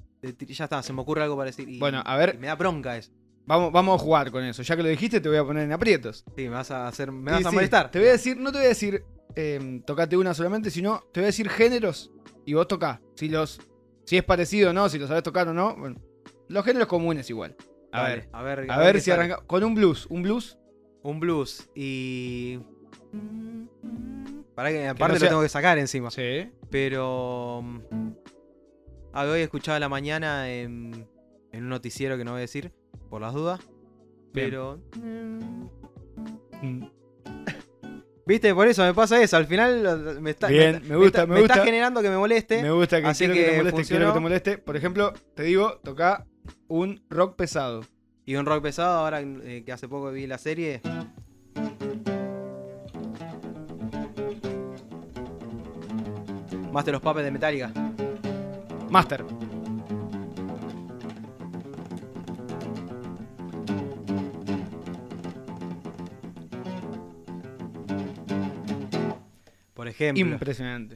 ya 0.47 0.65
está, 0.65 0.83
se 0.83 0.93
me 0.93 1.01
ocurre 1.01 1.23
algo 1.23 1.35
para 1.35 1.47
decir. 1.47 1.67
y- 1.67 1.79
Bueno, 1.79 2.03
a 2.05 2.15
ver. 2.17 2.33
y 2.35 2.37
me 2.37 2.47
da 2.47 2.55
bronca 2.55 2.95
eso. 2.97 3.11
Vamos, 3.47 3.71
vamos 3.71 3.99
a 3.99 4.03
jugar 4.03 4.29
con 4.29 4.43
eso. 4.43 4.61
Ya 4.61 4.75
que 4.75 4.83
lo 4.83 4.89
dijiste, 4.89 5.21
te 5.21 5.29
voy 5.29 5.37
a 5.39 5.43
poner 5.45 5.63
en 5.63 5.71
aprietos. 5.71 6.23
Sí, 6.35 6.43
me 6.43 6.49
vas 6.49 6.69
a 6.69 6.87
hacer. 6.87 7.11
Me 7.11 7.31
Sí, 7.31 7.37
vas 7.37 7.45
a 7.45 7.49
sí, 7.49 7.55
molestar. 7.55 7.89
Te 7.89 7.97
voy 7.99 8.09
a 8.09 8.11
decir, 8.11 8.37
no 8.37 8.51
te 8.51 8.57
voy 8.57 8.65
a 8.65 8.69
decir 8.69 9.03
em, 9.37 9.81
tocate 9.83 10.17
una 10.17 10.33
solamente, 10.33 10.69
sino 10.71 11.03
te 11.13 11.19
voy 11.19 11.25
a 11.25 11.27
decir 11.27 11.47
géneros 11.49 12.11
y 12.45 12.53
vos 12.53 12.67
tocá. 12.67 13.01
Si 13.15 13.29
los. 13.29 13.59
Si 14.05 14.17
es 14.17 14.23
parecido 14.23 14.69
o 14.69 14.73
no, 14.73 14.89
si 14.89 14.97
lo 14.99 15.07
sabes 15.07 15.21
tocar 15.23 15.47
o 15.47 15.53
no. 15.53 15.75
Bueno, 15.75 15.99
los 16.47 16.63
géneros 16.65 16.87
comunes 16.87 17.29
igual. 17.29 17.55
A 17.91 18.01
Dale, 18.03 18.15
ver. 18.15 18.29
a 18.31 18.43
ver. 18.43 18.71
A 18.71 18.77
ver 18.79 18.95
si 19.01 19.09
sale. 19.11 19.23
arranca. 19.23 19.43
Con 19.45 19.63
un 19.63 19.75
blues. 19.75 20.07
Un 20.09 20.21
blues. 20.23 20.57
Un 21.03 21.19
blues 21.19 21.69
y. 21.75 22.59
Para 24.55 24.69
que 24.69 24.87
aparte 24.87 25.13
no 25.13 25.19
sea- 25.19 25.25
lo 25.27 25.29
tengo 25.31 25.41
que 25.43 25.49
sacar 25.49 25.77
encima. 25.77 26.09
Sí. 26.09 26.49
Pero. 26.69 27.61
mm, 27.63 28.09
ah, 29.13 29.25
hoy 29.25 29.41
escuchaba 29.41 29.79
la 29.79 29.89
mañana 29.89 30.49
en, 30.51 31.07
en 31.51 31.63
un 31.63 31.69
noticiero 31.69 32.17
que 32.17 32.23
no 32.25 32.31
voy 32.31 32.39
a 32.39 32.41
decir, 32.41 32.71
por 33.09 33.21
las 33.21 33.33
dudas. 33.33 33.59
Pero. 34.33 34.79
Viste, 38.27 38.53
por 38.53 38.67
eso 38.67 38.83
me 38.83 38.93
pasa 38.93 39.21
eso. 39.21 39.37
Al 39.37 39.45
final 39.45 40.19
me 40.19 40.31
está, 40.31 40.47
Bien, 40.47 40.83
me 40.85 40.97
gusta, 40.97 41.25
me 41.25 41.39
gusta. 41.39 41.53
está 41.53 41.65
generando 41.65 42.01
que 42.01 42.09
me 42.09 42.17
moleste. 42.17 42.61
Me 42.61 42.71
gusta 42.71 43.01
que 43.01 43.07
así 43.07 43.25
quiero 43.25 43.33
que, 43.33 43.39
que 43.39 43.45
te 43.45 43.57
moleste, 43.57 43.77
funcionó. 43.77 43.99
quiero 43.99 44.11
que 44.11 44.17
te 44.17 44.21
moleste. 44.21 44.57
Por 44.57 44.75
ejemplo, 44.75 45.13
te 45.33 45.43
digo, 45.43 45.79
toca 45.81 46.25
un 46.67 47.01
rock 47.09 47.37
pesado. 47.37 47.85
Y 48.25 48.35
un 48.35 48.45
rock 48.45 48.63
pesado, 48.63 48.99
ahora 48.99 49.21
eh, 49.21 49.63
que 49.65 49.71
hace 49.71 49.87
poco 49.87 50.11
vi 50.11 50.27
la 50.27 50.37
serie. 50.37 50.81
Master 56.73 56.93
los 56.93 57.01
Puppets 57.01 57.23
de 57.23 57.31
Metallica. 57.31 57.71
Master. 58.89 59.23
Por 69.87 69.91
ejemplo. 69.95 70.25
Impresionante. 70.25 70.93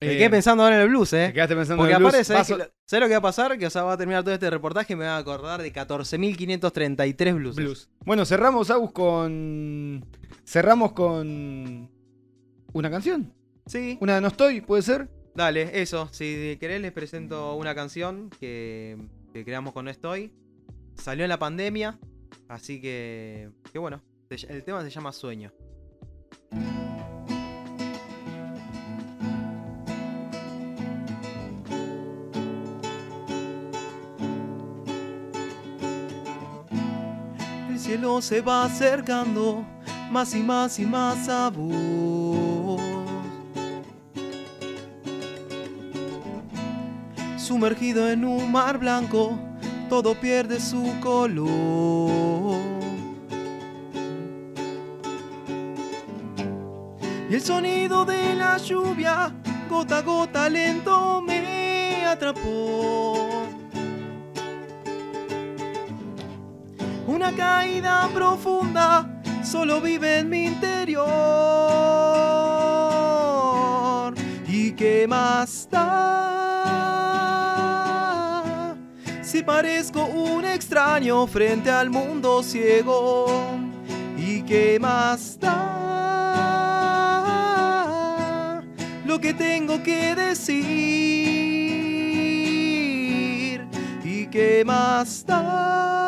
Me 0.00 0.12
Eh, 0.12 0.18
quedé 0.18 0.30
pensando 0.30 0.62
ahora 0.64 0.76
en 0.76 0.82
el 0.82 0.88
blues, 0.88 1.12
eh. 1.12 1.28
Te 1.28 1.32
quedaste 1.34 1.54
pensando 1.56 1.80
Porque 1.82 1.92
en 1.92 1.96
el 1.96 2.02
blues. 2.02 2.14
aparte, 2.14 2.24
¿sabes, 2.24 2.50
lo- 2.50 2.74
¿sabes 2.84 3.00
lo 3.02 3.06
que 3.08 3.12
va 3.14 3.18
a 3.18 3.22
pasar? 3.22 3.56
Que 3.58 3.66
o 3.66 3.70
sea, 3.70 3.84
va 3.84 3.92
a 3.92 3.96
terminar 3.96 4.22
todo 4.24 4.34
este 4.34 4.50
reportaje 4.50 4.92
y 4.92 4.96
me 4.96 5.04
va 5.06 5.16
a 5.16 5.18
acordar 5.18 5.62
de 5.62 5.72
14.533 5.72 7.34
blues. 7.34 7.56
Blues. 7.56 7.88
Bueno, 8.04 8.24
cerramos, 8.26 8.70
Agus, 8.70 8.92
con. 8.92 10.04
Cerramos 10.44 10.92
con. 10.92 11.88
Una 12.72 12.90
canción. 12.90 13.32
Sí, 13.66 13.96
Una 14.00 14.16
de 14.16 14.20
No 14.20 14.28
Estoy, 14.28 14.60
¿puede 14.60 14.82
ser? 14.82 15.08
dale, 15.34 15.80
eso. 15.80 16.08
Si 16.12 16.56
querés 16.60 16.80
les 16.82 16.92
presento 16.92 17.54
una 17.54 17.74
canción 17.74 18.28
que, 18.40 18.98
que 19.32 19.44
creamos 19.44 19.72
con 19.72 19.84
No 19.86 19.90
Estoy. 19.90 20.32
Salió 20.96 21.24
en 21.24 21.28
la 21.30 21.38
pandemia, 21.38 21.98
así 22.48 22.80
que... 22.80 23.50
Que 23.72 23.78
bueno, 23.78 24.02
el 24.30 24.62
tema 24.64 24.82
se 24.82 24.90
llama 24.90 25.12
Sueño. 25.12 25.52
Cielo 37.84 38.22
se 38.22 38.40
va 38.40 38.64
acercando 38.64 39.62
más 40.10 40.34
y 40.34 40.42
más 40.42 40.78
y 40.78 40.86
más 40.86 41.28
a 41.28 41.50
vos. 41.50 42.80
Sumergido 47.36 48.08
en 48.08 48.24
un 48.24 48.50
mar 48.50 48.78
blanco, 48.78 49.38
todo 49.90 50.18
pierde 50.18 50.60
su 50.60 50.94
color. 51.02 52.58
Y 57.28 57.34
el 57.34 57.42
sonido 57.42 58.06
de 58.06 58.34
la 58.34 58.56
lluvia, 58.56 59.30
gota 59.68 59.98
a 59.98 60.02
gota 60.02 60.48
lento, 60.48 61.20
me 61.20 62.06
atrapó. 62.06 63.23
Una 67.14 67.30
caída 67.30 68.08
profunda 68.12 69.08
solo 69.44 69.80
vive 69.80 70.18
en 70.18 70.28
mi 70.28 70.46
interior. 70.46 71.04
¿Y 74.48 74.72
qué 74.72 75.06
más 75.06 75.68
da? 75.70 75.94
Si 79.22 79.44
parezco 79.44 80.06
un 80.06 80.44
extraño 80.44 81.24
frente 81.28 81.70
al 81.70 81.88
mundo 81.88 82.42
ciego. 82.42 83.26
¿Y 84.18 84.42
qué 84.42 84.78
más 84.80 85.38
da? 85.38 85.84
Lo 89.06 89.20
que 89.20 89.34
tengo 89.34 89.80
que 89.84 90.16
decir. 90.16 90.64
¿Y 94.02 94.26
qué 94.26 94.64
más 94.66 95.24
da? 95.24 96.03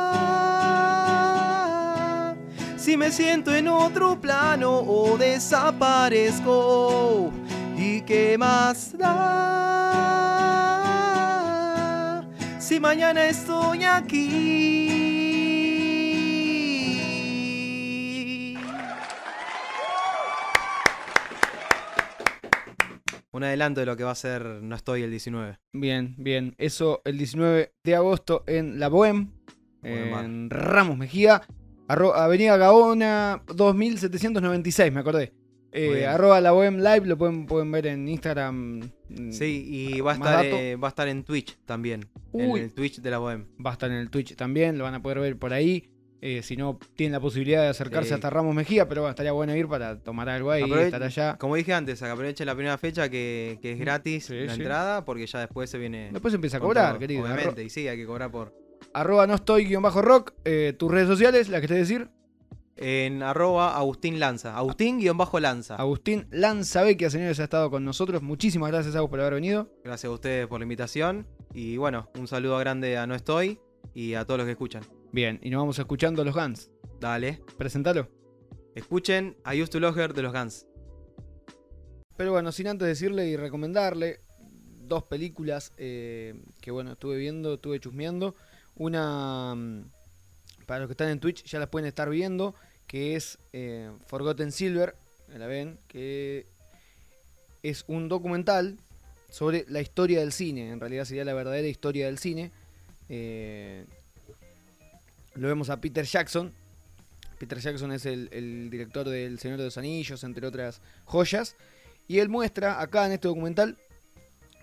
Me 2.97 3.13
siento 3.13 3.55
en 3.55 3.69
otro 3.69 4.19
plano 4.19 4.79
o 4.79 5.19
desaparezco. 5.19 7.31
¿Y 7.77 8.01
qué 8.01 8.39
más 8.39 8.97
da? 8.97 9.13
Si 12.59 12.81
mañana 12.81 13.27
estoy 13.27 13.85
aquí. 13.85 14.87
Un 23.31 23.45
adelanto 23.45 23.81
de 23.81 23.87
lo 23.87 23.99
que 23.99 24.05
va 24.05 24.13
a 24.13 24.15
ser 24.15 24.63
No 24.63 24.75
estoy 24.75 25.03
el 25.03 25.11
19. 25.11 25.59
Bien, 25.75 26.15
bien. 26.17 26.55
Eso 26.57 27.03
el 27.05 27.19
19 27.19 27.75
de 27.85 27.95
agosto 27.95 28.43
en 28.47 28.81
La 28.81 28.89
Bohème, 28.89 29.33
en 29.83 30.49
Ramos 30.49 30.97
Mejía, 30.97 31.43
arro- 31.89 32.15
Avenida 32.15 32.57
Gaona 32.57 33.43
2796, 33.47 34.93
me 34.93 35.01
acordé. 35.01 35.33
Eh, 35.73 36.07
arroba 36.07 36.41
La 36.41 36.53
Bohème 36.53 36.79
Live, 36.79 37.07
lo 37.07 37.19
pueden, 37.19 37.45
pueden 37.47 37.71
ver 37.71 37.87
en 37.89 38.09
Instagram. 38.09 38.81
mm, 39.11 39.31
Sí, 39.33 39.65
y 39.69 40.01
va 40.01 40.13
a, 40.13 40.19
Más 40.19 40.29
estar, 40.29 40.45
dato. 40.45 40.57
eh, 40.57 40.77
va 40.77 40.89
a 40.89 40.91
estar 40.91 41.09
en 41.09 41.23
Twitch 41.23 41.59
también. 41.67 42.07
En 42.33 42.51
Uy. 42.51 42.61
el 42.61 42.73
Twitch 42.73 43.01
de 43.01 43.11
la 43.11 43.19
Bohem. 43.19 43.45
Va 43.65 43.71
a 43.71 43.73
estar 43.75 43.91
en 43.91 43.99
el 43.99 44.09
Twitch 44.09 44.37
también, 44.37 44.79
lo 44.79 44.85
van 44.85 44.95
a 44.95 45.03
poder 45.03 45.21
ver 45.21 45.37
por 45.39 45.53
ahí. 45.53 45.91
Eh, 46.23 46.41
si 46.43 46.57
no, 46.57 46.79
tienen 46.95 47.13
la 47.13 47.21
posibilidad 47.21 47.61
de 47.63 47.69
acercarse 47.69 48.09
Sí. 48.09 48.15
hasta 48.15 48.31
Ramos 48.31 48.55
Mejía, 48.55 48.89
pero 48.89 49.03
bueno, 49.03 49.11
estaría 49.11 49.33
bueno 49.33 49.55
ir 49.55 49.69
para 49.69 49.99
tomar 50.03 50.31
algo 50.31 50.51
ahí, 50.51 50.63
Aprove- 50.63 50.85
estar 50.87 51.03
allá. 51.03 51.37
Como 51.37 51.57
dije 51.57 51.75
antes, 51.75 52.03
aprovechen 52.03 52.47
la 52.47 52.55
primera 52.55 52.79
fecha 52.79 53.11
que, 53.11 53.59
que 53.61 53.73
es 53.73 53.79
gratis 53.79 54.25
Sí, 54.27 54.35
la 54.35 54.55
sí. 54.55 54.61
entrada, 54.63 55.05
porque 55.05 55.27
ya 55.27 55.41
después 55.41 55.69
se 55.69 55.77
viene. 55.77 56.09
Después 56.11 56.33
empieza 56.33 56.57
a 56.57 56.61
cobrar, 56.61 56.93
todo, 56.93 57.01
querido. 57.01 57.23
Obviamente, 57.25 57.63
y 57.63 57.69
sí, 57.69 57.87
hay 57.87 57.99
que 57.99 58.07
cobrar 58.07 58.31
por. 58.31 58.55
Arroba 58.93 59.27
no 59.27 59.35
estoy 59.35 59.67
guion 59.67 59.83
bajo 59.83 60.03
rock, 60.03 60.33
eh, 60.45 60.75
tus 60.79 60.91
redes 60.91 61.09
sociales, 61.09 61.49
la 61.49 61.61
que 61.61 61.69
te 61.69 61.75
decir. 61.75 62.11
En 62.79 63.23
arroba 63.23 63.77
Agustín 63.77 64.21
Lanza. 64.21 64.57
Agustín-Lanza. 64.57 65.77
Agustín 65.77 66.27
Lanzavecchia, 66.31 67.09
señores, 67.09 67.41
ha 67.41 67.45
estado 67.45 67.71
con 67.71 67.85
nosotros. 67.85 68.23
Muchísimas 68.23 68.71
gracias, 68.71 68.95
Agus, 68.97 69.09
por 69.09 69.21
haber 69.21 69.35
venido. 69.35 69.71
Gracias 69.83 70.11
a 70.11 70.15
ustedes 70.15 70.47
por 70.47 70.61
la 70.61 70.65
invitación. 70.65 71.27
Y 71.55 71.79
bueno, 71.79 72.11
un 72.19 72.29
saludo 72.29 72.59
grande 72.59 72.99
a 72.99 73.07
No 73.07 73.15
Estoy 73.15 73.59
y 73.95 74.13
a 74.15 74.27
todos 74.27 74.39
los 74.39 74.45
que 74.45 74.53
escuchan. 74.53 74.83
Bien, 75.13 75.41
y 75.43 75.49
nos 75.49 75.61
vamos 75.61 75.79
escuchando 75.79 76.23
los 76.23 76.35
Guns. 76.35 76.71
Dale. 77.01 77.41
Presentalo. 77.57 78.09
Escuchen 78.75 79.39
a 79.45 79.55
Used 79.55 79.71
to 79.71 79.79
Her 79.79 80.13
de 80.13 80.23
los 80.23 80.35
Guns. 80.35 80.67
Pero 82.17 82.33
bueno, 82.33 82.53
sin 82.53 82.67
antes 82.67 82.87
decirle 82.87 83.27
y 83.27 83.37
recomendarle 83.37 84.21
dos 84.87 85.05
películas 85.05 85.73
eh, 85.79 86.35
que 86.61 86.71
bueno, 86.71 86.93
estuve 86.93 87.17
viendo, 87.17 87.55
estuve 87.55 87.81
chusmeando. 87.81 88.35
Una, 88.77 89.55
mm, 89.55 89.91
para 90.67 90.81
los 90.81 90.89
que 90.89 90.93
están 90.93 91.09
en 91.09 91.21
Twitch 91.21 91.45
ya 91.45 91.59
las 91.59 91.69
pueden 91.69 91.87
estar 91.87 92.09
viendo, 92.11 92.55
que 92.87 93.17
es 93.17 93.39
eh, 93.53 93.91
Forgotten 94.07 94.53
Silver, 94.53 94.95
la 95.35 95.47
ven, 95.47 95.79
que 95.89 96.47
es 97.63 97.85
un 97.89 98.09
documental 98.09 98.79
sobre 99.29 99.65
la 99.69 99.81
historia 99.81 100.21
del 100.21 100.33
cine, 100.33 100.71
en 100.71 100.81
realidad 100.81 101.05
sería 101.05 101.25
la 101.25 101.35
verdadera 101.35 101.67
historia 101.67 102.07
del 102.07 102.19
cine. 102.19 102.53
Eh, 103.09 103.85
lo 105.35 105.49
vemos 105.49 105.69
a 105.71 105.81
Peter 105.81 106.05
Jackson. 106.05 106.53
Peter 107.39 107.59
Jackson 107.59 107.93
es 107.93 108.07
el, 108.07 108.29
el 108.33 108.71
director 108.71 109.09
del 109.09 109.39
Señor 109.39 109.59
de 109.59 109.65
los 109.65 109.77
Anillos, 109.77 110.25
entre 110.25 110.47
otras 110.47 110.81
joyas. 111.05 111.57
Y 112.09 112.21
él 112.21 112.29
muestra 112.29 112.81
acá 112.81 113.07
en 113.07 113.13
este 113.13 113.29
documental 113.29 113.77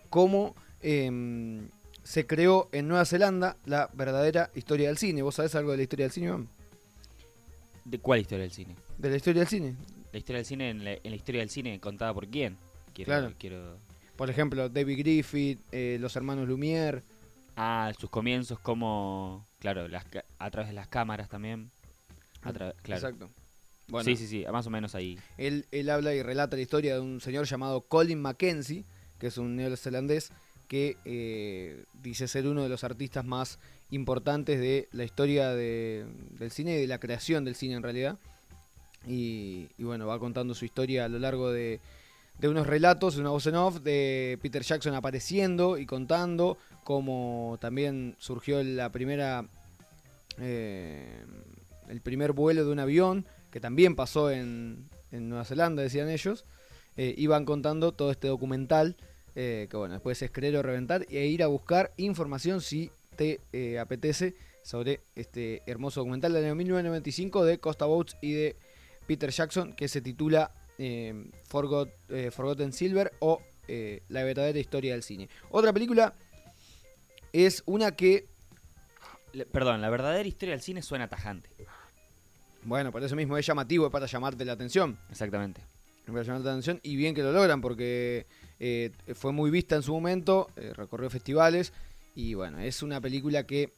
cómo 0.10 0.56
em, 0.82 1.70
se 2.04 2.26
creó 2.28 2.70
en 2.72 2.88
Nueva 2.88 3.06
Zelanda 3.06 3.58
la 3.66 3.90
verdadera 3.94 4.52
historia 4.56 4.88
del 4.88 4.98
cine. 4.98 5.22
¿Vos 5.22 5.36
sabés 5.36 5.56
algo 5.56 5.72
de 5.72 5.78
la 5.78 5.84
historia 5.84 6.06
del 6.06 6.12
cine, 6.12 6.28
Iván? 6.28 6.50
¿De 7.86 8.00
cuál 8.00 8.22
historia 8.22 8.44
del 8.44 8.52
cine? 8.52 8.76
De 8.98 9.10
la 9.10 9.16
historia 9.18 9.40
del 9.42 9.48
cine. 9.50 9.76
La 10.12 10.20
historia 10.20 10.38
del 10.38 10.46
cine 10.46 10.70
en 10.70 10.84
la, 10.84 10.92
en 10.94 11.10
la 11.10 11.16
historia 11.16 11.42
del 11.42 11.50
cine 11.50 11.80
contada 11.80 12.14
por 12.14 12.28
quién? 12.28 12.58
Quiero, 12.94 13.08
Claro. 13.10 13.34
quiero. 13.38 13.78
Por 14.16 14.30
ejemplo, 14.30 14.70
David 14.70 15.00
Griffith, 15.00 15.60
eh, 15.72 15.98
los 16.00 16.16
hermanos 16.16 16.48
Lumière. 16.48 17.02
Ah, 17.56 17.92
sus 18.00 18.10
comienzos 18.10 18.60
como. 18.60 19.46
Claro, 19.60 19.88
las, 19.88 20.06
a 20.40 20.52
través 20.52 20.70
de 20.70 20.74
las 20.76 20.88
cámaras 20.88 21.30
también. 21.30 21.72
A 22.42 22.52
tra- 22.52 22.74
claro. 22.82 23.08
Exacto. 23.08 23.30
Bueno, 23.88 24.06
Sí, 24.06 24.16
sí, 24.16 24.28
sí, 24.28 24.46
más 24.52 24.66
o 24.66 24.70
menos 24.70 24.96
ahí. 24.96 25.20
Él, 25.38 25.66
él 25.72 25.90
habla 25.90 26.14
y 26.16 26.22
relata 26.24 26.56
la 26.56 26.62
historia 26.62 26.96
de 26.96 27.02
un 27.02 27.20
señor 27.22 27.46
llamado 27.46 27.82
Colin 27.82 28.22
Mackenzie, 28.22 28.86
que 29.20 29.28
es 29.28 29.38
un 29.38 29.56
neozelandés 29.56 30.32
que 30.74 30.98
eh, 31.06 31.84
dice 32.02 32.28
ser 32.28 32.48
uno 32.48 32.64
de 32.64 32.70
los 32.70 32.84
artistas 32.84 33.24
más 33.24 33.60
importantes 33.92 34.60
de 34.60 34.88
la 34.92 35.04
historia 35.04 35.50
de- 35.52 36.04
del 36.40 36.50
cine 36.50 36.76
y 36.76 36.82
de 36.82 36.88
la 36.88 36.98
creación 36.98 37.46
del 37.46 37.54
cine 37.54 37.76
en 37.76 37.84
realidad. 37.84 38.18
Y, 39.08 39.68
bueno, 39.78 40.08
va 40.08 40.18
contando 40.18 40.56
su 40.56 40.66
historia 40.66 41.06
a 41.06 41.10
lo 41.10 41.20
largo 41.20 41.52
de, 41.52 41.80
de 42.40 42.50
unos 42.50 42.66
relatos, 42.66 43.18
una 43.18 43.30
voz 43.30 43.46
en 43.46 43.54
off 43.56 43.82
de 43.82 44.40
Peter 44.42 44.64
Jackson 44.64 44.96
apareciendo 44.96 45.78
y 45.78 45.86
contando 45.86 46.58
cómo 46.84 47.60
también 47.62 48.16
surgió 48.18 48.64
la 48.64 48.90
primera 48.90 49.46
eh, 50.40 51.22
el 51.88 52.02
primer 52.02 52.32
vuelo 52.32 52.66
de 52.66 52.72
un 52.72 52.80
avión 52.80 53.26
que 53.52 53.60
también 53.60 53.96
pasó 53.96 54.32
en, 54.32 54.90
en 55.12 55.30
Nueva 55.30 55.46
Zelanda, 55.46 55.84
decían 55.84 56.10
ellos. 56.10 56.46
Eh, 56.98 57.14
iban 57.18 57.46
contando 57.46 57.92
todo 57.92 58.10
este 58.10 58.28
documental 58.28 58.96
eh, 59.36 59.68
que 59.70 59.78
bueno, 59.78 59.94
después 59.96 60.22
es 60.22 60.32
creer 60.32 60.56
o 60.58 60.62
reventar 60.62 61.06
e 61.10 61.26
ir 61.28 61.44
a 61.44 61.48
buscar 61.48 61.92
información 61.98 62.62
si 62.62 62.92
te 63.16 63.40
eh, 63.52 63.80
apetece 63.80 64.36
sobre 64.64 65.02
este 65.16 65.62
hermoso 65.66 66.00
documental 66.02 66.34
del 66.34 66.46
año 66.46 66.56
1995 66.56 67.44
de 67.46 67.58
Costa 67.60 67.86
Boats 67.86 68.16
y 68.22 68.32
de 68.34 68.56
Peter 69.08 69.30
Jackson 69.30 69.74
que 69.74 69.88
se 69.88 70.02
titula 70.02 70.52
eh, 70.78 71.30
Forgot- 71.50 71.92
eh, 72.10 72.32
Forgotten 72.32 72.72
Silver 72.74 73.12
o 73.20 73.42
eh, 73.68 74.02
La 74.10 74.24
verdadera 74.24 74.58
historia 74.60 74.94
del 74.94 75.04
cine. 75.04 75.30
Otra 75.52 75.72
película 75.74 76.14
es 77.34 77.64
una 77.66 77.92
que, 77.96 78.26
Le- 79.34 79.46
perdón, 79.46 79.82
la 79.82 79.90
verdadera 79.90 80.28
historia 80.28 80.54
del 80.54 80.62
cine 80.62 80.82
suena 80.82 81.08
tajante. 81.08 81.50
bueno, 82.64 82.92
por 82.92 83.04
eso 83.04 83.16
mismo 83.16 83.38
es 83.38 83.46
llamativo, 83.46 83.86
es 83.88 83.92
para 83.92 84.06
llamarte 84.06 84.46
la 84.46 84.54
atención. 84.54 84.98
Exactamente. 85.10 85.62
Para 86.12 86.24
llamar 86.24 86.42
la 86.42 86.52
atención 86.52 86.80
y 86.84 86.96
bien 86.96 87.16
que 87.16 87.24
lo 87.24 87.32
logran 87.32 87.62
porque 87.62 88.26
eh, 88.60 88.92
fue 89.16 89.32
muy 89.32 89.50
vista 89.52 89.76
en 89.76 89.84
su 89.84 89.94
momento, 89.94 90.50
eh, 90.56 90.74
recorrió 90.76 91.10
festivales 91.10 91.74
y 92.16 92.34
bueno, 92.34 92.60
es 92.60 92.84
una 92.84 93.00
película 93.02 93.44
que 93.46 93.72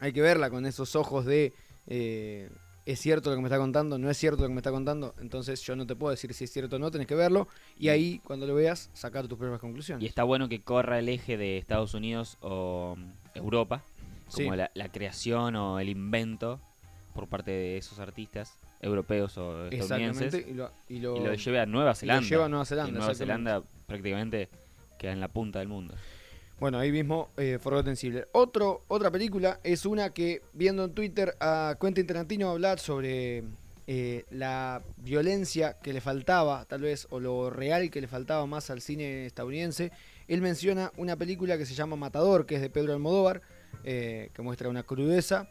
hay 0.00 0.12
que 0.12 0.20
verla 0.22 0.50
con 0.50 0.66
esos 0.66 0.96
ojos 0.96 1.24
de 1.26 1.52
eh, 1.86 2.48
es 2.84 3.00
cierto 3.00 3.30
lo 3.30 3.36
que 3.36 3.42
me 3.42 3.48
está 3.48 3.58
contando, 3.58 3.98
no 3.98 4.08
es 4.08 4.16
cierto 4.16 4.42
lo 4.42 4.48
que 4.48 4.54
me 4.54 4.60
está 4.60 4.70
contando, 4.70 5.14
entonces 5.20 5.60
yo 5.62 5.74
no 5.74 5.86
te 5.86 5.96
puedo 5.96 6.12
decir 6.12 6.32
si 6.34 6.44
es 6.44 6.52
cierto 6.52 6.76
o 6.76 6.78
no, 6.78 6.90
tenés 6.90 7.06
que 7.08 7.16
verlo 7.16 7.48
y 7.78 7.88
ahí 7.88 8.20
cuando 8.24 8.46
lo 8.46 8.54
veas 8.54 8.90
sacar 8.94 9.26
tus 9.26 9.38
propias 9.38 9.60
conclusiones. 9.60 10.04
Y 10.04 10.06
está 10.06 10.22
bueno 10.22 10.48
que 10.48 10.60
corra 10.62 10.98
el 11.00 11.08
eje 11.08 11.36
de 11.36 11.58
Estados 11.58 11.94
Unidos 11.94 12.38
o 12.40 12.94
mm, 12.96 13.36
Europa, 13.38 13.82
como 14.32 14.52
Sí. 14.52 14.56
la, 14.56 14.70
la 14.74 14.88
creación 14.90 15.56
o 15.56 15.80
el 15.80 15.88
invento 15.88 16.60
por 17.14 17.28
parte 17.28 17.50
de 17.50 17.76
esos 17.76 17.98
artistas 17.98 18.52
europeos 18.86 19.36
o 19.38 19.66
estadounidenses. 19.66 20.46
Y 20.46 20.54
lo, 20.54 20.70
y 20.88 21.00
lo- 21.00 21.16
Y 21.16 21.24
lo 21.24 21.34
lleva 21.34 21.62
a 21.62 21.66
Nueva 21.66 21.94
Zelanda. 21.94 22.28
lleva 22.28 22.44
a 22.46 22.48
Nueva 22.48 22.64
Zelanda, 22.64 22.90
Y 22.90 22.92
Nueva. 22.94 23.14
Zelanda 23.14 23.62
prácticamente 23.86 24.48
queda 24.98 25.12
en 25.12 25.20
la 25.20 25.28
punta 25.28 25.58
del 25.58 25.68
mundo. 25.68 25.94
Bueno, 26.58 26.78
ahí 26.78 26.90
mismo 26.90 27.28
eh, 27.36 27.58
Forgotten 27.60 27.96
Silver. 27.96 28.28
Otro, 28.32 28.84
otra 28.88 29.10
película 29.10 29.60
es 29.62 29.84
una 29.84 30.10
que, 30.10 30.40
viendo 30.54 30.84
en 30.84 30.94
Twitter 30.94 31.36
a 31.38 31.76
Quentin 31.78 32.06
Tarantino 32.06 32.48
hablar 32.48 32.78
sobre 32.78 33.44
eh, 33.86 34.24
la 34.30 34.82
violencia 34.96 35.76
que 35.82 35.92
le 35.92 36.00
faltaba, 36.00 36.64
tal 36.64 36.80
vez, 36.80 37.06
o 37.10 37.20
lo 37.20 37.50
real 37.50 37.90
que 37.90 38.00
le 38.00 38.08
faltaba 38.08 38.46
más 38.46 38.70
al 38.70 38.80
cine 38.80 39.26
estadounidense, 39.26 39.92
él 40.28 40.40
menciona 40.40 40.92
una 40.96 41.14
película 41.16 41.58
que 41.58 41.66
se 41.66 41.74
llama 41.74 41.94
Matador, 41.96 42.46
que 42.46 42.54
es 42.56 42.62
de 42.62 42.70
Pedro 42.70 42.94
Almodóvar, 42.94 43.42
eh, 43.84 44.30
que 44.32 44.40
muestra 44.42 44.70
una 44.70 44.82
crudeza. 44.82 45.50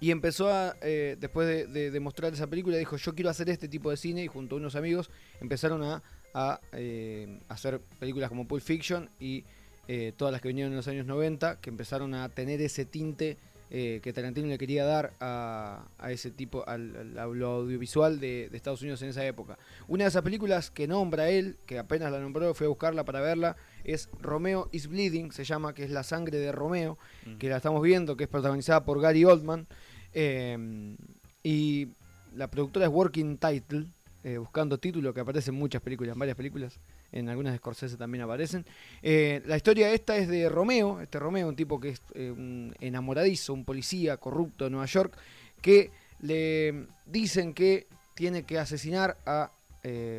Y 0.00 0.10
empezó 0.10 0.50
a, 0.50 0.74
eh, 0.82 1.16
después 1.20 1.46
de, 1.46 1.66
de- 1.66 1.90
de 1.90 2.00
mostrar 2.00 2.32
esa 2.32 2.46
película, 2.46 2.76
dijo, 2.78 2.96
yo 2.96 3.14
quiero 3.14 3.28
hacer 3.30 3.50
este 3.50 3.68
tipo 3.68 3.90
de 3.90 3.96
cine, 3.96 4.24
y 4.24 4.28
junto 4.28 4.54
a 4.56 4.58
unos 4.58 4.74
amigos 4.76 5.10
empezaron 5.40 5.82
a, 5.82 6.02
a, 6.34 6.60
eh, 6.72 7.40
hacer 7.48 7.80
películas 7.98 8.28
como 8.30 8.46
Pulp 8.48 8.62
Fiction 8.62 9.10
y 9.20 9.44
eh, 9.88 10.12
todas 10.16 10.32
las 10.32 10.40
que 10.40 10.48
vinieron 10.48 10.72
en 10.72 10.76
los 10.76 10.88
años 10.88 11.04
90, 11.06 11.60
que 11.60 11.68
empezaron 11.70 12.14
a 12.14 12.28
tener 12.28 12.60
ese 12.62 12.84
tinte 12.84 13.36
eh, 13.72 14.00
que 14.02 14.12
Tarantino 14.12 14.48
le 14.48 14.58
quería 14.58 14.84
dar 14.84 15.12
a, 15.20 15.84
a 15.98 16.10
ese 16.10 16.30
tipo, 16.32 16.64
al, 16.68 16.96
al- 16.96 17.18
a 17.18 17.26
lo 17.26 17.46
audiovisual 17.48 18.18
de, 18.18 18.48
de 18.50 18.56
Estados 18.56 18.82
Unidos 18.82 19.00
en 19.02 19.10
esa 19.10 19.24
época. 19.24 19.58
Una 19.86 20.04
de 20.04 20.08
esas 20.08 20.22
películas 20.22 20.70
que 20.72 20.88
nombra 20.88 21.28
él, 21.30 21.56
que 21.66 21.78
apenas 21.78 22.10
la 22.10 22.18
nombró, 22.18 22.52
fui 22.54 22.64
a 22.64 22.68
buscarla 22.68 23.04
para 23.04 23.20
verla, 23.20 23.56
es 23.84 24.08
Romeo 24.20 24.68
is 24.72 24.88
Bleeding, 24.88 25.30
se 25.30 25.44
llama, 25.44 25.72
que 25.72 25.84
es 25.84 25.90
la 25.90 26.02
sangre 26.02 26.38
de 26.38 26.50
Romeo, 26.52 26.98
que 27.38 27.48
la 27.48 27.58
estamos 27.58 27.80
viendo, 27.82 28.16
que 28.16 28.24
es 28.24 28.30
protagonizada 28.30 28.84
por 28.84 29.00
Gary 29.00 29.24
Oldman. 29.24 29.66
Eh, 30.14 30.96
y 31.42 31.88
la 32.34 32.48
productora 32.48 32.86
es 32.86 32.92
Working 32.92 33.38
Title, 33.38 33.86
eh, 34.22 34.38
buscando 34.38 34.78
título, 34.78 35.14
que 35.14 35.20
aparece 35.20 35.50
en 35.50 35.56
muchas 35.56 35.80
películas, 35.82 36.12
en 36.14 36.18
varias 36.18 36.36
películas. 36.36 36.78
En 37.12 37.28
algunas 37.28 37.52
de 37.52 37.58
Scorsese 37.58 37.96
también 37.96 38.22
aparecen. 38.22 38.64
Eh, 39.02 39.42
la 39.46 39.56
historia 39.56 39.92
esta 39.92 40.16
es 40.16 40.28
de 40.28 40.48
Romeo, 40.48 41.00
este 41.00 41.18
Romeo, 41.18 41.48
un 41.48 41.56
tipo 41.56 41.80
que 41.80 41.90
es 41.90 42.02
eh, 42.14 42.30
un 42.30 42.74
enamoradizo, 42.80 43.52
un 43.52 43.64
policía 43.64 44.16
corrupto 44.16 44.64
de 44.64 44.70
Nueva 44.70 44.86
York, 44.86 45.16
que 45.60 45.90
le 46.20 46.86
dicen 47.06 47.52
que 47.52 47.86
tiene 48.14 48.44
que 48.44 48.58
asesinar 48.58 49.16
a 49.26 49.50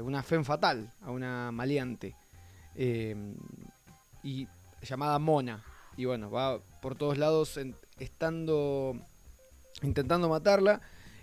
una 0.03 0.23
femme 0.23 0.43
fatal, 0.43 0.91
a 1.01 1.11
una 1.11 1.51
maleante, 1.51 2.15
eh, 2.75 3.15
y 4.23 4.47
llamada 4.81 5.19
Mona. 5.19 5.63
Y 5.97 6.05
bueno, 6.05 6.31
va 6.31 6.59
por 6.81 6.95
todos 6.95 7.17
lados 7.17 7.59
estando 7.99 8.95
intentando 9.81 10.29
matarla, 10.29 10.81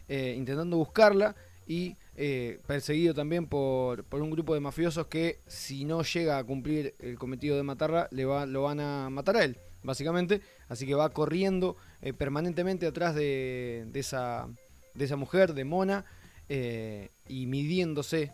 eh, 0.09 0.35
intentando 0.37 0.77
buscarla 0.77 1.35
y 1.67 1.97
eh, 2.17 2.61
perseguido 2.67 3.15
también 3.15 3.47
por, 3.47 4.05
por 4.05 4.23
un 4.23 4.31
grupo 4.31 4.55
de 4.55 4.61
mafiosos 4.61 5.07
que 5.07 5.39
si 5.47 5.85
no 5.85 6.03
llega 6.03 6.39
a 6.39 6.45
cumplir 6.45 6.95
el 6.99 7.19
cometido 7.19 7.57
de 7.57 7.63
matarla, 7.63 8.09
le 8.11 8.25
va, 8.25 8.47
lo 8.47 8.63
van 8.63 8.81
a 8.81 9.11
matar 9.11 9.37
a 9.37 9.45
él, 9.45 9.59
básicamente. 9.83 10.41
Así 10.69 10.87
que 10.87 10.95
va 10.95 11.11
corriendo 11.11 11.77
eh, 12.03 12.13
permanentemente 12.13 12.87
atrás 12.87 13.15
de, 13.15 13.87
de 13.93 14.01
esa, 14.01 14.49
de 14.95 15.05
esa 15.05 15.17
mujer, 15.17 15.55
de 15.55 15.65
Mona, 15.65 16.05
eh, 16.49 17.11
y 17.29 17.47
midiéndose 17.47 18.33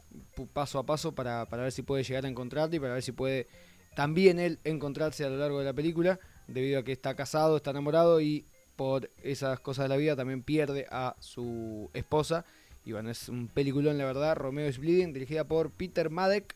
paso 0.52 0.78
a 0.78 0.86
paso 0.86 1.16
para, 1.16 1.46
para 1.46 1.64
ver 1.64 1.72
si 1.72 1.82
puede 1.82 2.04
llegar 2.04 2.24
a 2.24 2.28
encontrarla 2.28 2.76
y 2.76 2.78
para 2.78 2.94
ver 2.94 3.02
si 3.02 3.10
puede 3.10 3.48
también 3.96 4.38
él 4.38 4.60
encontrarse 4.62 5.24
a 5.24 5.28
lo 5.28 5.36
largo 5.36 5.58
de 5.58 5.64
la 5.64 5.72
película, 5.72 6.20
debido 6.46 6.78
a 6.78 6.84
que 6.84 6.92
está 6.92 7.14
casado, 7.14 7.56
está 7.56 7.70
enamorado 7.70 8.20
y 8.20 8.46
por 8.76 9.10
esas 9.22 9.60
cosas 9.60 9.84
de 9.84 9.88
la 9.88 9.96
vida 9.96 10.16
también 10.16 10.42
pierde 10.42 10.86
a 10.90 11.14
su 11.20 11.90
esposa. 11.94 12.44
Y 12.84 12.92
bueno, 12.92 13.10
es 13.10 13.28
un 13.28 13.48
peliculón, 13.48 13.96
la 13.98 14.04
verdad. 14.04 14.36
Romeo 14.36 14.68
is 14.68 14.78
Bleeding, 14.78 15.12
dirigida 15.12 15.44
por 15.44 15.70
Peter 15.70 16.10
Madek. 16.10 16.54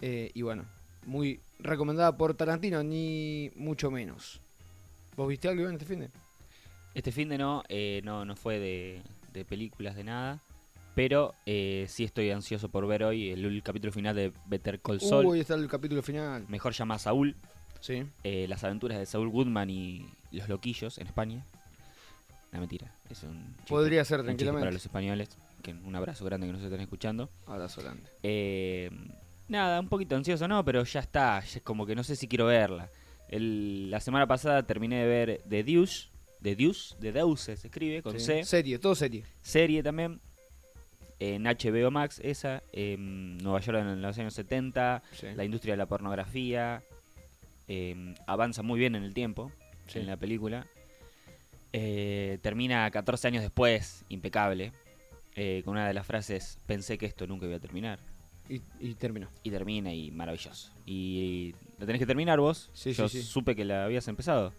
eh, 0.00 0.30
y 0.34 0.42
bueno, 0.42 0.64
muy 1.04 1.40
recomendada 1.58 2.16
por 2.16 2.34
Tarantino, 2.34 2.82
ni 2.82 3.50
mucho 3.56 3.90
menos. 3.90 4.40
¿Vos 5.16 5.28
viste 5.28 5.48
algo 5.48 5.66
en 5.68 5.74
este 5.74 5.84
fin 5.86 6.00
de? 6.00 6.10
Este 6.94 7.12
fin 7.12 7.28
de 7.28 7.38
no, 7.38 7.62
eh, 7.68 8.00
no, 8.04 8.24
no 8.24 8.36
fue 8.36 8.58
de, 8.58 9.02
de 9.32 9.44
películas 9.44 9.96
de 9.96 10.04
nada. 10.04 10.40
Pero 10.94 11.34
eh, 11.44 11.84
sí 11.88 12.04
estoy 12.04 12.30
ansioso 12.30 12.70
por 12.70 12.86
ver 12.86 13.04
hoy 13.04 13.28
el, 13.30 13.44
ul- 13.44 13.62
capítulo 13.62 13.92
final 13.92 14.16
de 14.16 14.32
Better 14.46 14.80
Call 14.80 14.98
Saul. 15.00 15.26
Uy, 15.26 15.40
está 15.40 15.54
el 15.54 15.68
capítulo 15.68 16.02
final. 16.02 16.46
Mejor 16.48 16.72
llama 16.72 16.98
Saúl. 16.98 17.36
Sí. 17.80 18.04
eh, 18.24 18.46
las 18.48 18.64
aventuras 18.64 18.98
de 18.98 19.04
Saúl 19.04 19.28
Goodman 19.28 19.68
y 19.68 20.08
los 20.32 20.48
loquillos 20.48 20.96
en 20.96 21.06
España. 21.06 21.44
No, 22.56 22.60
mentira. 22.60 22.92
Es 23.10 23.22
un 23.22 23.54
chiste- 23.58 23.68
Podría 23.68 24.04
ser 24.04 24.20
un 24.20 24.36
para 24.36 24.70
los 24.70 24.84
españoles. 24.84 25.28
Que 25.62 25.72
un 25.72 25.94
abrazo 25.96 26.24
grande 26.24 26.46
que 26.46 26.52
nos 26.52 26.62
están 26.62 26.80
escuchando. 26.80 27.30
Abrazo 27.46 27.82
grande. 27.82 28.02
Eh, 28.22 28.90
nada, 29.48 29.80
un 29.80 29.88
poquito 29.88 30.16
ansioso, 30.16 30.46
no, 30.48 30.64
pero 30.64 30.84
ya 30.84 31.00
está. 31.00 31.40
ya 31.40 31.56
es 31.58 31.62
como 31.62 31.86
que 31.86 31.94
no 31.94 32.02
sé 32.04 32.16
si 32.16 32.28
quiero 32.28 32.46
verla. 32.46 32.88
El- 33.28 33.90
la 33.90 34.00
semana 34.00 34.26
pasada 34.26 34.62
terminé 34.64 35.00
de 35.02 35.06
ver 35.06 35.40
The 35.48 35.64
Deuce. 35.64 36.08
The 36.42 36.54
Deuce, 36.54 36.94
The 37.00 37.12
Deuce 37.12 37.56
se 37.56 37.66
escribe 37.66 38.02
con 38.02 38.18
Sí. 38.20 38.26
C. 38.26 38.44
Serie, 38.44 38.78
todo 38.78 38.94
serie. 38.94 39.24
Serie 39.42 39.82
también. 39.82 40.20
En 41.18 41.46
HBO 41.46 41.90
Max, 41.90 42.20
esa. 42.22 42.62
En 42.72 43.38
Nueva 43.38 43.60
York 43.60 43.78
en 43.80 44.02
los 44.02 44.18
años 44.18 44.34
70. 44.34 45.02
Sí. 45.12 45.26
La 45.34 45.44
industria 45.44 45.72
de 45.74 45.78
la 45.78 45.86
pornografía. 45.86 46.82
eh, 47.68 48.14
avanza 48.28 48.62
muy 48.62 48.78
bien 48.78 48.94
en 48.94 49.02
el 49.02 49.12
tiempo. 49.12 49.50
Sí. 49.88 49.98
En 49.98 50.06
la 50.06 50.16
película. 50.16 50.66
Eh, 51.72 52.38
termina 52.42 52.90
14 52.90 53.28
años 53.28 53.42
después, 53.42 54.04
impecable. 54.08 54.72
eh, 55.38 55.60
con 55.64 55.72
una 55.72 55.86
de 55.86 55.92
las 55.94 56.06
frases: 56.06 56.58
Pensé 56.66 56.96
que 56.98 57.06
esto 57.06 57.26
nunca 57.26 57.46
iba 57.46 57.56
a 57.56 57.60
terminar. 57.60 57.98
Y, 58.48 58.62
y 58.80 58.94
terminó. 58.94 59.28
Y 59.42 59.50
termina 59.50 59.92
y 59.92 60.10
maravilloso. 60.10 60.72
Y 60.86 61.54
la 61.78 61.84
tenés 61.86 61.98
que 61.98 62.06
terminar 62.06 62.38
vos. 62.40 62.70
Sí, 62.72 62.92
Yo 62.92 63.08
sí, 63.08 63.20
sí. 63.20 63.26
supe 63.26 63.54
que 63.56 63.64
la 63.64 63.84
habías 63.84 64.06
empezado. 64.08 64.52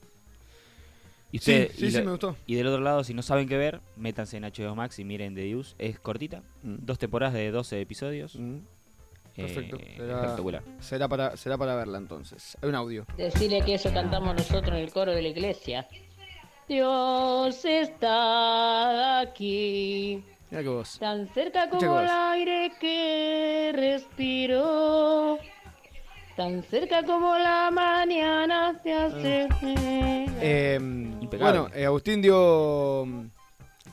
Y, 1.32 1.40
Sí, 1.40 1.52
usted- 1.52 1.72
sí, 1.76 1.86
y 1.88 1.92
sí, 1.92 1.98
la- 1.98 2.04
me 2.04 2.12
gustó. 2.12 2.36
y 2.46 2.56
del 2.56 2.68
otro 2.68 2.82
lado, 2.82 3.04
si 3.04 3.14
no 3.14 3.22
saben 3.22 3.48
qué 3.50 3.58
ver, 3.58 3.82
métanse 3.96 4.38
en 4.38 4.44
HBO 4.46 4.76
Max 4.76 5.00
y 5.00 5.04
miren 5.04 5.36
The 5.36 5.42
Deuce. 5.42 5.74
Es 5.80 6.00
cortita. 6.00 6.42
Mm. 6.64 6.76
Dos 6.86 7.00
temporadas 7.00 7.34
de 7.34 7.50
12 7.52 7.82
episodios. 7.82 8.36
Mm, 8.36 8.60
Perfecto. 9.36 9.78
Eh, 9.78 9.94
Será- 9.98 10.22
espectacular. 10.22 10.64
Será 10.80 11.08
para, 11.08 11.38
será 11.38 11.58
para 11.58 11.76
verla 11.76 11.98
entonces. 11.98 12.58
Hay 12.62 12.70
un 12.70 12.76
audio. 12.76 13.06
Decirle 13.18 13.62
que 13.62 13.76
eso 13.76 13.94
cantamos 13.94 14.36
nosotros 14.36 14.70
en 14.70 14.84
el 14.84 14.92
coro 14.92 15.12
de 15.14 15.22
la 15.22 15.28
iglesia. 15.28 15.88
Dios 16.68 17.64
está 17.64 19.22
aquí, 19.22 20.22
Mira 20.52 20.64
que 20.64 20.70
vos. 20.70 21.00
tan 21.00 21.28
cerca 21.34 21.70
como 21.70 22.00
el 22.02 22.08
aire 22.10 22.74
que 22.80 23.72
respiro, 23.74 25.38
tan 26.36 26.62
cerca 26.64 27.04
como 27.06 27.38
la 27.38 27.72
mañana 27.72 28.78
se 28.84 28.94
hace. 28.94 29.48
Eh, 30.42 30.78
Impecable. 31.22 31.60
bueno, 31.60 31.76
eh, 31.76 31.86
Agustín 31.86 32.22
dio, 32.22 33.06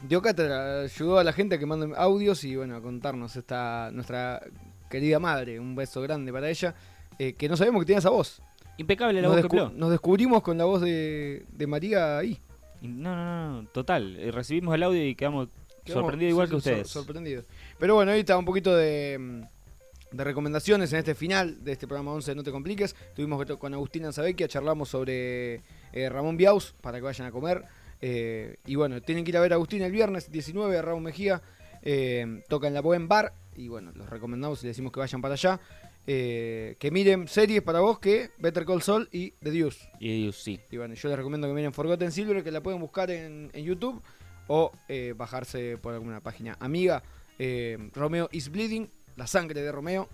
dio 0.09 0.21
cátedra, 0.21 0.81
ayudó 0.83 1.19
a 1.21 1.25
la 1.25 1.33
gente 1.33 1.55
a 1.55 1.59
que 1.59 1.67
manden 1.67 1.93
audios 1.97 2.43
y 2.43 2.57
bueno, 2.57 2.75
a 2.77 2.83
contarnos 2.83 3.37
esta 3.37 3.91
nuestra 3.93 4.43
querida 4.91 5.21
madre. 5.21 5.61
Un 5.61 5.77
beso 5.77 6.03
grande 6.03 6.33
para 6.33 6.51
ella. 6.51 6.75
eh, 7.21 7.35
que 7.35 7.49
no 7.49 7.57
sabíamos 7.57 7.83
que 7.83 7.87
tenía 7.87 7.99
esa 8.01 8.11
voz. 8.11 8.43
Impecable 8.79 9.23
la 9.23 9.29
Nos, 9.29 9.41
voz 9.43 9.49
que 9.49 9.71
nos 9.79 9.91
descubrimos 9.93 10.43
con 10.43 10.59
la 10.59 10.65
voz 10.65 10.81
de, 10.81 11.45
de 11.53 11.67
María 11.69 12.19
ahí. 12.19 12.41
No, 12.85 13.17
no, 13.17 13.63
no, 13.63 13.69
total. 13.69 14.17
Eh, 14.19 14.31
recibimos 14.31 14.75
el 14.75 14.83
audio 14.83 15.07
y 15.07 15.15
quedamos, 15.15 15.49
Quedamos 15.85 16.03
sorprendidos 16.03 16.31
igual 16.31 16.49
que 16.49 16.57
ustedes. 16.57 16.89
sorprendidos. 16.89 17.47
Pero 17.79 17.95
bueno, 17.95 18.13
ahí 18.13 18.21
está 18.21 18.37
un 18.37 18.45
poquito 18.45 18.77
de, 18.77 19.19
mm, 19.19 20.17
de 20.17 20.25
recomendaciones 20.25 20.93
en 20.93 21.01
este 21.01 21.15
final 21.15 21.65
de 21.65 21.73
este 21.73 21.87
programa 21.87 22.13
11 22.13 22.31
de 22.31 22.35
No 22.37 22.43
Te 22.43 22.53
Compliques. 22.53 22.95
Tuvimos 23.15 23.45
con 23.59 23.75
Agustina 23.75 24.13
Sabecchia, 24.13 24.49
charlamos 24.49 24.89
sobre 24.89 25.61
eh, 25.93 26.09
Ramón 26.09 26.37
Biaus 26.37 26.75
para 26.81 26.99
que 26.99 27.03
vayan 27.05 27.27
a 27.27 27.31
comer. 27.31 27.65
Eh, 28.01 28.57
y 28.67 28.75
bueno, 28.75 29.01
tienen 29.01 29.25
que 29.25 29.31
ir 29.31 29.37
a 29.37 29.41
ver 29.41 29.53
a 29.53 29.57
Agustín 29.57 29.83
el 29.83 29.93
viernes 29.93 30.31
19 30.31 30.79
a 30.79 30.83
Ramón 30.83 31.05
Mejía. 31.05 31.43
Eh, 31.83 32.43
toca 32.49 32.69
en 32.69 32.75
la 32.75 32.81
Buen 32.81 33.09
Bar. 33.09 33.33
Y 33.57 33.69
bueno, 33.69 33.93
los 33.95 34.09
recomendamos 34.11 34.63
y 34.63 34.67
les 34.67 34.77
decimos 34.77 34.93
que 34.93 35.01
vayan 35.01 35.21
para 35.23 35.35
allá. 35.35 35.61
Eh, 36.07 36.77
que 36.79 36.91
miren 36.91 37.29
series 37.29 37.63
para 37.63 37.81
vos 37.81 37.99
que 37.99 38.31
Better 38.39 38.67
Call 38.67 38.83
Saul 38.83 39.09
y 39.11 39.31
The 39.43 39.51
Deuce. 39.51 39.89
Y 40.01 40.23
Deuce, 40.23 40.41
sí. 40.43 40.61
Y 40.71 40.77
bueno, 40.77 40.95
yo 40.95 41.09
les 41.09 41.17
recomiendo 41.17 41.47
que 41.49 41.55
miren 41.55 41.73
Forgotten 41.73 42.13
Silver, 42.13 42.43
que 42.45 42.51
la 42.51 42.63
pueden 42.63 42.81
buscar 42.81 43.11
en, 43.11 43.51
en 43.53 43.65
YouTube 43.65 44.03
o 44.49 44.73
eh, 44.89 45.15
bajarse 45.17 45.79
por 45.79 45.95
alguna 45.95 46.21
página 46.21 46.57
amiga. 46.61 47.03
Eh, 47.39 47.91
Romeo 47.95 48.29
is 48.33 48.51
Bleeding, 48.51 48.89
la 49.17 49.27
sangre 49.27 49.63
de 49.63 49.73
Romeo. 49.73 50.09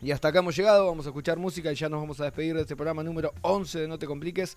Y 0.00 0.10
hasta 0.10 0.28
acá 0.28 0.40
hemos 0.40 0.56
llegado, 0.56 0.86
vamos 0.86 1.06
a 1.06 1.10
escuchar 1.10 1.38
música 1.38 1.70
y 1.70 1.76
ya 1.76 1.88
nos 1.88 2.00
vamos 2.00 2.20
a 2.20 2.24
despedir 2.24 2.56
de 2.56 2.62
este 2.62 2.74
programa 2.74 3.04
número 3.04 3.32
11 3.42 3.80
de 3.80 3.88
No 3.88 3.98
Te 4.00 4.06
Compliques. 4.06 4.56